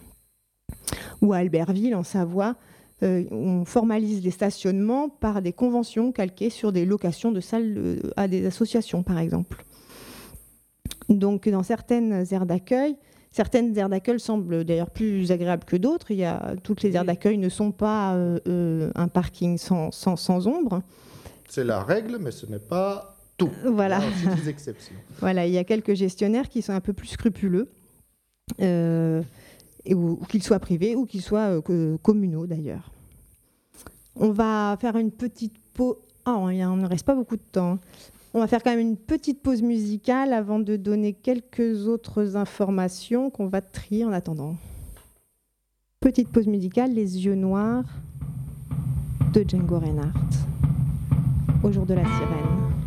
Ou 1.22 1.32
à 1.32 1.38
Albertville, 1.38 1.94
en 1.94 2.02
Savoie, 2.02 2.56
euh, 3.04 3.24
on 3.30 3.64
formalise 3.64 4.24
les 4.24 4.32
stationnements 4.32 5.08
par 5.08 5.40
des 5.40 5.52
conventions 5.52 6.10
calquées 6.10 6.50
sur 6.50 6.72
des 6.72 6.84
locations 6.84 7.30
de 7.30 7.40
salles 7.40 8.00
à 8.16 8.26
des 8.26 8.44
associations, 8.44 9.04
par 9.04 9.18
exemple. 9.18 9.64
Donc, 11.08 11.48
dans 11.48 11.62
certaines 11.62 12.26
aires 12.32 12.46
d'accueil, 12.46 12.96
certaines 13.30 13.76
aires 13.78 13.88
d'accueil 13.88 14.18
semblent 14.18 14.64
d'ailleurs 14.64 14.90
plus 14.90 15.30
agréables 15.30 15.64
que 15.64 15.76
d'autres. 15.76 16.08
toutes 16.64 16.82
les 16.82 16.96
aires 16.96 17.04
d'accueil 17.04 17.38
ne 17.38 17.48
sont 17.48 17.70
pas 17.70 18.14
euh, 18.14 18.40
euh, 18.48 18.90
un 18.96 19.06
parking 19.06 19.58
sans, 19.58 19.92
sans 19.92 20.48
ombre. 20.48 20.82
C'est 21.48 21.64
la 21.64 21.82
règle, 21.82 22.18
mais 22.18 22.30
ce 22.30 22.46
n'est 22.46 22.58
pas 22.58 23.16
tout. 23.36 23.50
Voilà. 23.64 24.00
Il 24.22 24.24
y 24.24 24.32
a 24.32 24.34
des 24.34 24.48
exceptions. 24.48 24.94
voilà, 25.20 25.46
il 25.46 25.52
y 25.52 25.58
a 25.58 25.64
quelques 25.64 25.94
gestionnaires 25.94 26.48
qui 26.48 26.62
sont 26.62 26.72
un 26.72 26.80
peu 26.80 26.92
plus 26.92 27.08
scrupuleux, 27.08 27.68
euh, 28.60 29.22
ou, 29.90 30.16
qu'ils 30.28 30.42
soient 30.42 30.58
privés 30.58 30.96
ou 30.96 31.06
qu'ils 31.06 31.22
soient 31.22 31.60
euh, 31.70 31.96
communaux 31.98 32.46
d'ailleurs. 32.46 32.90
On 34.16 34.30
va 34.30 34.76
faire 34.80 34.96
une 34.96 35.10
petite 35.10 35.56
pause. 35.74 35.96
Oh, 36.26 36.48
on 36.48 36.76
ne 36.76 36.86
reste 36.86 37.06
pas 37.06 37.14
beaucoup 37.14 37.36
de 37.36 37.42
temps. 37.52 37.78
On 38.34 38.40
va 38.40 38.46
faire 38.48 38.62
quand 38.62 38.70
même 38.70 38.80
une 38.80 38.96
petite 38.96 39.42
pause 39.42 39.62
musicale 39.62 40.32
avant 40.32 40.58
de 40.58 40.76
donner 40.76 41.12
quelques 41.12 41.86
autres 41.86 42.36
informations 42.36 43.30
qu'on 43.30 43.46
va 43.46 43.60
trier 43.60 44.04
en 44.04 44.12
attendant. 44.12 44.56
Petite 46.00 46.28
pause 46.28 46.46
musicale, 46.46 46.92
Les 46.92 47.24
yeux 47.24 47.34
noirs 47.34 47.84
de 49.32 49.44
Django 49.46 49.78
Reinhardt 49.78 50.46
au 51.66 51.72
jour 51.72 51.84
de 51.84 51.94
la 51.94 52.04
sirène. 52.04 52.85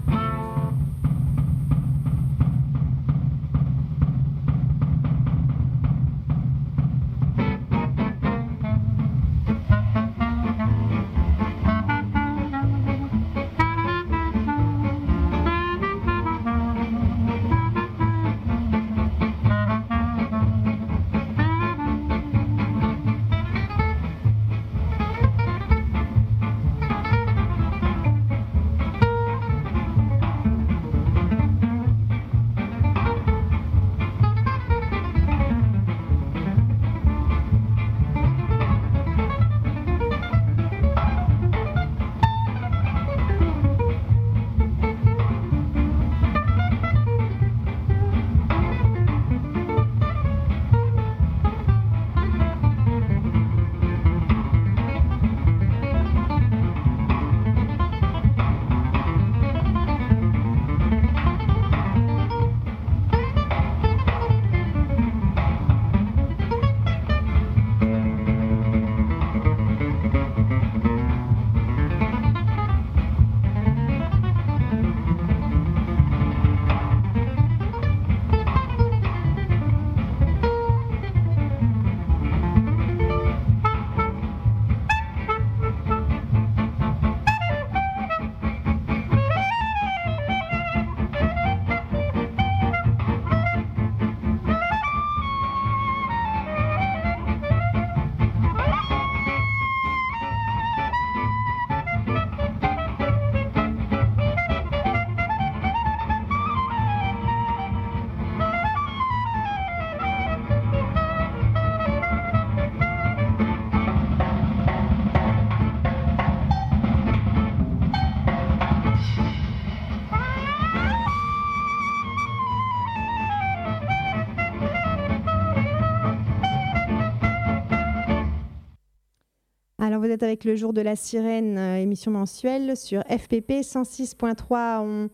Avec 130.24 130.44
le 130.44 130.56
jour 130.56 130.74
de 130.74 130.82
la 130.82 130.96
sirène, 130.96 131.58
euh, 131.58 131.78
émission 131.78 132.12
mensuelle 132.12 132.76
sur 132.76 133.02
FPP 133.04 133.62
106.3. 133.62 135.10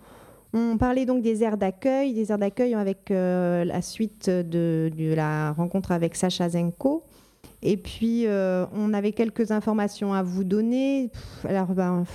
On, 0.53 0.77
parlait 0.77 1.05
donc 1.05 1.21
des 1.21 1.43
aires 1.43 1.57
d'accueil, 1.57 2.13
des 2.13 2.31
aires 2.31 2.37
d'accueil 2.37 2.75
avec 2.75 3.11
euh, 3.11 3.65
la 3.65 3.81
suite 3.81 4.29
de, 4.29 4.89
la 5.15 5.51
rencontre 5.51 5.91
avec 5.91 6.15
Sacha 6.15 6.49
Zenko. 6.49 7.03
Et 7.61 7.77
puis, 7.77 8.25
euh, 8.25 8.65
on 8.73 8.93
avait 8.93 9.11
quelques 9.11 9.51
informations 9.51 10.13
à 10.13 10.23
vous 10.23 10.43
donner. 10.43 11.09
Alors, 11.43 11.67
ben, 11.73 12.05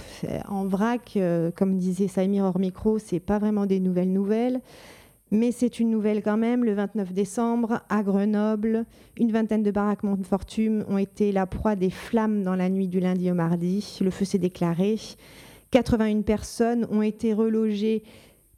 en 0.48 0.64
vrac, 0.64 1.18
comme 1.56 1.76
disait 1.76 2.08
Saïmir 2.08 2.44
hors 2.44 2.58
micro, 2.58 2.98
c'est 2.98 3.20
pas 3.20 3.38
vraiment 3.38 3.66
des 3.66 3.80
nouvelles 3.80 4.12
nouvelles. 4.12 4.60
Mais 5.30 5.52
c'est 5.52 5.78
une 5.78 5.90
nouvelle 5.90 6.22
quand 6.22 6.36
même. 6.36 6.64
Le 6.64 6.74
29 6.74 7.12
décembre, 7.12 7.82
à 7.88 8.02
Grenoble, 8.02 8.84
une 9.16 9.30
vingtaine 9.30 9.62
de 9.62 9.70
baraques 9.70 10.02
Montfortum 10.02 10.84
ont 10.88 10.98
été 10.98 11.30
la 11.30 11.46
proie 11.46 11.76
des 11.76 11.90
flammes 11.90 12.42
dans 12.42 12.56
la 12.56 12.68
nuit 12.68 12.88
du 12.88 12.98
lundi 12.98 13.30
au 13.30 13.34
mardi. 13.34 13.98
Le 14.00 14.10
feu 14.10 14.24
s'est 14.24 14.38
déclaré. 14.38 14.96
81 15.70 16.22
personnes 16.22 16.86
ont 16.90 17.02
été 17.02 17.32
relogées 17.32 18.02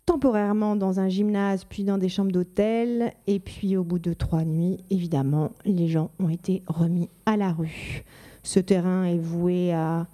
temporairement 0.07 0.75
dans 0.75 0.99
un 0.99 1.09
gymnase, 1.09 1.65
puis 1.65 1.85
dans 1.85 1.99
des 1.99 2.09
chambres 2.09 2.33
d'hôtel. 2.33 3.13
Et 3.27 3.39
puis 3.39 3.77
au 3.77 3.85
bout 3.85 3.99
de 3.99 4.15
trois 4.15 4.45
nuits, 4.45 4.79
évidemment, 4.89 5.53
les 5.67 5.89
gens 5.89 6.11
ont 6.19 6.31
été 6.31 6.63
remis 6.67 7.11
à 7.27 7.37
la 7.37 7.53
rue. 7.53 8.03
Ce 8.43 8.61
terrain 8.61 9.05
est 9.05 9.19
voué 9.19 9.73
à, 9.73 10.07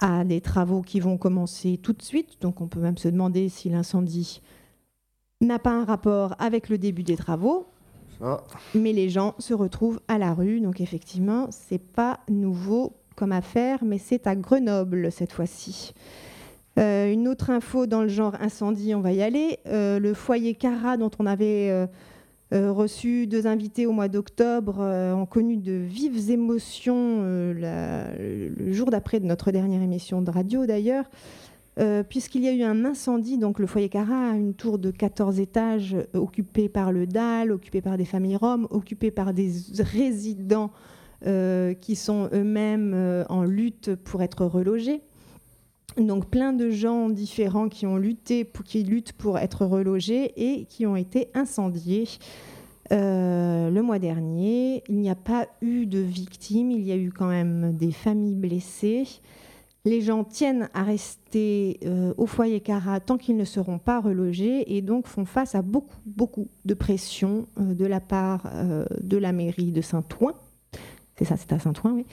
à 0.00 0.24
des 0.24 0.40
travaux 0.40 0.82
qui 0.82 0.98
vont 0.98 1.18
commencer 1.18 1.78
tout 1.80 1.92
de 1.92 2.02
suite. 2.02 2.38
Donc 2.40 2.60
on 2.60 2.66
peut 2.66 2.80
même 2.80 2.98
se 2.98 3.08
demander 3.08 3.48
si 3.48 3.68
l'incendie 3.68 4.42
n'a 5.40 5.58
pas 5.58 5.70
un 5.72 5.84
rapport 5.84 6.34
avec 6.38 6.68
le 6.68 6.78
début 6.78 7.02
des 7.02 7.16
travaux. 7.16 7.66
Ça, 8.20 8.44
Mais 8.74 8.92
les 8.92 9.08
gens 9.08 9.34
se 9.38 9.54
retrouvent 9.54 10.00
à 10.08 10.18
la 10.18 10.32
rue. 10.32 10.60
Donc 10.60 10.80
effectivement, 10.80 11.48
c'est 11.50 11.82
pas 11.82 12.20
nouveau 12.30 12.92
comme 13.16 13.32
affaire, 13.32 13.84
mais 13.84 13.98
c'est 13.98 14.26
à 14.26 14.34
Grenoble 14.36 15.10
cette 15.12 15.32
fois-ci. 15.32 15.92
Euh, 16.78 17.12
une 17.12 17.28
autre 17.28 17.50
info 17.50 17.86
dans 17.86 18.02
le 18.02 18.08
genre 18.08 18.34
incendie, 18.40 18.94
on 18.94 19.00
va 19.00 19.12
y 19.12 19.22
aller. 19.22 19.58
Euh, 19.66 19.98
le 20.00 20.14
foyer 20.14 20.54
Cara, 20.54 20.96
dont 20.96 21.10
on 21.20 21.26
avait 21.26 21.70
euh, 21.70 22.72
reçu 22.72 23.26
deux 23.28 23.46
invités 23.46 23.86
au 23.86 23.92
mois 23.92 24.08
d'octobre, 24.08 24.78
ont 24.80 25.26
connu 25.26 25.56
de 25.56 25.72
vives 25.72 26.30
émotions 26.30 27.22
la- 27.56 28.12
le 28.16 28.72
jour 28.72 28.90
d'après 28.90 29.18
de 29.20 29.26
notre 29.26 29.50
dernière 29.50 29.82
émission 29.82 30.22
de 30.22 30.30
radio 30.30 30.66
d'ailleurs. 30.66 31.04
Euh, 31.80 32.04
puisqu'il 32.04 32.42
y 32.44 32.48
a 32.48 32.52
eu 32.52 32.62
un 32.62 32.84
incendie, 32.84 33.36
donc 33.36 33.58
le 33.58 33.66
foyer 33.66 33.88
Cara, 33.88 34.30
une 34.36 34.54
tour 34.54 34.78
de 34.78 34.92
14 34.92 35.40
étages 35.40 35.94
euh, 35.94 36.18
occupée 36.18 36.68
par 36.68 36.92
le 36.92 37.06
DAL, 37.06 37.50
occupée 37.50 37.80
par 37.80 37.96
des 37.96 38.04
familles 38.04 38.36
roms, 38.36 38.68
occupée 38.70 39.10
par 39.10 39.34
des 39.34 39.50
résidents 39.78 40.70
euh, 41.26 41.74
qui 41.74 41.96
sont 41.96 42.28
eux-mêmes 42.32 43.24
en 43.28 43.42
lutte 43.42 43.96
pour 43.96 44.22
être 44.22 44.44
relogés. 44.44 45.02
Donc 45.96 46.28
plein 46.28 46.52
de 46.52 46.70
gens 46.70 47.08
différents 47.08 47.68
qui 47.68 47.86
ont 47.86 47.96
lutté, 47.96 48.48
qui 48.64 48.84
luttent 48.84 49.12
pour 49.12 49.38
être 49.38 49.66
relogés 49.66 50.32
et 50.36 50.66
qui 50.66 50.86
ont 50.86 50.96
été 50.96 51.28
incendiés. 51.34 52.08
Le 52.90 53.80
mois 53.80 53.98
dernier, 53.98 54.84
il 54.88 54.96
n'y 54.96 55.10
a 55.10 55.14
pas 55.16 55.48
eu 55.60 55.86
de 55.86 55.98
victimes, 55.98 56.70
il 56.70 56.82
y 56.82 56.92
a 56.92 56.96
eu 56.96 57.10
quand 57.10 57.28
même 57.28 57.72
des 57.76 57.90
familles 57.90 58.34
blessées. 58.34 59.06
Les 59.86 60.00
gens 60.00 60.24
tiennent 60.24 60.70
à 60.72 60.82
rester 60.82 61.78
euh, 61.84 62.14
au 62.16 62.26
foyer 62.26 62.60
Cara 62.60 63.00
tant 63.00 63.18
qu'ils 63.18 63.36
ne 63.36 63.44
seront 63.44 63.78
pas 63.78 64.00
relogés 64.00 64.74
et 64.74 64.80
donc 64.80 65.06
font 65.06 65.26
face 65.26 65.54
à 65.54 65.60
beaucoup, 65.60 65.98
beaucoup 66.06 66.48
de 66.64 66.72
pression 66.72 67.46
euh, 67.60 67.74
de 67.74 67.84
la 67.84 68.00
part 68.00 68.48
euh, 68.54 68.86
de 69.02 69.18
la 69.18 69.32
mairie 69.32 69.72
de 69.72 69.82
Saint-Ouen. 69.82 70.32
C'est 71.16 71.26
ça, 71.26 71.36
c'est 71.36 71.52
à 71.52 71.58
Saint-Ouen, 71.58 71.92
oui. 71.96 72.06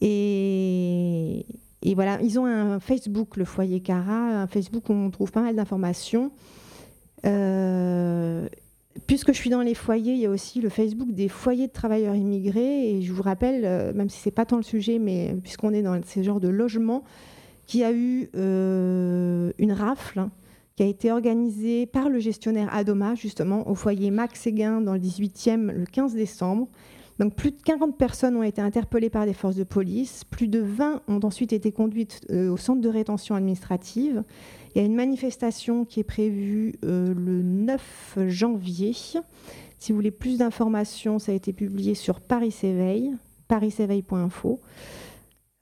Et, 0.00 1.44
et 1.82 1.94
voilà, 1.94 2.20
ils 2.22 2.40
ont 2.40 2.46
un 2.46 2.80
Facebook, 2.80 3.36
le 3.36 3.44
foyer 3.44 3.80
Cara, 3.80 4.40
un 4.40 4.46
Facebook 4.46 4.88
où 4.88 4.92
on 4.94 5.10
trouve 5.10 5.30
pas 5.30 5.42
mal 5.42 5.54
d'informations. 5.54 6.32
Puisque 9.06 9.32
je 9.32 9.38
suis 9.38 9.50
dans 9.50 9.62
les 9.62 9.74
foyers, 9.74 10.14
il 10.14 10.20
y 10.20 10.26
a 10.26 10.30
aussi 10.30 10.60
le 10.60 10.68
Facebook 10.68 11.12
des 11.12 11.28
foyers 11.28 11.66
de 11.66 11.72
travailleurs 11.72 12.14
immigrés. 12.14 12.90
Et 12.90 13.02
je 13.02 13.12
vous 13.12 13.22
rappelle, 13.22 13.64
euh, 13.64 13.92
même 13.92 14.08
si 14.08 14.18
c'est 14.18 14.30
pas 14.30 14.44
tant 14.44 14.56
le 14.56 14.62
sujet, 14.62 14.98
mais 14.98 15.34
puisqu'on 15.42 15.72
est 15.72 15.82
dans 15.82 15.98
ces 16.04 16.22
genres 16.22 16.40
de 16.40 16.48
logements, 16.48 17.04
qu'il 17.66 17.80
y 17.80 17.84
a 17.84 17.92
eu 17.92 18.28
euh, 18.36 19.52
une 19.58 19.72
rafle 19.72 20.18
hein, 20.18 20.30
qui 20.76 20.82
a 20.82 20.86
été 20.86 21.10
organisée 21.10 21.86
par 21.86 22.08
le 22.08 22.18
gestionnaire 22.18 22.68
Adoma, 22.72 23.14
justement, 23.14 23.68
au 23.68 23.74
foyer 23.74 24.10
Max 24.10 24.40
Séguin 24.40 24.80
dans 24.80 24.94
le 24.94 25.00
18e 25.00 25.72
le 25.72 25.86
15 25.86 26.14
décembre. 26.14 26.68
Donc 27.18 27.34
plus 27.34 27.50
de 27.50 27.60
40 27.62 27.96
personnes 27.96 28.36
ont 28.36 28.42
été 28.42 28.60
interpellées 28.60 29.10
par 29.10 29.26
des 29.26 29.34
forces 29.34 29.56
de 29.56 29.64
police, 29.64 30.24
plus 30.24 30.48
de 30.48 30.60
20 30.60 31.02
ont 31.08 31.20
ensuite 31.22 31.52
été 31.52 31.70
conduites 31.70 32.20
euh, 32.30 32.50
au 32.50 32.56
centre 32.56 32.80
de 32.80 32.88
rétention 32.88 33.34
administrative. 33.34 34.24
Il 34.74 34.78
y 34.78 34.80
a 34.82 34.86
une 34.86 34.94
manifestation 34.94 35.84
qui 35.84 36.00
est 36.00 36.04
prévue 36.04 36.74
euh, 36.84 37.12
le 37.14 37.42
9 37.42 38.18
janvier. 38.28 38.94
Si 38.94 39.92
vous 39.92 39.96
voulez 39.96 40.10
plus 40.10 40.38
d'informations, 40.38 41.18
ça 41.18 41.32
a 41.32 41.34
été 41.34 41.52
publié 41.52 41.94
sur 41.94 42.20
Paris 42.20 42.52
S'éveille, 42.52 43.12
pariséveil.info. 43.48 44.60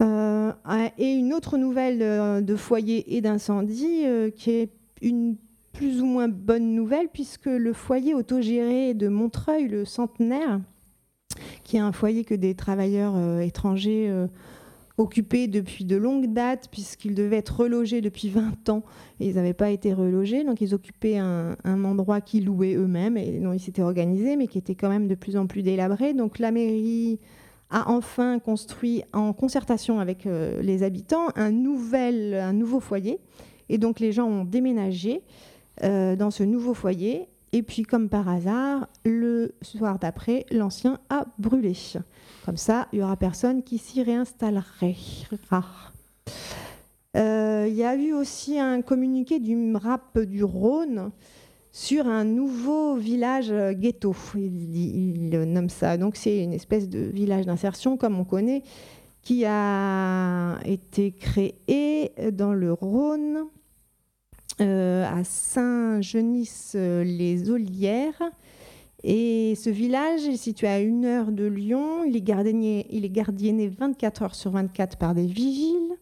Euh, 0.02 0.52
et 0.96 1.12
une 1.12 1.34
autre 1.34 1.58
nouvelle 1.58 2.02
euh, 2.02 2.40
de 2.40 2.54
foyer 2.54 3.16
et 3.16 3.20
d'incendie 3.20 4.04
qui 4.36 4.50
est 4.52 4.70
une 5.02 5.36
plus 5.72 6.02
ou 6.02 6.06
moins 6.06 6.28
bonne 6.28 6.74
nouvelle 6.74 7.08
puisque 7.08 7.46
le 7.46 7.72
foyer 7.72 8.14
autogéré 8.14 8.94
de 8.94 9.08
Montreuil, 9.08 9.66
le 9.66 9.84
centenaire, 9.84 10.60
qui 11.64 11.76
est 11.76 11.80
un 11.80 11.92
foyer 11.92 12.24
que 12.24 12.34
des 12.34 12.54
travailleurs 12.54 13.14
euh, 13.16 13.40
étrangers 13.40 14.06
euh, 14.08 14.26
occupaient 14.98 15.46
depuis 15.46 15.84
de 15.84 15.96
longues 15.96 16.32
dates, 16.32 16.68
puisqu'ils 16.70 17.14
devaient 17.14 17.38
être 17.38 17.60
relogés 17.60 18.00
depuis 18.00 18.28
20 18.28 18.68
ans 18.68 18.82
et 19.18 19.28
ils 19.28 19.34
n'avaient 19.36 19.54
pas 19.54 19.70
été 19.70 19.92
relogés. 19.92 20.44
Donc 20.44 20.60
ils 20.60 20.74
occupaient 20.74 21.18
un, 21.18 21.56
endroit 21.64 22.20
qu'ils 22.20 22.46
louaient 22.46 22.74
eux-mêmes 22.74 23.16
et 23.16 23.38
dont 23.38 23.52
ils 23.52 23.60
s'étaient 23.60 23.82
organisés, 23.82 24.36
mais 24.36 24.46
qui 24.46 24.58
était 24.58 24.74
quand 24.74 24.88
même 24.88 25.08
de 25.08 25.14
plus 25.14 25.36
en 25.36 25.46
plus 25.46 25.62
délabré. 25.62 26.12
Donc 26.12 26.38
la 26.38 26.50
mairie 26.50 27.18
a 27.70 27.88
enfin 27.88 28.40
construit, 28.40 29.04
en 29.12 29.32
concertation 29.32 30.00
avec 30.00 30.26
euh, 30.26 30.60
les 30.60 30.82
habitants, 30.82 31.28
un, 31.36 31.50
nouveau 31.50 32.80
foyer. 32.80 33.20
Et 33.68 33.78
donc 33.78 34.00
les 34.00 34.12
gens 34.12 34.26
ont 34.26 34.44
déménagé 34.44 35.22
dans 35.82 36.30
ce 36.30 36.42
nouveau 36.42 36.74
foyer. 36.74 37.29
Et 37.52 37.62
puis, 37.62 37.82
comme 37.82 38.08
par 38.08 38.28
hasard, 38.28 38.86
le 39.04 39.54
soir 39.60 39.98
d'après, 39.98 40.46
l'ancien 40.52 41.00
a 41.08 41.26
brûlé. 41.38 41.76
Comme 42.44 42.56
ça, 42.56 42.86
il 42.92 42.98
n'y 42.98 43.04
aura 43.04 43.16
personne 43.16 43.62
qui 43.62 43.78
s'y 43.78 44.02
réinstallerait. 44.02 44.96
Euh, 47.16 47.66
Il 47.68 47.74
y 47.74 47.82
a 47.82 47.96
eu 47.96 48.12
aussi 48.12 48.58
un 48.60 48.82
communiqué 48.82 49.40
du 49.40 49.56
MRAP 49.56 50.20
du 50.20 50.44
Rhône 50.44 51.10
sur 51.72 52.06
un 52.06 52.24
nouveau 52.24 52.94
village 52.94 53.52
ghetto. 53.72 54.14
Il, 54.36 55.30
nomme 55.30 55.70
ça. 55.70 55.96
Donc, 55.96 56.14
c'est 56.14 56.44
une 56.44 56.52
espèce 56.52 56.88
de 56.88 57.00
village 57.00 57.46
d'insertion, 57.46 57.96
comme 57.96 58.20
on 58.20 58.24
connaît, 58.24 58.62
qui 59.22 59.44
a 59.44 60.58
été 60.64 61.10
créé 61.10 62.12
dans 62.32 62.52
le 62.52 62.72
Rhône 62.72 63.48
à 64.60 65.24
Saint-Genis-les-Olières. 65.24 68.22
Et 69.02 69.54
ce 69.56 69.70
village 69.70 70.28
est 70.28 70.36
situé 70.36 70.68
à 70.68 70.80
une 70.80 71.06
heure 71.06 71.32
de 71.32 71.44
Lyon. 71.44 72.04
Il 72.04 72.16
est, 72.16 72.20
gardienné, 72.20 72.86
il 72.90 73.04
est 73.04 73.10
gardienné 73.10 73.68
24 73.68 74.22
heures 74.22 74.34
sur 74.34 74.50
24 74.50 74.98
par 74.98 75.14
des 75.14 75.26
vigiles. 75.26 75.96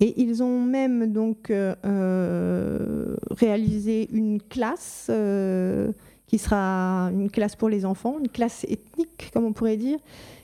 Et 0.00 0.22
ils 0.22 0.42
ont 0.42 0.60
même 0.60 1.12
donc 1.12 1.50
euh, 1.50 1.74
euh, 1.84 3.16
réalisé 3.32 4.08
une 4.12 4.40
classe 4.40 5.08
euh, 5.10 5.90
qui 6.28 6.38
sera 6.38 7.10
une 7.12 7.30
classe 7.30 7.56
pour 7.56 7.68
les 7.68 7.84
enfants, 7.84 8.18
une 8.20 8.28
classe 8.28 8.64
ethnique, 8.64 9.30
comme 9.32 9.44
on 9.44 9.52
pourrait 9.52 9.76
dire, 9.76 9.98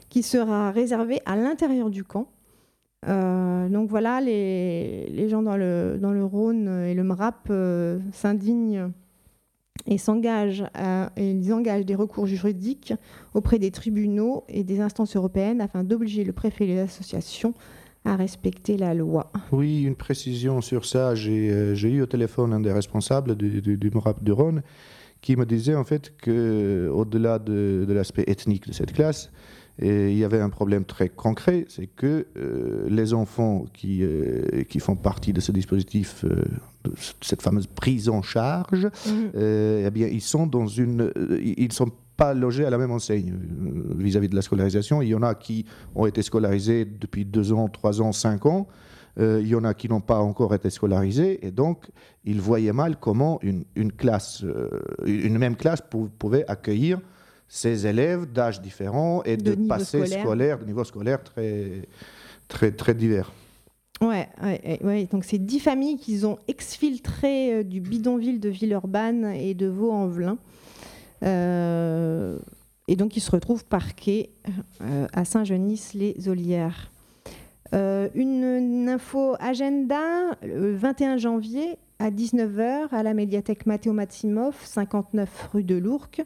qui 0.08 0.24
sera 0.24 0.72
réservée 0.72 1.20
à 1.24 1.36
l'intérieur 1.36 1.90
du 1.90 2.02
camp. 2.02 2.26
Euh, 3.06 3.68
donc 3.68 3.88
voilà, 3.88 4.20
les, 4.20 5.28
gens 5.28 5.42
dans 5.42 5.56
le, 5.56 5.98
dans 6.00 6.12
le 6.12 6.24
Rhône 6.24 6.68
et 6.86 6.94
le 6.94 7.02
MRAP 7.04 7.48
euh, 7.50 7.98
s'indignent 8.12 8.90
et 9.86 9.98
s'engagent 9.98 10.64
et 11.16 11.30
ils 11.30 11.52
engagent 11.52 11.84
des 11.84 11.94
recours 11.94 12.26
juridiques 12.26 12.94
auprès 13.34 13.58
des 13.58 13.70
tribunaux 13.70 14.44
et 14.48 14.64
des 14.64 14.80
instances 14.80 15.16
européennes 15.16 15.60
afin 15.60 15.84
d'obliger 15.84 16.24
le 16.24 16.32
préfet 16.32 16.64
et 16.64 16.68
les 16.68 16.78
associations 16.78 17.52
à 18.04 18.16
respecter 18.16 18.76
la 18.76 18.94
loi. 18.94 19.32
Oui, 19.50 19.82
une 19.82 19.96
précision 19.96 20.60
sur 20.60 20.84
ça. 20.84 21.14
J'ai 21.14 21.50
euh, 21.50 21.74
eu 21.74 22.02
au 22.02 22.06
téléphone 22.06 22.52
un 22.52 22.60
des 22.60 22.72
responsables 22.72 23.34
du, 23.34 23.90
MRAP 23.92 24.22
du 24.22 24.32
Rhône 24.32 24.62
qui 25.20 25.36
me 25.36 25.46
disait 25.46 25.74
en 25.74 25.84
fait 25.84 26.12
qu'au-delà 26.22 27.38
de, 27.38 27.84
de 27.88 27.92
l'aspect 27.92 28.24
ethnique 28.26 28.68
de 28.68 28.74
cette 28.74 28.92
classe, 28.92 29.30
et 29.78 30.12
il 30.12 30.16
y 30.16 30.24
avait 30.24 30.40
un 30.40 30.50
problème 30.50 30.84
très 30.84 31.08
concret, 31.08 31.64
c'est 31.68 31.86
que 31.88 32.26
euh, 32.36 32.86
les 32.88 33.12
enfants 33.12 33.64
qui, 33.72 34.02
euh, 34.02 34.62
qui 34.68 34.78
font 34.78 34.94
partie 34.96 35.32
de 35.32 35.40
ce 35.40 35.50
dispositif 35.52 36.24
euh, 36.24 36.44
cette 37.20 37.42
fameuse 37.42 37.66
prise 37.66 38.08
en 38.08 38.22
charge, 38.22 38.88
euh, 39.34 39.84
eh 39.86 39.90
bien, 39.90 40.06
ils 40.06 40.20
sont 40.20 40.46
dans 40.46 40.66
une, 40.66 41.10
ils 41.40 41.66
ne 41.66 41.72
sont 41.72 41.90
pas 42.16 42.34
logés 42.34 42.64
à 42.64 42.70
la 42.70 42.78
même 42.78 42.92
enseigne 42.92 43.34
vis-à-vis 43.96 44.28
de 44.28 44.36
la 44.36 44.42
scolarisation. 44.42 45.02
Il 45.02 45.08
y 45.08 45.14
en 45.14 45.22
a 45.22 45.34
qui 45.34 45.64
ont 45.96 46.06
été 46.06 46.22
scolarisés 46.22 46.84
depuis 46.84 47.24
deux 47.24 47.52
ans, 47.52 47.68
trois 47.68 48.00
ans, 48.00 48.12
cinq 48.12 48.46
ans. 48.46 48.68
Euh, 49.18 49.40
il 49.40 49.48
y 49.48 49.54
en 49.54 49.64
a 49.64 49.74
qui 49.74 49.88
n'ont 49.88 50.00
pas 50.00 50.18
encore 50.18 50.54
été 50.54 50.70
scolarisés 50.70 51.44
et 51.46 51.52
donc 51.52 51.86
ils 52.24 52.40
voyaient 52.40 52.72
mal 52.72 52.96
comment 53.00 53.38
une, 53.42 53.64
une 53.76 53.92
classe, 53.92 54.42
euh, 54.44 54.68
une 55.06 55.38
même 55.38 55.56
classe 55.56 55.80
pou- 55.88 56.10
pouvait 56.18 56.44
accueillir 56.48 57.00
ces 57.48 57.86
élèves 57.86 58.26
d'âges 58.32 58.60
différents 58.60 59.22
et 59.24 59.36
De 59.36 59.54
de, 59.54 59.84
scolaire. 59.84 60.58
de 60.58 60.64
niveau 60.64 60.84
scolaire 60.84 61.22
très, 61.22 61.82
très, 62.48 62.72
très 62.72 62.94
divers. 62.94 63.32
Ouais, 64.00 64.28
ouais, 64.42 64.80
ouais, 64.82 65.04
donc 65.04 65.24
c'est 65.24 65.38
dix 65.38 65.60
familles 65.60 65.98
qu'ils 65.98 66.26
ont 66.26 66.38
exfiltrées 66.48 67.54
euh, 67.54 67.62
du 67.62 67.80
bidonville 67.80 68.40
de 68.40 68.48
Villeurbanne 68.48 69.26
et 69.26 69.54
de 69.54 69.66
Vaux-en-Velin. 69.66 70.36
Euh, 71.22 72.38
et 72.88 72.96
donc 72.96 73.16
ils 73.16 73.20
se 73.20 73.30
retrouvent 73.30 73.64
parqués 73.64 74.30
euh, 74.82 75.06
à 75.12 75.24
Saint-Genis-les-Olières. 75.24 76.90
Euh, 77.72 78.08
une, 78.14 78.44
une 78.44 78.88
info 78.88 79.34
agenda, 79.40 80.00
le 80.42 80.74
21 80.74 81.16
janvier 81.16 81.78
à 81.98 82.10
19h 82.10 82.88
à 82.90 83.02
la 83.02 83.14
médiathèque 83.14 83.66
Mathéo 83.66 83.92
Maximoff, 83.92 84.64
59 84.66 85.48
rue 85.52 85.64
de 85.64 85.76
l'Ourcq. 85.76 86.22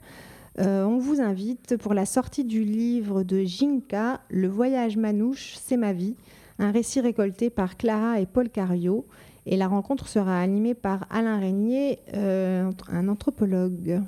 Euh, 0.58 0.84
on 0.84 0.98
vous 0.98 1.20
invite 1.20 1.76
pour 1.76 1.94
la 1.94 2.04
sortie 2.04 2.44
du 2.44 2.64
livre 2.64 3.22
de 3.22 3.44
Jinka, 3.44 4.20
Le 4.28 4.48
voyage 4.48 4.96
manouche, 4.96 5.56
c'est 5.56 5.76
ma 5.76 5.92
vie 5.92 6.16
un 6.58 6.72
récit 6.72 7.00
récolté 7.00 7.50
par 7.50 7.76
Clara 7.76 8.20
et 8.20 8.26
Paul 8.26 8.48
Cario. 8.50 9.06
Et 9.46 9.56
la 9.56 9.68
rencontre 9.68 10.08
sera 10.08 10.40
animée 10.40 10.74
par 10.74 11.06
Alain 11.10 11.38
Régnier, 11.38 12.00
euh, 12.14 12.70
un 12.88 13.08
anthropologue. 13.08 14.02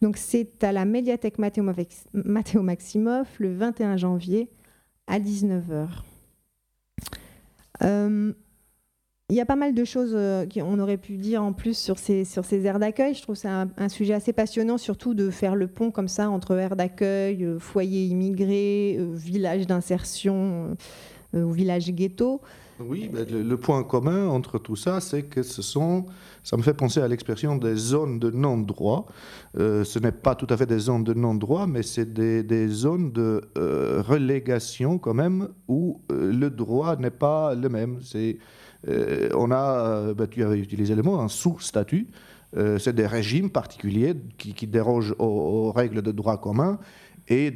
Donc 0.00 0.16
c'est 0.16 0.62
à 0.64 0.72
la 0.72 0.84
médiathèque 0.84 1.38
Mathéo, 1.38 1.64
Maximoff 2.62 3.38
le 3.38 3.54
21 3.54 3.96
janvier 3.96 4.48
à 5.06 5.18
19h. 5.18 5.88
Euh, 7.82 8.32
Il 9.30 9.36
y 9.36 9.40
a 9.40 9.46
pas 9.46 9.56
mal 9.56 9.72
de 9.72 9.84
choses 9.84 10.12
euh, 10.14 10.44
qu'on 10.44 10.78
aurait 10.78 10.98
pu 10.98 11.16
dire 11.16 11.42
en 11.42 11.54
plus 11.54 11.78
sur 11.78 11.98
ces, 11.98 12.26
sur 12.26 12.44
ces 12.44 12.66
aires 12.66 12.78
d'accueil. 12.78 13.14
Je 13.14 13.22
trouve 13.22 13.36
que 13.36 13.40
c'est 13.40 13.48
un, 13.48 13.88
sujet 13.88 14.12
assez 14.12 14.34
passionnant, 14.34 14.76
surtout 14.76 15.14
de 15.14 15.30
faire 15.30 15.56
le 15.56 15.66
pont 15.66 15.90
comme 15.90 16.08
ça 16.08 16.28
entre 16.28 16.54
aires 16.58 16.76
d'accueil, 16.76 17.42
euh, 17.42 17.58
foyers 17.58 18.04
immigrés, 18.04 18.98
euh, 18.98 19.14
villages 19.14 19.66
d'insertion 19.66 20.76
ou 21.32 21.50
villages 21.52 21.90
ghetto. 21.90 22.42
Oui, 22.78 23.10
le, 23.12 23.56
point 23.56 23.82
commun 23.82 24.28
entre 24.28 24.58
tout 24.58 24.76
ça, 24.76 25.00
c'est 25.00 25.22
que 25.22 25.42
ce 25.42 25.62
sont, 25.62 26.04
ça 26.42 26.58
me 26.58 26.62
fait 26.62 26.74
penser 26.74 27.00
à 27.00 27.08
l'expression 27.08 27.56
des 27.56 27.76
zones 27.76 28.18
de 28.18 28.30
non-droit. 28.30 29.06
Ce 29.56 29.98
n'est 29.98 30.12
pas 30.12 30.34
tout 30.34 30.46
à 30.50 30.56
fait 30.56 30.66
des 30.66 30.78
zones 30.78 31.02
de 31.02 31.14
non-droit, 31.14 31.66
mais 31.66 31.82
c'est 31.82 32.12
des, 32.12 32.42
des 32.42 32.68
zones 32.68 33.10
de 33.10 33.42
relégation 33.56 34.98
quand 34.98 35.14
même, 35.14 35.48
où 35.66 36.00
le 36.10 36.50
droit 36.50 36.96
n'est 36.96 37.10
pas 37.10 37.54
le 37.54 37.68
même. 37.68 37.98
C'est, 38.02 38.38
on 39.34 39.50
a, 39.50 39.56
euh, 39.56 40.14
ben, 40.14 40.26
tu 40.26 40.42
avais 40.42 40.58
utilisé 40.58 40.94
le 40.94 41.02
mot, 41.02 41.18
un 41.18 41.28
sous-statut. 41.28 42.08
Euh, 42.56 42.78
c'est 42.78 42.92
des 42.92 43.06
régimes 43.06 43.50
particuliers 43.50 44.14
qui, 44.38 44.66
dérogent 44.66 45.14
aux, 45.18 45.72
règles 45.72 46.02
de 46.02 46.12
droit 46.12 46.40
commun 46.40 46.78
et 47.28 47.52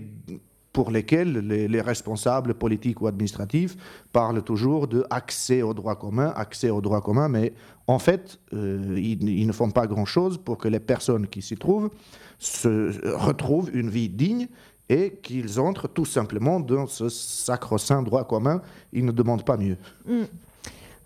pour 0.72 0.90
lesquels 0.90 1.38
les, 1.38 1.68
les 1.68 1.80
responsables 1.80 2.54
politiques 2.54 3.00
ou 3.00 3.06
administratifs 3.06 3.76
parlent 4.12 4.42
toujours 4.42 4.88
de 4.88 5.04
accès 5.10 5.62
au 5.62 5.72
droit 5.72 5.96
commun, 5.96 6.32
accès 6.34 6.70
au 6.70 6.80
droit 6.80 7.00
commun, 7.00 7.28
mais 7.28 7.52
en 7.86 7.98
fait, 7.98 8.38
euh, 8.52 8.94
ils, 8.96 9.28
ils 9.28 9.46
ne 9.46 9.52
font 9.52 9.70
pas 9.70 9.86
grand-chose 9.86 10.38
pour 10.38 10.58
que 10.58 10.68
les 10.68 10.80
personnes 10.80 11.26
qui 11.26 11.42
s'y 11.42 11.56
trouvent 11.56 11.90
se 12.38 13.14
retrouvent 13.16 13.70
une 13.72 13.90
vie 13.90 14.08
digne 14.08 14.48
et 14.88 15.18
qu'ils 15.22 15.60
entrent 15.60 15.88
tout 15.88 16.04
simplement 16.04 16.60
dans 16.60 16.86
ce 16.86 17.08
sacro-saint 17.08 18.02
droit 18.02 18.24
commun. 18.24 18.62
Ils 18.92 19.04
ne 19.04 19.12
demandent 19.12 19.44
pas 19.44 19.56
mieux. 19.56 19.76
Mm. 20.06 20.24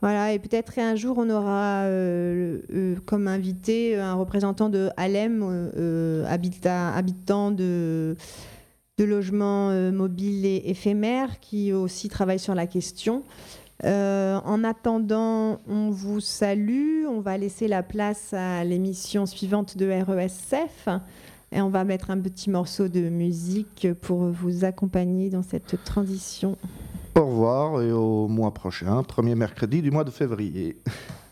Voilà, 0.02 0.32
et 0.32 0.40
peut-être 0.40 0.76
un 0.80 0.96
jour 0.96 1.16
on 1.18 1.30
aura 1.30 1.84
euh, 1.84 2.58
euh, 2.74 2.96
comme 3.06 3.28
invité 3.28 3.96
un 3.96 4.14
représentant 4.14 4.68
de 4.68 4.90
Alem, 4.96 5.42
euh, 5.44 5.70
euh, 5.76 6.26
habita- 6.26 6.92
habitant 6.92 7.52
de, 7.52 8.16
logements 8.98 9.70
euh, 9.70 9.90
mobiles 9.90 10.44
et 10.46 10.62
éphémères, 10.66 11.40
qui 11.40 11.72
aussi 11.72 12.08
travaille 12.08 12.38
sur 12.38 12.54
la 12.54 12.66
question. 12.66 13.22
Euh, 13.84 14.38
en 14.44 14.62
attendant, 14.62 15.58
on 15.68 15.90
vous 15.90 16.20
salue. 16.20 17.04
On 17.08 17.20
va 17.20 17.36
laisser 17.36 17.66
la 17.66 17.82
place 17.82 18.32
à 18.32 18.62
l'émission 18.64 19.26
suivante 19.26 19.76
de 19.76 19.86
RESF. 19.86 20.88
Et 21.50 21.60
on 21.60 21.68
va 21.68 21.84
mettre 21.84 22.10
un 22.10 22.18
petit 22.20 22.48
morceau 22.48 22.88
de 22.88 23.08
musique 23.08 23.88
pour 24.00 24.26
vous 24.26 24.64
accompagner 24.64 25.30
dans 25.30 25.42
cette 25.42 25.82
transition. 25.84 26.56
Et 27.42 27.90
au 27.90 28.28
mois 28.28 28.54
prochain, 28.54 29.02
premier 29.02 29.34
mercredi 29.34 29.82
du 29.82 29.90
mois 29.90 30.04
de 30.04 30.12
février. 30.12 30.80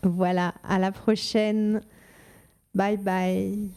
Voilà, 0.03 0.53
à 0.67 0.77
la 0.77 0.91
prochaine. 0.91 1.81
Bye 2.75 2.97
bye. 2.97 3.69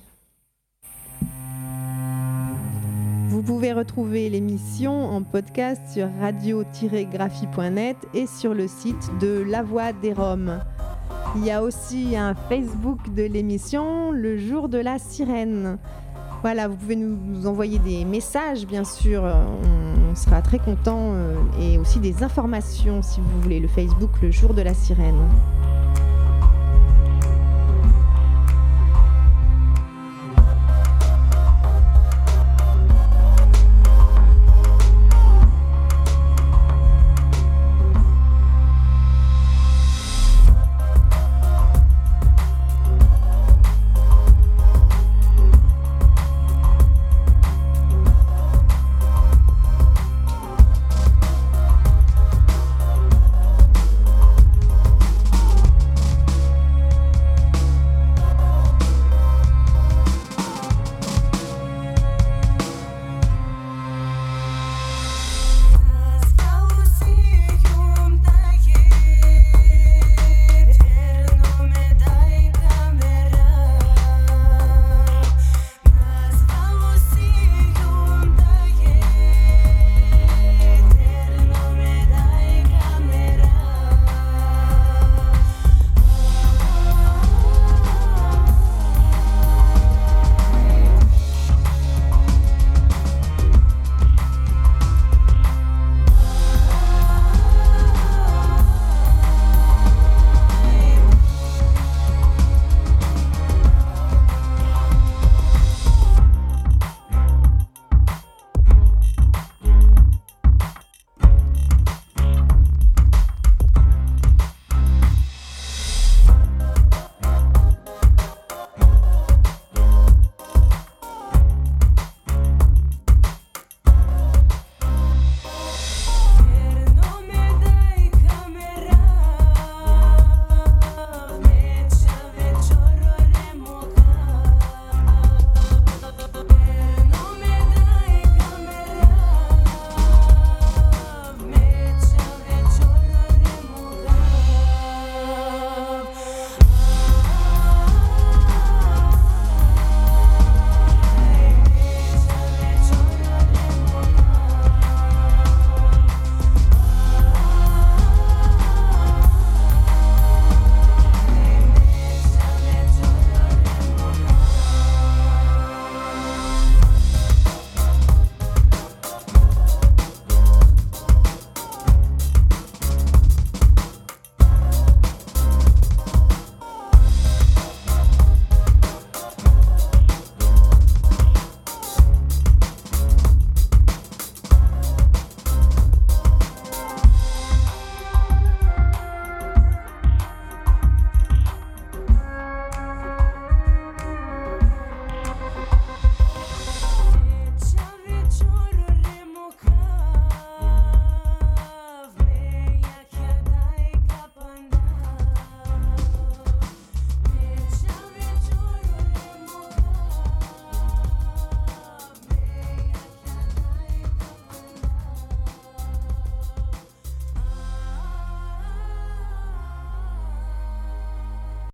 Vous 3.29 3.41
pouvez 3.41 3.73
retrouver 3.73 4.31
l'émission 4.31 5.11
en 5.11 5.23
podcast 5.23 5.81
sur 5.93 6.09
radio-graphie.net 6.21 7.97
et 8.15 8.27
sur 8.27 8.53
le 8.53 8.67
site 8.67 9.11
de 9.21 9.45
La 9.49 9.63
Voix 9.63 9.93
des 9.93 10.13
Roms. 10.13 10.61
Il 11.37 11.45
y 11.45 11.53
a 11.53 11.63
aussi 11.63 12.17
un 12.17 12.35
Facebook 12.35 13.15
de 13.15 13.23
l'émission, 13.23 14.11
le 14.11 14.39
jour 14.39 14.69
de 14.69 14.79
la 14.79 14.99
sirène. 14.99 15.79
Voilà, 16.43 16.67
vous 16.67 16.77
pouvez 16.77 16.97
nous, 16.97 17.47
envoyer 17.47 17.79
des 17.79 18.05
messages, 18.05 18.67
bien 18.67 18.85
sûr, 18.85 19.25
on 20.15 20.17
sera 20.17 20.43
très 20.43 20.61
content 20.61 21.13
et 21.61 21.77
aussi 21.77 21.99
des 21.99 22.23
informations 22.23 23.03
si 23.03 23.21
vous 23.21 23.41
voulez, 23.41 23.59
le 23.59 23.67
Facebook, 23.67 24.11
le 24.23 24.31
jour 24.31 24.55
de 24.55 24.63
la 24.63 24.73
sirène. 24.73 25.19